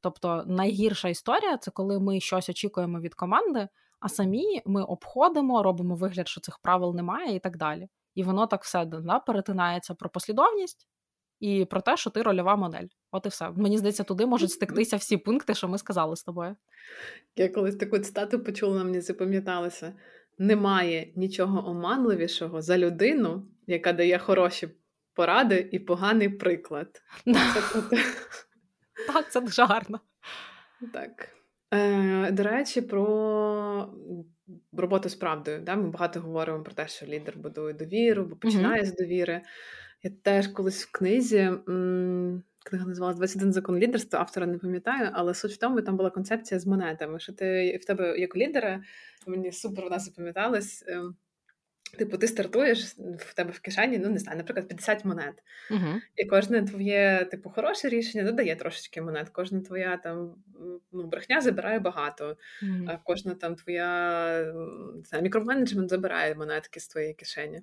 Тобто 0.00 0.44
найгірша 0.46 1.08
історія 1.08 1.56
це 1.56 1.70
коли 1.70 2.00
ми 2.00 2.20
щось 2.20 2.48
очікуємо 2.48 3.00
від 3.00 3.14
команди, 3.14 3.68
а 4.04 4.08
самі 4.08 4.62
ми 4.66 4.82
обходимо, 4.82 5.62
робимо 5.62 5.94
вигляд, 5.94 6.28
що 6.28 6.40
цих 6.40 6.58
правил 6.58 6.94
немає, 6.94 7.34
і 7.34 7.38
так 7.38 7.56
далі. 7.56 7.88
І 8.14 8.22
воно 8.22 8.46
так 8.46 8.64
все 8.64 8.84
да, 8.84 9.18
перетинається 9.18 9.94
про 9.94 10.10
послідовність 10.10 10.88
і 11.40 11.64
про 11.64 11.80
те, 11.80 11.96
що 11.96 12.10
ти 12.10 12.22
рольова 12.22 12.56
модель. 12.56 12.86
От 13.10 13.26
і 13.26 13.28
все. 13.28 13.50
Мені 13.50 13.78
здається, 13.78 14.02
туди 14.02 14.26
можуть 14.26 14.50
стиктися 14.50 14.96
всі 14.96 15.16
пункти, 15.16 15.54
що 15.54 15.68
ми 15.68 15.78
сказали 15.78 16.16
з 16.16 16.22
тобою. 16.22 16.56
Я 17.36 17.48
колись 17.48 17.76
таку 17.76 17.98
цитату 17.98 18.40
почула, 18.40 18.84
мені 18.84 19.00
запам'яталося. 19.00 19.92
Немає 20.38 21.12
нічого 21.16 21.68
оманливішого 21.68 22.62
за 22.62 22.78
людину, 22.78 23.46
яка 23.66 23.92
дає 23.92 24.18
хороші 24.18 24.68
поради 25.14 25.68
і 25.72 25.78
поганий 25.78 26.28
приклад. 26.28 27.02
Так, 29.12 29.32
це 29.32 29.40
дуже 29.40 29.64
гарно. 29.64 30.00
Так. 30.92 31.28
Е, 31.70 32.32
До 32.32 32.42
речі, 32.42 32.82
про 32.82 33.94
роботу 34.72 35.08
з 35.08 35.14
правдою. 35.14 35.60
Да? 35.60 35.76
Ми 35.76 35.90
багато 35.90 36.20
говоримо 36.20 36.62
про 36.62 36.74
те, 36.74 36.88
що 36.88 37.06
лідер 37.06 37.38
будує 37.38 37.74
довіру, 37.74 38.24
бо 38.24 38.36
починає 38.36 38.82
mm-hmm. 38.82 38.86
з 38.86 38.96
довіри. 38.96 39.42
Я 40.02 40.10
теж 40.22 40.48
колись 40.48 40.84
в 40.84 40.92
книзі. 40.92 41.50
Книга 42.64 42.86
називалась 42.86 43.16
«21 43.36 43.52
закон 43.52 43.78
лідерства, 43.78 44.20
автора 44.20 44.46
не 44.46 44.58
пам'ятаю, 44.58 45.10
але 45.12 45.34
суть 45.34 45.52
в 45.52 45.56
тому, 45.56 45.82
там 45.82 45.96
була 45.96 46.10
концепція 46.10 46.60
з 46.60 46.66
монетами. 46.66 47.20
Що 47.20 47.32
ти 47.32 47.78
в 47.82 47.84
тебе 47.84 48.18
як 48.18 48.36
лідера, 48.36 48.82
мені 49.26 49.52
супер 49.52 49.84
вона 49.84 49.98
запам'яталась. 49.98 50.84
Типу, 51.98 52.18
ти 52.18 52.28
стартуєш 52.28 52.84
в 53.18 53.34
тебе 53.34 53.50
в 53.50 53.60
кишені, 53.60 53.98
ну 53.98 54.10
не 54.10 54.18
знаю, 54.18 54.38
наприклад, 54.38 54.68
50 54.68 55.04
монет. 55.04 55.42
Uh-huh. 55.70 56.00
І 56.16 56.24
кожне 56.24 56.62
твоє, 56.62 57.28
типу, 57.30 57.50
хороше 57.50 57.88
рішення 57.88 58.24
додає 58.24 58.56
трошечки 58.56 59.02
монет. 59.02 59.28
Кожна 59.28 59.60
твоя 59.60 59.96
там 59.96 60.34
ну, 60.92 61.06
брехня 61.06 61.40
забирає 61.40 61.78
багато, 61.78 62.36
uh-huh. 62.62 62.90
а 62.90 62.98
кожна 63.04 63.34
там 63.34 63.54
твоя 63.54 64.28
не 64.94 65.02
знаю, 65.02 65.22
мікроменеджмент 65.22 65.90
забирає 65.90 66.34
монетки 66.34 66.80
з 66.80 66.88
твоєї 66.88 67.14
кишені. 67.14 67.62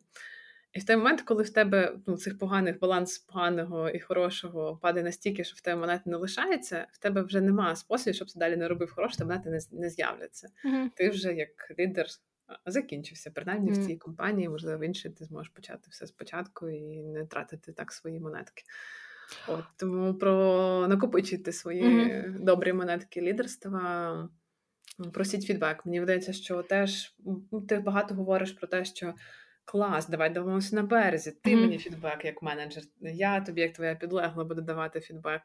І 0.73 0.79
в 0.79 0.86
той 0.86 0.95
момент, 0.95 1.21
коли 1.21 1.43
в 1.43 1.49
тебе 1.49 1.95
ну, 2.07 2.17
цих 2.17 2.38
поганих 2.38 2.79
баланс 2.79 3.19
поганого 3.19 3.89
і 3.89 3.99
хорошого 3.99 4.79
падає 4.82 5.03
настільки, 5.03 5.43
що 5.43 5.55
в 5.55 5.61
тебе 5.61 5.82
монет 5.82 6.05
не 6.05 6.17
лишається, 6.17 6.88
в 6.91 6.97
тебе 6.97 7.21
вже 7.21 7.41
немає 7.41 7.75
способів, 7.75 8.15
щоб 8.15 8.27
ти 8.27 8.39
далі 8.39 8.57
не 8.57 8.67
робив 8.67 8.93
хороше, 8.95 9.17
то 9.17 9.25
монети 9.25 9.49
не, 9.49 9.59
не 9.71 9.89
з'являться. 9.89 10.47
Uh-huh. 10.65 10.89
Ти 10.95 11.09
вже 11.09 11.34
як 11.34 11.49
лідер 11.79 12.05
закінчився. 12.65 13.31
Принаймні 13.31 13.71
mm. 13.71 13.81
в 13.81 13.85
цій 13.87 13.97
компанії, 13.97 14.49
можливо, 14.49 14.77
в 14.79 14.83
іншій 14.83 15.09
ти 15.09 15.25
зможеш 15.25 15.53
почати 15.53 15.87
все 15.89 16.07
спочатку 16.07 16.69
і 16.69 17.03
не 17.03 17.25
тратити 17.25 17.71
так 17.71 17.91
свої 17.91 18.19
монетки. 18.19 18.63
От 19.47 19.63
Тому 19.77 20.13
про 20.13 20.87
накопичити 20.87 21.51
свої 21.51 21.83
mm-hmm. 21.83 22.43
добрі 22.43 22.73
монетки 22.73 23.21
лідерства. 23.21 24.29
Просіть 25.13 25.43
фідбек. 25.43 25.85
Мені 25.85 26.01
вдається, 26.01 26.33
що 26.33 26.63
теж 26.63 27.15
ти 27.67 27.79
багато 27.79 28.15
говориш 28.15 28.51
про 28.51 28.67
те, 28.67 28.85
що 28.85 29.13
клас, 29.65 30.09
давай 30.09 30.29
домовимося 30.29 30.75
на 30.75 30.83
березі. 30.83 31.31
Ти 31.43 31.55
mm-hmm. 31.55 31.61
мені 31.61 31.77
фідбек 31.77 32.25
як 32.25 32.41
менеджер, 32.41 32.83
я 33.01 33.41
тобі, 33.41 33.61
як 33.61 33.73
твоя 33.73 33.95
підлегла, 33.95 34.43
буду 34.43 34.61
давати 34.61 34.99
фідбек. 34.99 35.41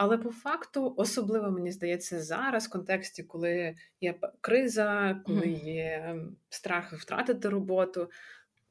Але 0.00 0.18
по 0.18 0.30
факту, 0.30 0.94
особливо 0.96 1.50
мені 1.50 1.72
здається, 1.72 2.22
зараз 2.22 2.66
в 2.66 2.70
контексті, 2.70 3.22
коли 3.22 3.74
є 4.00 4.14
криза, 4.40 5.20
коли 5.26 5.46
є 5.64 6.16
страх 6.48 6.92
втратити 6.92 7.48
роботу. 7.48 8.10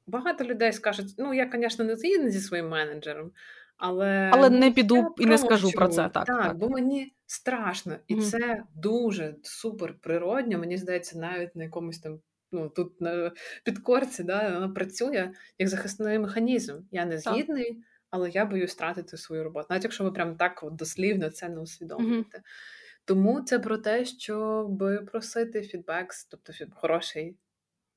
Багато 0.07 0.43
людей 0.43 0.73
скажуть: 0.73 1.15
ну 1.17 1.34
я, 1.34 1.51
звісно, 1.53 1.86
не 1.86 1.95
згідна 1.95 2.30
зі 2.30 2.39
своїм 2.39 2.69
менеджером, 2.69 3.32
але 3.77 4.30
Але 4.34 4.49
не 4.49 4.71
піду 4.71 5.15
і 5.17 5.25
не 5.25 5.38
скажу 5.38 5.71
про 5.71 5.88
це. 5.88 6.09
Так, 6.09 6.25
так, 6.25 6.25
так. 6.25 6.57
бо 6.57 6.69
мені 6.69 7.13
страшно, 7.25 7.95
і 8.07 8.15
mm. 8.15 8.21
це 8.21 8.63
дуже 8.75 9.36
супер 9.43 9.93
природньо. 10.01 10.59
Мені 10.59 10.77
здається, 10.77 11.19
навіть 11.19 11.55
на 11.55 11.63
якомусь 11.63 11.99
там. 11.99 12.19
Ну, 12.51 12.69
тут 12.69 13.01
на 13.01 13.32
підкорці 13.63 14.23
да, 14.23 14.53
воно 14.53 14.73
працює 14.73 15.32
як 15.57 15.69
захисний 15.69 16.19
механізм. 16.19 16.77
Я 16.91 17.05
не 17.05 17.17
згідний, 17.17 17.84
але 18.10 18.30
я 18.30 18.45
боюсь 18.45 18.72
втратити 18.72 19.18
свою 19.18 19.43
роботу, 19.43 19.68
навіть 19.70 19.84
якщо 19.84 20.03
ви 20.03 20.12
прям 20.12 20.36
так 20.36 20.64
от 20.64 20.76
дослівно 20.76 21.30
це 21.30 21.49
не 21.49 21.60
усвідомлюєте. 21.60 22.38
Mm-hmm. 22.38 23.01
Тому 23.05 23.41
це 23.41 23.60
про 23.60 23.78
те, 23.78 24.05
щоб 24.05 24.84
просити 25.12 25.62
фідбек, 25.62 26.14
тобто 26.32 26.53
хороший 26.76 27.38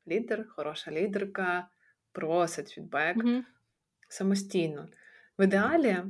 лідер, 0.08 0.48
хороша 0.48 0.90
лідерка 0.90 1.68
просить 2.12 2.68
фідбек 2.68 3.16
mm-hmm. 3.16 3.42
самостійно. 4.08 4.88
В 5.38 5.44
ідеалі 5.44 6.02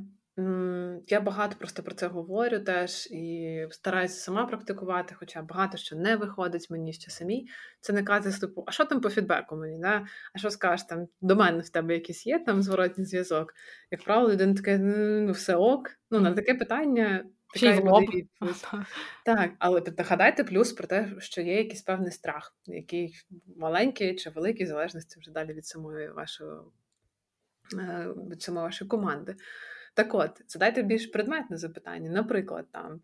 я 1.07 1.21
багато 1.21 1.55
просто 1.59 1.83
про 1.83 1.95
це 1.95 2.07
говорю 2.07 2.59
теж 2.59 3.07
і 3.11 3.67
стараюся 3.71 4.19
сама 4.19 4.45
практикувати, 4.45 5.15
хоча 5.15 5.41
багато 5.41 5.77
що 5.77 5.95
не 5.95 6.15
виходить 6.15 6.69
мені 6.69 6.93
ще 6.93 7.11
самі. 7.11 7.47
Це 7.79 7.93
не 7.93 8.03
казати, 8.03 8.39
типу, 8.39 8.63
а 8.67 8.71
що 8.71 8.85
там 8.85 9.01
по 9.01 9.09
фідбеку 9.09 9.55
мені? 9.55 9.79
Да? 9.79 10.05
А 10.33 10.37
що 10.37 10.49
скажеш 10.49 10.85
там 10.85 11.07
до 11.21 11.35
мене 11.35 11.59
в 11.59 11.69
тебе 11.69 11.93
якийсь 11.93 12.25
є 12.25 12.39
там 12.39 12.61
зворотній 12.61 13.05
зв'язок? 13.05 13.53
Як 13.91 14.03
правило, 14.03 14.33
людина 14.33 14.53
таке, 14.53 14.77
ну 14.77 15.31
все 15.31 15.55
ок. 15.55 15.89
Ну, 16.11 16.19
на 16.19 16.33
таке 16.33 16.53
питання 16.53 17.25
така 17.53 17.89
лоб. 17.89 18.03
Так, 19.25 19.51
але 19.59 19.83
нагадайте 19.97 20.43
плюс 20.43 20.73
про 20.73 20.87
те, 20.87 21.13
що 21.19 21.41
є 21.41 21.57
якийсь 21.57 21.81
певний 21.81 22.11
страх, 22.11 22.55
який 22.65 23.15
маленький 23.57 24.15
чи 24.15 24.29
великий, 24.29 24.65
в 24.65 24.69
залежності 24.69 25.19
вже 25.19 25.31
далі 25.31 25.53
від 25.53 25.65
самої 25.65 26.09
вашої 26.09 26.51
е, 27.73 28.07
від 28.31 28.41
самої 28.41 28.63
вашої 28.63 28.89
команди. 28.89 29.35
Так 29.93 30.15
от, 30.15 30.41
задайте 30.47 30.83
більш 30.83 31.07
предметне 31.07 31.57
запитання. 31.57 32.11
Наприклад, 32.11 32.65
там 32.71 33.01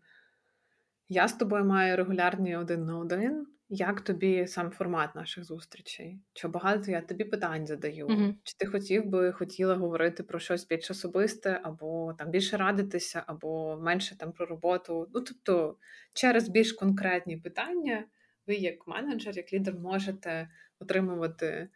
я 1.08 1.28
з 1.28 1.32
тобою 1.32 1.64
маю 1.64 1.96
регулярні 1.96 2.56
один 2.56 2.84
на 2.84 2.98
один. 2.98 3.46
Як 3.72 4.00
тобі 4.00 4.46
сам 4.46 4.70
формат 4.70 5.14
наших 5.14 5.44
зустрічей? 5.44 6.20
Чи 6.32 6.48
багато 6.48 6.90
я 6.90 7.00
тобі 7.00 7.24
питань 7.24 7.66
задаю? 7.66 8.06
Mm-hmm. 8.06 8.34
Чи 8.44 8.56
ти 8.58 8.66
хотів 8.66 9.06
би 9.06 9.32
хотіла 9.32 9.74
говорити 9.74 10.22
про 10.22 10.38
щось 10.38 10.66
більш 10.66 10.90
особисте, 10.90 11.60
або 11.62 12.14
там 12.18 12.30
більше 12.30 12.56
радитися, 12.56 13.24
або 13.26 13.78
менше 13.82 14.18
там 14.18 14.32
про 14.32 14.46
роботу? 14.46 15.08
Ну 15.14 15.20
тобто, 15.20 15.76
через 16.14 16.48
більш 16.48 16.72
конкретні 16.72 17.36
питання, 17.36 18.04
ви, 18.46 18.54
як 18.54 18.86
менеджер, 18.86 19.36
як 19.36 19.52
лідер, 19.52 19.74
можете 19.74 20.48
отримувати 20.80 21.68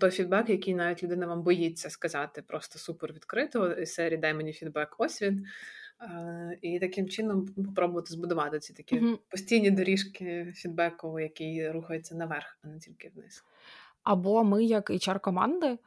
той 0.00 0.10
фідбек, 0.10 0.48
який 0.48 0.74
навіть 0.74 1.02
людина 1.02 1.26
вам 1.26 1.42
боїться 1.42 1.90
сказати 1.90 2.42
просто 2.42 2.78
супер 2.78 3.12
відкрито 3.12 3.72
і 3.72 3.86
серії 3.86 4.18
дай 4.18 4.34
мені 4.34 4.52
фідбек, 4.52 4.94
ось 4.98 5.22
він. 5.22 5.46
І 6.62 6.78
таким 6.78 7.08
чином 7.08 7.46
спробувати 7.72 8.14
збудувати 8.14 8.58
ці 8.58 8.72
такі 8.72 9.00
mm-hmm. 9.00 9.18
постійні 9.28 9.70
доріжки 9.70 10.52
фідбеку, 10.56 11.20
які 11.20 11.68
рухаються 11.68 12.14
наверх, 12.14 12.58
а 12.62 12.68
не 12.68 12.78
тільки 12.78 13.12
вниз. 13.14 13.44
Або 14.02 14.44
ми, 14.44 14.64
як 14.64 14.90
hr 14.90 15.20
команди, 15.20 15.66
е, 15.66 15.78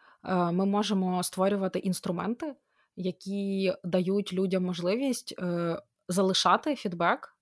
ми 0.52 0.66
можемо 0.66 1.24
створювати 1.24 1.80
інструменти, 1.80 2.56
які 2.96 3.74
дають 3.84 4.34
людям 4.34 4.64
можливість 4.64 5.36
е, 5.40 5.78
залишати 6.08 6.76
фідбек 6.76 7.36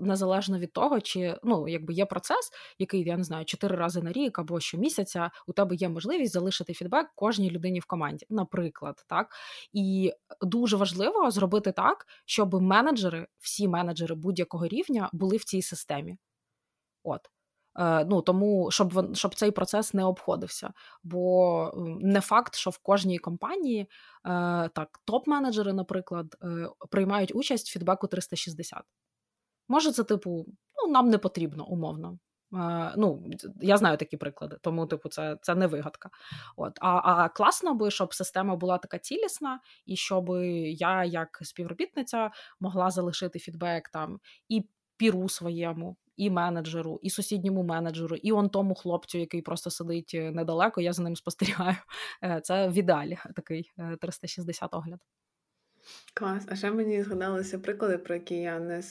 незалежно 0.00 0.58
від 0.58 0.72
того, 0.72 1.00
чи 1.00 1.38
ну 1.42 1.68
якби 1.68 1.94
є 1.94 2.06
процес, 2.06 2.50
який 2.78 3.02
я 3.02 3.16
не 3.16 3.24
знаю, 3.24 3.44
чотири 3.44 3.76
рази 3.76 4.02
на 4.02 4.12
рік 4.12 4.38
або 4.38 4.60
щомісяця, 4.60 5.30
у 5.46 5.52
тебе 5.52 5.76
є 5.76 5.88
можливість 5.88 6.32
залишити 6.32 6.74
фідбек 6.74 7.06
кожній 7.14 7.50
людині 7.50 7.80
в 7.80 7.84
команді, 7.84 8.26
наприклад, 8.30 9.04
так 9.08 9.28
і 9.72 10.12
дуже 10.40 10.76
важливо 10.76 11.30
зробити 11.30 11.72
так, 11.72 12.06
щоб 12.26 12.62
менеджери, 12.62 13.26
всі 13.38 13.68
менеджери 13.68 14.14
будь-якого 14.14 14.66
рівня 14.66 15.10
були 15.12 15.36
в 15.36 15.44
цій 15.44 15.62
системі. 15.62 16.16
От. 17.02 17.30
Е, 17.78 18.04
ну 18.04 18.22
тому, 18.22 18.70
щоб 18.70 19.16
щоб 19.16 19.34
цей 19.34 19.50
процес 19.50 19.94
не 19.94 20.04
обходився. 20.04 20.72
Бо 21.02 21.72
не 22.00 22.20
факт, 22.20 22.54
що 22.54 22.70
в 22.70 22.78
кожній 22.78 23.18
компанії 23.18 23.80
е, 23.80 23.86
так 24.74 25.00
топ-менеджери, 25.06 25.72
наприклад, 25.72 26.36
е, 26.42 26.68
приймають 26.90 27.34
участь 27.34 27.68
в 27.68 27.72
фідбеку 27.72 28.06
360. 28.06 28.82
Може, 29.68 29.92
це 29.92 30.04
типу, 30.04 30.46
ну 30.82 30.92
нам 30.92 31.10
не 31.10 31.18
потрібно 31.18 31.66
умовно. 31.66 32.18
Ну, 32.96 33.30
я 33.60 33.76
знаю 33.76 33.96
такі 33.96 34.16
приклади, 34.16 34.56
тому, 34.62 34.86
типу, 34.86 35.08
це 35.08 35.38
це 35.42 35.54
не 35.54 35.66
вигадка. 35.66 36.10
От, 36.56 36.78
а 36.80 36.88
а 36.88 37.28
класно 37.28 37.74
би, 37.74 37.90
щоб 37.90 38.14
система 38.14 38.56
була 38.56 38.78
така 38.78 38.98
цілісна, 38.98 39.60
і 39.86 39.96
щоб 39.96 40.28
я, 40.64 41.04
як 41.04 41.38
співробітниця, 41.42 42.30
могла 42.60 42.90
залишити 42.90 43.38
фідбек 43.38 43.88
там 43.88 44.20
і 44.48 44.68
піру 44.96 45.28
своєму, 45.28 45.96
і 46.16 46.30
менеджеру, 46.30 47.00
і 47.02 47.10
сусідньому 47.10 47.62
менеджеру, 47.62 48.16
і 48.16 48.32
он 48.32 48.48
тому 48.48 48.74
хлопцю, 48.74 49.18
який 49.18 49.42
просто 49.42 49.70
сидить 49.70 50.10
е, 50.14 50.30
недалеко. 50.30 50.80
Я 50.80 50.92
за 50.92 51.02
ним 51.02 51.16
спостерігаю. 51.16 51.76
Е, 52.24 52.40
це 52.44 52.68
в 52.68 52.72
ідеалі 52.72 53.18
такий 53.36 53.72
360 54.00 54.74
е, 54.74 54.76
огляд. 54.76 55.00
Клас. 56.14 56.46
А 56.48 56.56
ще 56.56 56.70
мені 56.70 57.02
згадалися 57.02 57.58
приклади, 57.58 57.98
про 57.98 58.14
які 58.14 58.34
я 58.34 58.58
не 58.58 58.82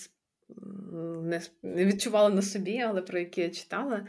не, 1.23 1.41
відчувала 1.85 2.29
на 2.29 2.41
собі, 2.41 2.79
але 2.79 3.01
про 3.01 3.19
які 3.19 3.41
я 3.41 3.49
читала. 3.49 4.07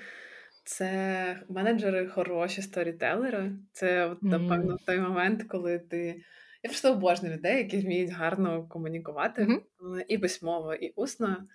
Це 0.64 1.40
менеджери 1.48 2.08
хороші 2.08 2.62
сторітелери. 2.62 3.52
Це, 3.72 4.06
от, 4.06 4.22
напевно, 4.22 4.72
mm-hmm. 4.72 4.86
той 4.86 5.00
момент, 5.00 5.42
коли 5.42 5.78
ти. 5.78 6.22
Я 6.62 6.70
просто 6.70 6.92
обожнюю 6.92 7.34
людей, 7.34 7.56
які 7.58 7.78
вміють 7.78 8.10
гарно 8.10 8.68
комунікувати 8.68 9.42
mm-hmm. 9.42 10.04
і 10.08 10.18
письмово, 10.18 10.74
і 10.74 10.92
усно. 10.96 11.46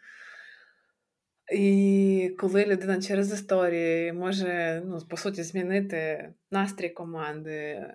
І 1.54 2.36
коли 2.40 2.66
людина 2.66 3.02
через 3.02 3.34
історії 3.34 4.14
може, 4.14 4.84
ну, 4.86 5.00
по 5.10 5.18
суті, 5.18 5.44
змінити 5.44 6.34
настрій 6.52 6.90
команди, 6.90 7.86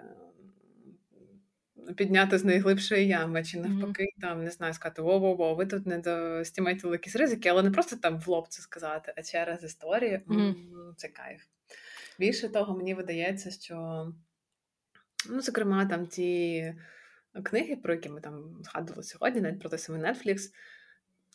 підняти 1.96 2.38
з 2.38 2.44
найглибшої 2.44 3.06
ями, 3.06 3.44
чи 3.44 3.58
навпаки, 3.58 4.02
mm-hmm. 4.02 4.20
там, 4.20 4.44
не 4.44 4.50
знаю, 4.50 4.74
сказати, 4.74 5.02
во-во-во, 5.02 5.54
ви 5.54 5.66
тут 5.66 5.86
не 5.86 5.98
достімаєте 5.98 6.88
якісь 6.88 7.16
ризики, 7.16 7.48
але 7.48 7.62
не 7.62 7.70
просто 7.70 7.96
там 7.96 8.18
в 8.18 8.28
лоб 8.28 8.46
це 8.48 8.62
сказати, 8.62 9.12
а 9.16 9.22
через 9.22 9.64
історію 9.64 10.20
mm-hmm. 10.26 10.94
це 10.96 11.08
кайф. 11.08 11.42
Більше 12.18 12.48
того, 12.48 12.76
мені 12.76 12.94
видається, 12.94 13.50
що, 13.50 14.06
ну, 15.30 15.40
зокрема, 15.40 15.86
там 15.86 16.06
ті 16.06 16.74
книги, 17.42 17.76
про 17.76 17.94
які 17.94 18.08
ми 18.08 18.20
там 18.20 18.58
згадували 18.62 19.02
сьогодні, 19.02 19.40
навіть 19.40 19.60
про 19.60 19.70
той 19.70 19.78
самий 19.78 20.02
Netflix, 20.02 20.38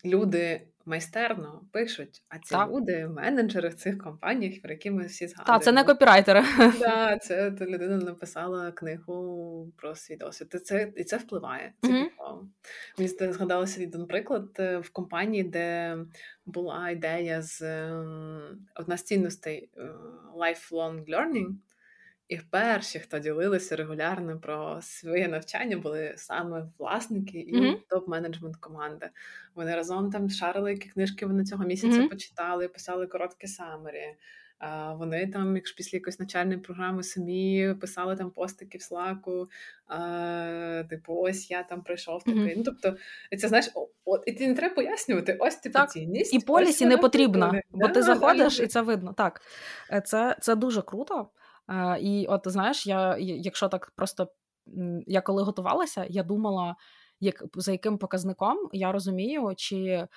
люди 0.05 0.67
майстерно 0.89 1.61
пишуть, 1.71 2.23
а 2.29 2.39
ці 2.39 2.49
так. 2.49 2.69
люди 2.69 3.07
менеджери 3.07 3.69
в 3.69 3.73
цих 3.73 3.97
компаніях, 3.97 4.61
про 4.61 4.71
які 4.71 4.91
ми 4.91 5.05
всі 5.05 5.27
згадуємо. 5.27 5.57
Так, 5.57 5.63
це 5.63 5.71
не 5.71 5.83
копірайтери. 5.83 6.43
Так, 6.79 7.23
це 7.23 7.51
та 7.51 7.65
людина 7.65 7.97
написала 7.97 8.71
книгу 8.71 9.73
про 9.77 9.95
свій 9.95 10.15
досвід. 10.15 10.51
І 10.53 10.57
це 10.57 10.93
і 10.95 11.03
це 11.03 11.17
впливає. 11.17 11.73
Це 11.81 11.87
mm-hmm. 11.87 12.09
Мені 12.97 13.33
згадалося 13.33 13.83
один 13.83 14.07
приклад 14.07 14.49
е, 14.59 14.77
в 14.77 14.89
компанії, 14.89 15.43
де 15.43 15.97
була 16.45 16.89
ідея 16.89 17.41
з 17.41 17.61
ем, 17.61 18.97
цінностей 19.05 19.69
е, 19.77 19.89
lifelong 20.37 21.05
learning. 21.05 21.47
І 22.29 22.37
перші, 22.37 22.99
хто 22.99 23.19
ділилися 23.19 23.75
регулярно 23.75 24.39
про 24.39 24.79
своє 24.81 25.27
навчання, 25.27 25.77
були 25.77 26.13
саме 26.17 26.67
власники 26.77 27.39
і 27.39 27.55
mm-hmm. 27.55 27.77
топ-менеджмент 27.89 28.55
команди. 28.59 29.09
Вони 29.55 29.75
разом 29.75 30.11
там 30.11 30.29
шарили, 30.29 30.71
які 30.71 30.89
книжки 30.89 31.25
вони 31.25 31.45
цього 31.45 31.65
місяця 31.65 31.97
mm-hmm. 31.97 32.09
почитали, 32.09 32.67
писали 32.67 33.07
короткі 33.07 33.47
самері. 33.47 34.15
А 34.59 34.93
Вони 34.93 35.27
там, 35.27 35.55
якщо 35.55 35.75
після 35.75 35.95
якоїсь 35.95 36.19
навчальної 36.19 36.57
програми, 36.57 37.03
самі 37.03 37.75
писали 37.81 38.15
там 38.15 38.31
постики 38.31 38.77
в 38.77 38.81
слаку, 38.81 39.49
типу, 40.89 41.15
ось 41.15 41.51
я 41.51 41.63
там 41.63 41.81
прийшов 41.81 42.23
такий. 42.23 42.41
Mm-hmm. 42.41 42.53
Ну 42.57 42.63
тобто, 42.63 42.97
це 43.37 43.47
знаєш, 43.47 43.71
от 44.05 44.23
і 44.25 44.33
ти 44.33 44.47
не 44.47 44.53
треба 44.53 44.75
пояснювати, 44.75 45.37
ось 45.39 45.55
типу 45.55 45.73
так. 45.73 45.91
цінність. 45.91 46.33
І 46.33 46.39
полісі 46.39 46.85
не 46.85 46.97
потрібно, 46.97 47.53
бо 47.71 47.87
да, 47.87 47.93
ти 47.93 48.01
заходиш, 48.03 48.57
да, 48.57 48.63
і 48.63 48.67
це 48.67 48.81
видно. 48.81 49.13
Так, 49.13 49.41
е, 49.91 50.01
це, 50.01 50.37
це 50.41 50.55
дуже 50.55 50.81
круто. 50.81 51.29
І 51.99 52.25
от 52.29 52.41
знаєш, 52.45 52.87
я 52.87 53.17
якщо 53.17 53.69
так 53.69 53.91
просто 53.95 54.27
я 55.07 55.21
коли 55.21 55.43
готувалася, 55.43 56.05
я 56.09 56.23
думала, 56.23 56.75
як 57.19 57.43
за 57.55 57.71
яким 57.71 57.97
показником 57.97 58.69
я 58.73 58.91
розумію, 58.91 59.53
чи 59.57 59.77
е, 59.85 60.07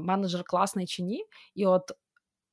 менеджер 0.00 0.44
класний 0.44 0.86
чи 0.86 1.02
ні. 1.02 1.24
І 1.54 1.66
от 1.66 1.92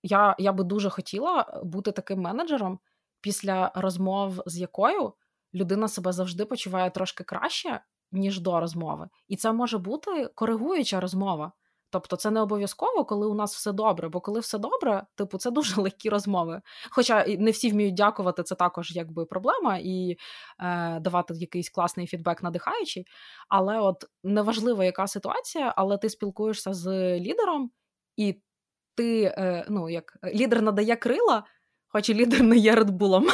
я, 0.03 0.35
я 0.39 0.53
би 0.53 0.63
дуже 0.63 0.89
хотіла 0.89 1.61
бути 1.63 1.91
таким 1.91 2.19
менеджером, 2.19 2.79
після 3.21 3.71
розмов 3.75 4.43
з 4.45 4.57
якою 4.57 5.13
людина 5.53 5.87
себе 5.87 6.11
завжди 6.11 6.45
почуває 6.45 6.89
трошки 6.89 7.23
краще, 7.23 7.81
ніж 8.11 8.39
до 8.39 8.59
розмови. 8.59 9.09
І 9.27 9.35
це 9.35 9.51
може 9.51 9.77
бути 9.77 10.29
коригуюча 10.35 10.99
розмова. 10.99 11.51
Тобто 11.93 12.15
це 12.15 12.31
не 12.31 12.41
обов'язково, 12.41 13.05
коли 13.05 13.27
у 13.27 13.33
нас 13.33 13.55
все 13.55 13.71
добре, 13.71 14.09
бо 14.09 14.21
коли 14.21 14.39
все 14.39 14.57
добре, 14.57 15.03
типу, 15.15 15.37
це 15.37 15.51
дуже 15.51 15.75
легкі 15.81 16.09
розмови. 16.09 16.61
Хоча 16.91 17.25
не 17.27 17.51
всі 17.51 17.69
вміють 17.71 17.95
дякувати, 17.95 18.43
це 18.43 18.55
також 18.55 18.95
якби 18.95 19.25
проблема, 19.25 19.77
і 19.83 20.17
е, 20.59 20.99
давати 20.99 21.33
якийсь 21.33 21.69
класний 21.69 22.07
фідбек 22.07 22.43
надихаючий. 22.43 23.05
Але 23.49 23.79
от 23.79 24.05
неважливо, 24.23 24.83
яка 24.83 25.07
ситуація, 25.07 25.73
але 25.77 25.97
ти 25.97 26.09
спілкуєшся 26.09 26.73
з 26.73 26.89
лідером, 27.19 27.71
і 28.17 28.41
ти, 28.95 29.23
е, 29.23 29.65
ну 29.69 29.89
як 29.89 30.17
лідер 30.33 30.61
надає 30.61 30.95
крила, 30.95 31.43
хоч 31.93 32.09
і 32.09 32.13
лідер 32.13 32.43
не 32.43 32.57
є 32.57 32.75
редбулом. 32.75 33.27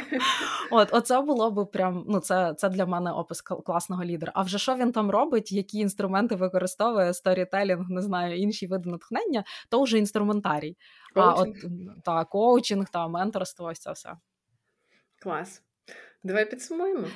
От, 0.70 0.88
Оце 0.92 1.20
було 1.20 1.50
б 1.50 1.70
прям, 1.70 2.04
ну 2.08 2.20
це 2.20 2.54
це 2.54 2.68
для 2.68 2.86
мене 2.86 3.12
опис 3.12 3.42
класного 3.42 4.04
лідера. 4.04 4.32
А 4.34 4.42
вже 4.42 4.58
що 4.58 4.76
він 4.76 4.92
там 4.92 5.10
робить, 5.10 5.52
які 5.52 5.78
інструменти 5.78 6.34
використовує 6.34 7.14
сторітелінг, 7.14 7.90
не 7.90 8.02
знаю, 8.02 8.36
інші 8.36 8.66
види 8.66 8.90
натхнення, 8.90 9.44
то 9.68 9.82
вже 9.82 9.98
інструментарій. 9.98 10.76
Коучинг. 11.14 11.36
А 11.36 11.42
от 11.42 12.04
та, 12.04 12.24
коучинг 12.24 12.88
та 12.88 13.08
менторство, 13.08 13.66
ось 13.66 13.78
це 13.78 13.92
все. 13.92 14.12
Клас. 15.22 15.62
Давай 16.22 16.50
підсумуємо. 16.50 17.06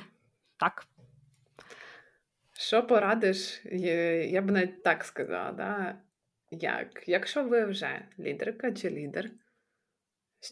Так. 0.59 0.85
Що 2.53 2.87
порадиш? 2.87 3.65
Я 4.29 4.41
б 4.41 4.51
навіть 4.51 4.83
так 4.83 5.03
сказала, 5.03 5.51
да? 5.51 5.95
як? 6.51 7.03
Якщо 7.07 7.43
ви 7.43 7.65
вже 7.65 8.05
лідерка 8.19 8.71
чи 8.71 8.89
лідер. 8.89 9.29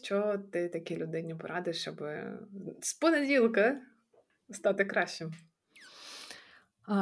Що 0.02 0.38
ти 0.52 0.68
такій 0.68 0.96
людині 0.96 1.34
порадиш, 1.34 1.80
щоб 1.80 2.02
з 2.82 2.94
понеділка 2.94 3.80
стати 4.50 4.84
кращим? 4.84 5.32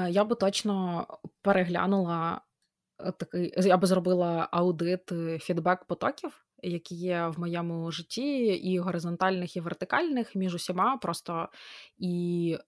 Я 0.09 0.25
би 0.25 0.37
точно 0.37 1.07
переглянула 1.43 2.41
е, 2.99 3.13
такий, 3.13 3.55
я 3.57 3.77
би 3.77 3.87
зробила 3.87 4.49
аудит 4.53 5.13
е, 5.13 5.39
фідбек 5.39 5.85
потоків, 5.85 6.45
які 6.63 6.95
є 6.95 7.27
в 7.27 7.41
моєму 7.41 7.93
житті, 7.93 8.45
і 8.47 8.79
горизонтальних, 8.79 9.57
і 9.57 9.61
вертикальних 9.61 10.35
між 10.35 10.55
усіма. 10.55 10.97
Просто 10.97 11.49
і 11.99 12.59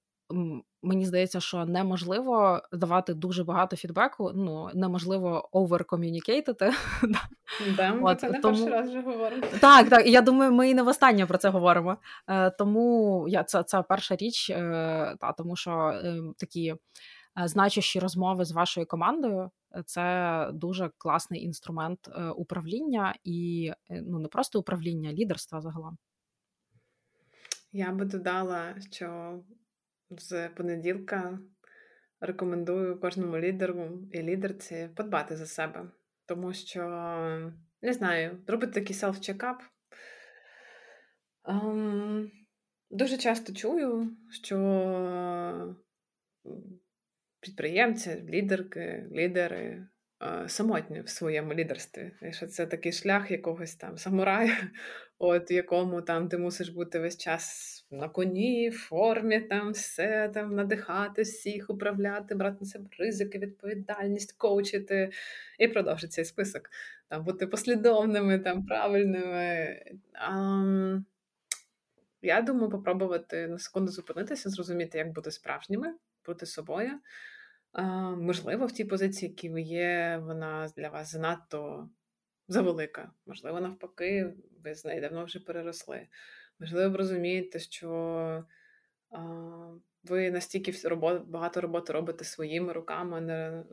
Мені 0.84 1.06
здається, 1.06 1.40
що 1.40 1.64
неможливо 1.66 2.60
давати 2.72 3.14
дуже 3.14 3.44
багато 3.44 3.76
фідбеку, 3.76 4.32
ну 4.34 4.70
неможливо 4.74 5.48
оверкомунікейтити. 5.52 6.72
Да, 7.76 7.94
ми 7.94 8.14
це 8.14 8.30
не 8.30 8.40
тому... 8.40 8.54
перший 8.54 8.72
раз 8.72 8.88
вже 8.88 9.00
говоримо. 9.00 9.42
Так, 9.60 9.88
так. 9.88 10.06
Я 10.06 10.20
думаю, 10.20 10.52
ми 10.52 10.70
і 10.70 10.74
не 10.74 10.82
востаннє 10.82 11.26
про 11.26 11.38
це 11.38 11.48
говоримо. 11.48 11.96
Е, 12.28 12.50
Тому 12.50 13.26
я 13.28 13.44
це 13.44 13.62
це 13.62 13.82
перша 13.82 14.16
річ, 14.16 14.50
е, 14.50 15.16
та 15.20 15.32
тому 15.32 15.56
що 15.56 15.70
е, 15.70 16.20
такі 16.36 16.68
е, 16.68 16.76
значущі 17.48 18.00
розмови 18.00 18.44
з 18.44 18.52
вашою 18.52 18.86
командою 18.86 19.50
це 19.82 20.50
дуже 20.52 20.90
класний 20.98 21.44
інструмент 21.44 22.08
е, 22.08 22.28
управління 22.28 23.14
і 23.24 23.70
е, 23.90 24.02
ну 24.06 24.18
не 24.18 24.28
просто 24.28 24.60
управління, 24.60 25.10
а 25.10 25.12
лідерства 25.12 25.60
загалом. 25.60 25.98
Я 27.72 27.92
би 27.92 28.04
додала, 28.04 28.74
що 28.90 29.38
з 30.20 30.48
понеділка 30.48 31.38
рекомендую 32.20 33.00
кожному 33.00 33.38
лідеру 33.38 34.08
і 34.12 34.22
лідерці 34.22 34.88
подбати 34.96 35.36
за 35.36 35.46
себе, 35.46 35.90
тому 36.26 36.52
що, 36.52 36.82
не 37.82 37.92
знаю, 37.92 38.38
робити 38.46 38.72
такий 38.72 38.96
селф-чекап. 38.96 39.56
Um, 41.44 42.30
дуже 42.90 43.16
часто 43.16 43.52
чую, 43.52 44.16
що 44.30 44.56
підприємці, 47.40 48.22
лідерки, 48.28 49.06
лідери 49.12 49.86
е, 50.22 50.48
самотньо 50.48 51.02
в 51.02 51.08
своєму 51.08 51.54
лідерстві. 51.54 52.12
І 52.22 52.32
що 52.32 52.46
це 52.46 52.66
такий 52.66 52.92
шлях 52.92 53.30
якогось 53.30 53.76
там 53.76 53.98
самурая, 53.98 54.56
от 55.18 55.50
якому 55.50 56.02
там 56.02 56.28
ти 56.28 56.38
мусиш 56.38 56.68
бути 56.68 56.98
весь 56.98 57.18
час 57.18 57.73
на 57.90 58.08
коні, 58.08 58.68
в 58.68 58.78
формі, 58.78 59.40
там 59.40 59.72
все 59.72 60.30
там 60.34 60.54
надихати 60.54 61.22
всіх, 61.22 61.70
управляти, 61.70 62.34
брати 62.34 62.56
на 62.60 62.66
себе 62.66 62.88
ризики, 62.98 63.38
відповідальність, 63.38 64.32
коучити 64.32 65.12
і 65.58 65.68
продовжити 65.68 66.08
цей 66.08 66.24
список. 66.24 66.70
Там 67.08 67.24
бути 67.24 67.46
послідовними, 67.46 68.38
там 68.38 68.66
правильними. 68.66 69.78
А, 70.14 70.98
я 72.22 72.42
думаю, 72.42 72.70
попробувати 72.70 73.48
на 73.48 73.58
секунду 73.58 73.92
зупинитися, 73.92 74.50
зрозуміти, 74.50 74.98
як 74.98 75.12
бути 75.12 75.30
справжніми, 75.30 75.94
бути 76.26 76.46
собою. 76.46 76.90
А, 77.72 77.82
Можливо, 78.10 78.66
в 78.66 78.72
тій 78.72 78.84
позиції, 78.84 79.30
які 79.30 79.48
ви 79.48 79.62
є, 79.62 80.20
вона 80.22 80.68
для 80.76 80.88
вас 80.88 81.12
занадто 81.12 81.88
завелика. 82.48 83.10
Можливо, 83.26 83.60
навпаки, 83.60 84.34
ви 84.64 84.74
з 84.74 84.84
неї 84.84 85.00
давно 85.00 85.24
вже 85.24 85.40
переросли. 85.40 86.06
Можливо, 86.60 86.90
ви 86.90 86.96
розумієте, 86.96 87.58
що 87.58 87.90
а, 89.10 89.18
ви 90.04 90.30
настільки 90.30 90.74
багато 91.26 91.60
роботи 91.60 91.92
робите 91.92 92.24
своїми 92.24 92.72
руками, 92.72 93.20
не, 93.20 93.64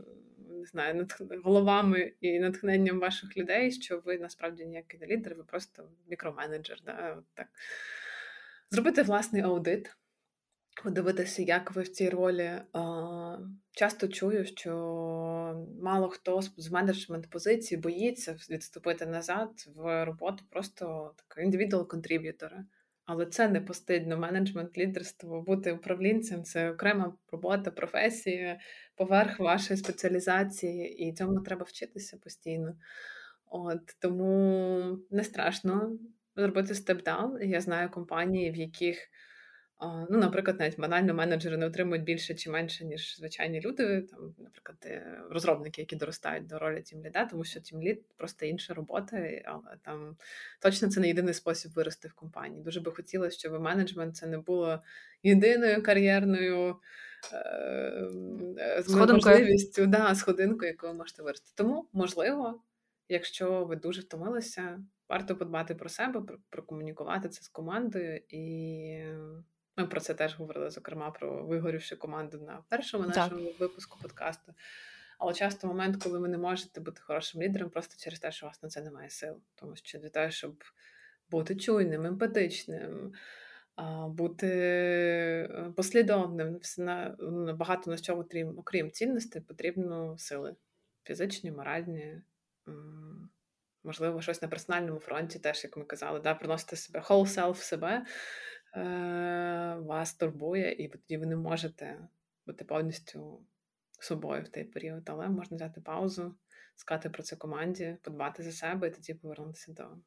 не 0.50 0.66
знаю, 0.66 1.08
головами 1.44 2.14
і 2.22 2.40
натхненням 2.40 3.00
ваших 3.00 3.38
людей, 3.38 3.72
що 3.72 4.00
ви 4.00 4.18
насправді 4.18 4.66
ніякий 4.66 5.00
не 5.00 5.08
лідер, 5.08 5.36
ви 5.36 5.44
просто 5.44 5.90
мікроменеджер. 6.08 6.78
Да? 6.86 7.24
так. 7.34 7.48
Зробити 8.70 9.04
власний 9.04 9.42
аудит, 9.42 9.96
подивитися, 10.84 11.42
як 11.42 11.76
ви 11.76 11.82
в 11.82 11.88
цій 11.88 12.10
ролі. 12.10 12.52
Часто 13.72 14.08
чую, 14.08 14.46
що 14.46 14.72
мало 15.82 16.10
хто 16.10 16.42
з 16.42 16.72
менеджмент 16.72 17.30
позиції 17.30 17.82
боїться 17.82 18.36
відступити 18.50 19.06
назад 19.06 19.50
в 19.76 20.06
роботу 20.06 20.44
просто 20.50 21.14
такого 21.16 21.46
індивідуал 21.46 21.88
контриб'ютора. 21.88 22.66
Але 23.06 23.26
це 23.26 23.48
не 23.48 23.62
постидно. 23.62 24.18
Менеджмент, 24.18 24.78
лідерство, 24.78 25.42
бути 25.42 25.72
управлінцем 25.72 26.44
це 26.44 26.72
окрема 26.72 27.18
робота, 27.32 27.72
професія, 27.72 28.60
поверх 28.96 29.40
вашої 29.40 29.78
спеціалізації, 29.78 31.08
і 31.08 31.14
цьому 31.14 31.40
треба 31.40 31.64
вчитися 31.64 32.18
постійно. 32.18 32.76
От 33.46 33.82
Тому 34.00 34.98
не 35.10 35.24
страшно 35.24 35.98
зробити 36.36 36.74
step 36.74 37.04
down. 37.04 37.42
Я 37.42 37.62
знаю 37.62 37.92
компанії, 37.92 38.52
в 38.52 38.56
яких 38.56 38.98
Ну, 39.82 40.18
наприклад, 40.18 40.60
навіть 40.60 40.80
банально 40.80 41.14
менеджери 41.14 41.58
не 41.58 41.66
отримують 41.66 42.04
більше 42.04 42.36
чи 42.36 42.50
менше, 42.50 42.86
ніж 42.86 43.18
звичайні 43.18 43.62
люди, 43.62 44.02
там, 44.02 44.36
наприклад, 44.38 44.78
е, 44.86 45.22
розробники, 45.30 45.82
які 45.82 45.96
доростають 45.96 46.48
до 46.48 46.60
ролі 46.60 46.82
тімліда, 46.82 47.26
тому 47.26 47.44
що 47.44 47.60
тімлід 47.60 48.04
просто 48.18 48.46
інша 48.46 48.74
робота, 48.74 49.30
але 49.46 49.78
там 49.82 50.18
точно 50.60 50.90
це 50.90 51.00
не 51.00 51.08
єдиний 51.08 51.34
спосіб 51.34 51.72
вирости 51.72 52.08
в 52.08 52.14
компанії. 52.14 52.64
Дуже 52.64 52.80
би 52.80 52.92
хотілося, 52.92 53.40
щоб 53.40 53.62
менеджмент 53.62 54.16
це 54.16 54.28
не 54.28 54.38
було 54.38 54.84
єдиною 55.24 55.84
кар'єрною 55.84 56.76
е, 57.34 57.38
е 58.58 58.84
можливістю, 58.88 59.86
да, 59.86 60.16
сходинкою, 60.16 60.72
яку 60.72 60.88
ви 60.88 60.94
можете 60.94 61.24
вирости. 61.24 61.52
Тому, 61.56 61.90
можливо, 61.94 62.62
якщо 63.10 63.66
ви 63.66 63.76
дуже 63.76 64.02
втомилися, 64.02 64.84
варто 65.10 65.36
подбати 65.36 65.76
про 65.76 65.90
себе, 65.90 66.24
прокомунікувати 66.50 67.30
це 67.30 67.44
з 67.44 67.48
командою 67.48 68.22
і. 68.30 69.04
Ми 69.78 69.88
про 69.88 70.00
це 70.00 70.14
теж 70.14 70.36
говорили, 70.36 70.70
зокрема, 70.70 71.12
про 71.12 71.46
вигорівши 71.46 71.96
команду 71.96 72.38
на 72.38 72.64
першому 72.70 73.08
нашому 73.08 73.46
так. 73.46 73.60
випуску 73.60 74.00
подкасту. 74.02 74.54
Але 75.20 75.34
часто 75.34 75.68
момент, 75.68 76.04
коли 76.04 76.20
ви 76.20 76.28
не 76.28 76.38
можете 76.38 76.82
бути 76.82 77.02
хорошим 77.02 77.42
лідером, 77.42 77.70
просто 77.70 77.96
через 78.04 78.20
те, 78.20 78.32
що 78.32 78.46
у 78.46 78.50
вас 78.50 78.64
на 78.64 78.70
це 78.70 78.82
немає 78.82 79.10
сил. 79.10 79.42
Тому 79.56 79.76
що 79.76 80.00
для 80.00 80.10
того, 80.10 80.30
щоб 80.30 80.64
бути 81.30 81.56
чуйним, 81.56 82.06
емпатичним, 82.06 83.14
бути 84.08 84.48
е, 84.48 85.74
послідовним, 85.76 86.60
ну, 87.20 87.56
багато 87.56 87.92
на 87.92 87.98
що, 87.98 88.16
окрім, 88.16 88.60
окрім 88.60 88.92
цінностей, 88.92 89.42
потрібно 89.42 90.18
сили 90.18 90.56
фізичні, 91.04 91.52
моральні. 91.52 92.22
Можливо, 93.84 94.22
щось 94.22 94.42
на 94.42 94.48
персональному 94.48 95.00
фронті, 95.00 95.40
теж, 95.40 95.64
як 95.64 95.78
ми 95.78 95.86
казали, 95.86 96.20
да, 96.20 96.36
приносити 96.36 96.76
себе 96.76 97.00
whole 97.00 97.28
self 97.28 97.56
себе, 97.56 98.06
вас 99.86 100.14
турбує, 100.14 100.72
і 100.72 100.88
тоді 100.88 101.18
ви 101.18 101.26
не 101.26 101.36
можете 101.36 102.08
бути 102.46 102.66
повністю 102.66 103.46
собою 104.00 104.44
в 104.44 104.48
той 104.48 104.64
період, 104.64 105.10
але 105.10 105.30
можна 105.30 105.56
взяти 105.56 105.82
паузу, 105.82 106.36
сказати 106.76 107.10
про 107.10 107.24
це 107.24 107.36
команді, 107.36 107.98
подбати 108.02 108.44
за 108.44 108.52
себе 108.52 108.88
і 108.88 108.92
тоді 108.92 109.14
повернутися 109.14 109.72
до 109.72 109.98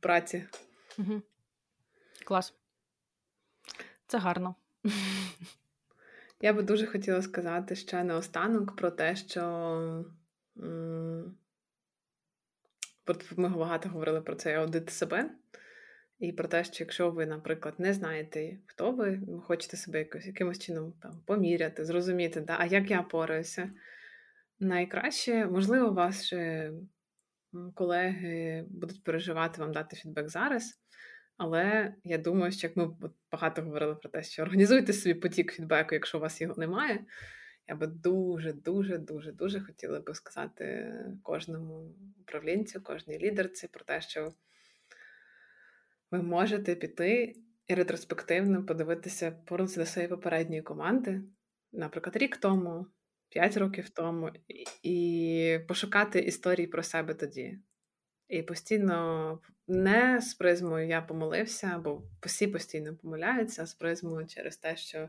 праці. 0.00 0.46
Угу. 0.98 1.22
Клас. 2.24 2.54
Це 4.06 4.18
гарно. 4.18 4.54
Я 6.40 6.52
би 6.52 6.62
дуже 6.62 6.86
хотіла 6.86 7.22
сказати 7.22 7.76
ще 7.76 8.04
наостанок 8.04 8.76
про 8.76 8.90
те, 8.90 9.16
що 9.16 10.04
ми 13.36 13.48
багато 13.48 13.88
говорили 13.88 14.20
про 14.20 14.34
цей 14.34 14.54
аудит 14.54 14.90
себе. 14.90 15.30
І 16.18 16.32
про 16.32 16.48
те, 16.48 16.64
що 16.64 16.84
якщо 16.84 17.10
ви, 17.10 17.26
наприклад, 17.26 17.74
не 17.78 17.92
знаєте, 17.92 18.58
хто 18.66 18.92
ви, 18.92 19.20
хочете 19.42 19.76
себе 19.76 19.98
якось, 19.98 20.26
якимось 20.26 20.58
чином 20.58 20.92
там 21.02 21.22
поміряти, 21.26 21.84
зрозуміти, 21.84 22.40
да, 22.40 22.56
а 22.58 22.66
як 22.66 22.90
я 22.90 23.02
пораюся, 23.02 23.70
найкраще, 24.60 25.46
можливо, 25.46 25.90
ваші 25.90 26.70
колеги 27.74 28.64
будуть 28.68 29.04
переживати 29.04 29.60
вам 29.60 29.72
дати 29.72 29.96
фідбек 29.96 30.28
зараз. 30.28 30.80
Але 31.36 31.94
я 32.04 32.18
думаю, 32.18 32.52
що 32.52 32.66
як 32.66 32.76
ми 32.76 32.90
багато 33.32 33.62
говорили 33.62 33.94
про 33.94 34.10
те, 34.10 34.22
що 34.22 34.42
організуйте 34.42 34.92
собі 34.92 35.14
потік 35.14 35.52
фідбеку, 35.52 35.94
якщо 35.94 36.18
у 36.18 36.20
вас 36.20 36.40
його 36.40 36.54
немає. 36.56 37.04
Я 37.68 37.74
би 37.74 37.86
дуже, 37.86 38.52
дуже, 38.52 38.98
дуже, 38.98 39.32
дуже 39.32 39.60
хотіла 39.60 40.00
би 40.00 40.14
сказати 40.14 40.94
кожному 41.22 41.94
управлінцю, 42.20 42.80
кожній 42.80 43.18
лідерці 43.18 43.68
про 43.68 43.84
те, 43.84 44.00
що 44.00 44.32
ви 46.14 46.22
можете 46.22 46.74
піти 46.74 47.34
і 47.66 47.74
ретроспективно 47.74 48.66
подивитися 48.66 49.30
повернутися 49.30 49.80
до 49.80 49.86
своєї 49.86 50.08
попередньої 50.08 50.62
команди, 50.62 51.22
наприклад, 51.72 52.16
рік 52.16 52.36
тому, 52.36 52.86
п'ять 53.28 53.56
років 53.56 53.90
тому, 53.90 54.30
і 54.82 55.58
пошукати 55.68 56.20
історії 56.20 56.66
про 56.66 56.82
себе 56.82 57.14
тоді. 57.14 57.58
І 58.28 58.42
постійно 58.42 59.38
не 59.68 60.20
з 60.20 60.34
призмою 60.34 60.88
я 60.88 61.02
помолився, 61.02 61.78
бо 61.84 62.02
всі 62.22 62.46
постійно 62.46 62.96
помиляються, 62.96 63.62
а 63.62 63.66
з 63.66 63.74
призмою 63.74 64.26
через 64.26 64.56
те, 64.56 64.76
що 64.76 65.08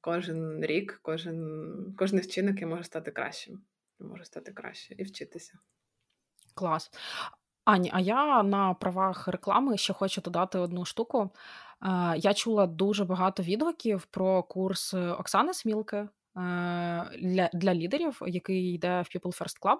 кожен 0.00 0.64
рік, 0.64 0.98
кожен 1.02 1.94
кожен 1.98 2.20
вчинок 2.20 2.62
може 2.62 2.84
стати 2.84 3.10
кращим. 3.10 3.62
Може 3.98 4.24
стати 4.24 4.52
краще 4.52 4.94
і 4.98 5.02
вчитися. 5.02 5.58
Клас. 6.54 6.90
Ані, 7.70 7.90
а 7.92 8.00
я 8.00 8.42
на 8.42 8.74
правах 8.74 9.28
реклами 9.28 9.76
ще 9.76 9.92
хочу 9.92 10.20
додати 10.20 10.58
одну 10.58 10.84
штуку. 10.84 11.30
Е, 11.82 12.14
я 12.16 12.34
чула 12.34 12.66
дуже 12.66 13.04
багато 13.04 13.42
відгуків 13.42 14.06
про 14.06 14.42
курс 14.42 14.94
Оксани 14.94 15.54
Смілки 15.54 15.96
е, 15.96 16.08
для 17.22 17.50
для 17.52 17.74
лідерів, 17.74 18.22
який 18.26 18.74
йде 18.74 18.88
в 19.00 19.16
People 19.16 19.40
First 19.40 19.60
Club. 19.62 19.78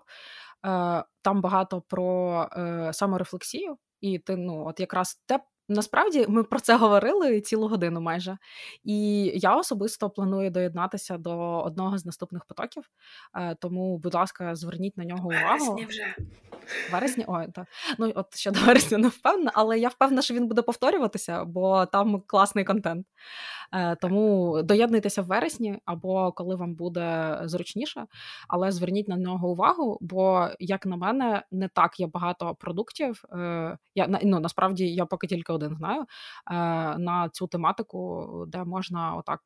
Е, 0.67 1.05
там 1.23 1.41
багато 1.41 1.81
про 1.81 2.49
саморефлексію, 2.93 3.77
і 4.01 4.19
ти 4.19 4.37
ну, 4.37 4.67
от 4.67 4.81
якраз 4.81 5.23
те, 5.27 5.41
Насправді 5.71 6.27
ми 6.29 6.45
про 6.45 6.61
це 6.61 6.77
говорили 6.77 7.41
цілу 7.41 7.69
годину 7.69 8.01
майже. 8.01 8.39
І 8.85 9.23
я 9.35 9.57
особисто 9.57 10.11
планую 10.11 10.51
доєднатися 10.51 11.19
до 11.19 11.61
одного 11.61 11.99
з 11.99 12.07
наступних 12.07 12.45
потоків. 12.45 12.85
Е, 13.35 13.55
тому, 13.55 13.99
будь 13.99 14.15
ласка, 14.15 14.55
зверніть 14.55 14.97
на 14.97 15.05
нього 15.05 15.29
увагу. 15.29 15.75
Вересні 15.75 15.87
вже. 15.87 16.15
Вересні? 16.93 17.25
Ой, 17.29 17.47
так. 17.55 17.67
Ну, 17.99 18.13
от 18.15 18.37
ще 18.37 18.51
до 18.51 18.61
вересня 18.67 18.99
не 18.99 19.09
впевнена, 19.09 19.51
але 19.55 19.79
я 19.79 19.89
впевнена, 19.89 20.23
що 20.23 20.35
він 20.35 20.47
буде 20.49 20.63
повторюватися, 20.63 21.45
бо 21.45 21.87
там 21.87 22.23
класний 22.27 22.65
контент. 22.65 23.07
Е, 23.73 23.97
тому 23.97 24.63
доєднуйтеся 24.63 25.23
в 25.23 25.27
вересні 25.27 25.79
або 25.85 26.33
коли 26.33 26.57
вам 26.57 26.75
буде 26.75 27.39
зручніше, 27.45 28.07
але 28.49 28.73
зверніть 28.73 29.09
на 29.09 29.17
нього 29.17 29.49
увагу, 29.49 29.99
бо, 30.01 30.49
як 30.59 30.87
на 30.87 30.97
мене, 30.97 31.43
не 31.51 31.69
так 31.69 32.01
є 32.01 32.07
багато 32.07 32.55
продуктів. 32.55 33.25
Е, 33.33 33.79
я 33.95 34.21
ну, 34.25 34.41
насправді 34.41 34.95
я 34.95 35.07
поки 35.07 35.27
тільки 35.27 35.53
один 35.61 35.77
знаю 35.77 36.01
е, 36.01 36.05
на 36.99 37.29
цю 37.33 37.47
тематику, 37.47 38.27
де 38.49 38.65
можна 38.65 39.15
отак 39.15 39.41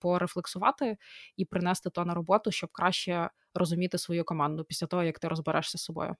порефлексувати 0.00 0.96
і 1.36 1.44
принести 1.44 1.90
то 1.90 2.04
на 2.04 2.14
роботу, 2.14 2.50
щоб 2.50 2.70
краще 2.72 3.30
розуміти 3.54 3.98
свою 3.98 4.24
команду 4.24 4.64
після 4.64 4.86
того, 4.86 5.02
як 5.02 5.18
ти 5.18 5.28
розберешся 5.28 5.78
з 5.78 5.82
собою. 5.82 6.14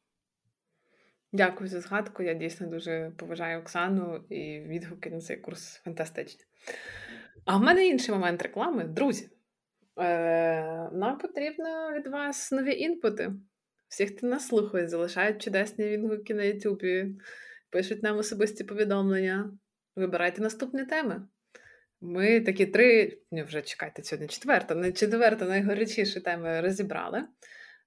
Дякую 1.32 1.68
за 1.68 1.80
згадку. 1.80 2.22
Я 2.22 2.34
дійсно 2.34 2.66
дуже 2.66 3.12
поважаю 3.16 3.60
Оксану 3.60 4.16
і 4.16 4.60
відгуки 4.60 5.10
на 5.10 5.20
цей 5.20 5.36
курс 5.36 5.80
фантастичні. 5.84 6.44
А 7.44 7.56
в 7.56 7.60
мене 7.60 7.86
інший 7.86 8.14
момент 8.14 8.42
реклами. 8.42 8.84
Друзі, 8.84 9.30
е, 10.00 10.90
нам 10.92 11.18
потрібно 11.18 11.92
від 11.92 12.06
вас 12.06 12.52
нові 12.52 12.78
інпути. 12.78 13.32
Всі, 13.88 14.06
хто 14.06 14.26
нас 14.26 14.46
слухає, 14.46 14.88
залишають 14.88 15.42
чудесні 15.42 15.84
відгуки 15.84 16.34
на 16.34 16.42
Ютубі, 16.42 17.06
пишуть 17.74 18.02
нам 18.02 18.18
особисті 18.18 18.64
повідомлення. 18.64 19.52
Вибирайте 19.96 20.42
наступні 20.42 20.84
теми. 20.84 21.26
Ми 22.00 22.40
такі 22.40 22.66
три, 22.66 23.18
ні, 23.30 23.42
вже 23.42 23.62
чекайте, 23.62 24.02
сьогодні 24.02 24.28
четверта, 24.28 24.74
не 24.74 24.92
четверта 24.92 25.44
найгорячіші 25.44 26.20
теми 26.20 26.60
розібрали. 26.60 27.24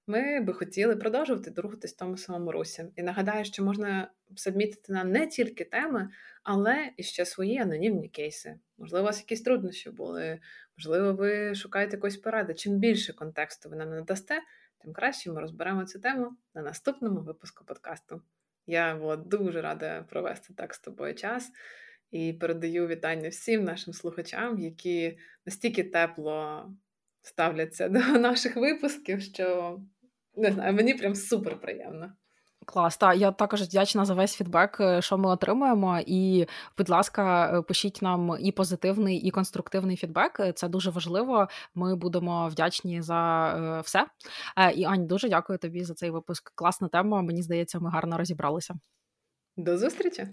Ми 0.08 0.42
би 0.42 0.54
хотіли 0.54 0.96
продовжувати 0.96 1.62
рухатись 1.62 1.94
в 1.94 1.98
тому 1.98 2.18
самому 2.18 2.52
русі. 2.52 2.86
І 2.96 3.04
нагадаю, 3.04 3.46
що 3.46 3.64
можна 3.64 4.12
сабмітити 4.36 4.94
нам 4.94 5.12
не 5.12 5.28
тільки 5.28 5.64
теми, 5.64 6.10
але 6.44 6.90
і 6.98 7.04
ще 7.04 7.26
свої 7.26 7.58
анонімні 7.58 8.10
кейси. 8.10 8.60
Можливо, 8.78 9.04
у 9.04 9.06
вас 9.06 9.20
якісь 9.20 9.42
труднощі 9.42 9.90
були, 9.90 10.40
можливо, 10.78 11.14
ви 11.14 11.56
шукаєте 11.56 11.96
якоїсь 11.96 12.18
поради. 12.18 12.54
Чим 12.54 12.78
більше 12.78 13.14
контексту 13.14 13.70
ви 13.70 13.76
нам 13.76 13.90
надасте, 13.90 14.42
тим 14.78 14.94
краще 14.94 15.32
ми 15.32 15.42
розберемо 15.42 15.86
цю 15.86 16.00
тему 16.00 16.32
на 16.54 16.62
наступному 16.62 17.22
випуску 17.22 17.66
подкасту. 17.66 18.22
Я 18.68 18.96
була 18.96 19.16
дуже 19.16 19.62
рада 19.62 20.06
провести 20.10 20.54
так 20.54 20.74
з 20.74 20.80
тобою 20.80 21.16
час 21.16 21.52
і 22.12 22.34
передаю 22.34 22.88
вітання 22.88 23.30
всім 23.30 23.64
нашим 23.64 23.94
слухачам, 23.94 24.60
які 24.60 25.18
настільки 25.46 25.84
тепло 25.84 26.72
ставляться 27.22 27.90
до 27.90 28.00
наших 28.00 28.56
випусків, 28.56 29.22
що 29.22 29.80
не 30.36 30.52
знаю, 30.52 30.74
мені 30.74 30.94
прям 30.94 31.16
супер 31.16 31.62
приємно. 31.62 32.14
Клас, 32.70 32.98
та 32.98 33.14
я 33.14 33.32
також 33.32 33.62
вдячна 33.62 34.06
за 34.06 34.14
весь 34.14 34.36
фідбек, 34.36 34.78
е, 34.80 35.02
що 35.02 35.18
ми 35.18 35.30
отримуємо. 35.30 36.00
І, 36.08 36.48
будь 36.78 36.90
ласка, 36.90 37.52
е, 37.58 37.62
пишіть 37.62 38.02
нам 38.02 38.38
і 38.40 38.52
позитивний, 38.52 39.18
і 39.18 39.32
конструктивний 39.32 39.98
фідбек. 39.98 40.40
Е, 40.40 40.54
це 40.54 40.68
дуже 40.68 40.90
важливо. 40.90 41.48
Ми 41.76 41.96
будемо 41.96 42.48
вдячні 42.48 43.02
за 43.02 43.82
все. 43.86 44.08
І 44.76 44.84
Ань, 44.84 45.08
дуже 45.08 45.30
дякую 45.30 45.60
тобі 45.60 45.84
за 45.84 45.94
цей 45.94 46.10
випуск. 46.10 46.52
Класна 46.56 46.88
тема. 46.88 47.22
Мені 47.22 47.42
здається, 47.42 47.80
ми 47.80 47.90
гарно 47.90 48.18
розібралися. 48.18 48.76
До 49.58 49.78
зустрічі! 49.78 50.28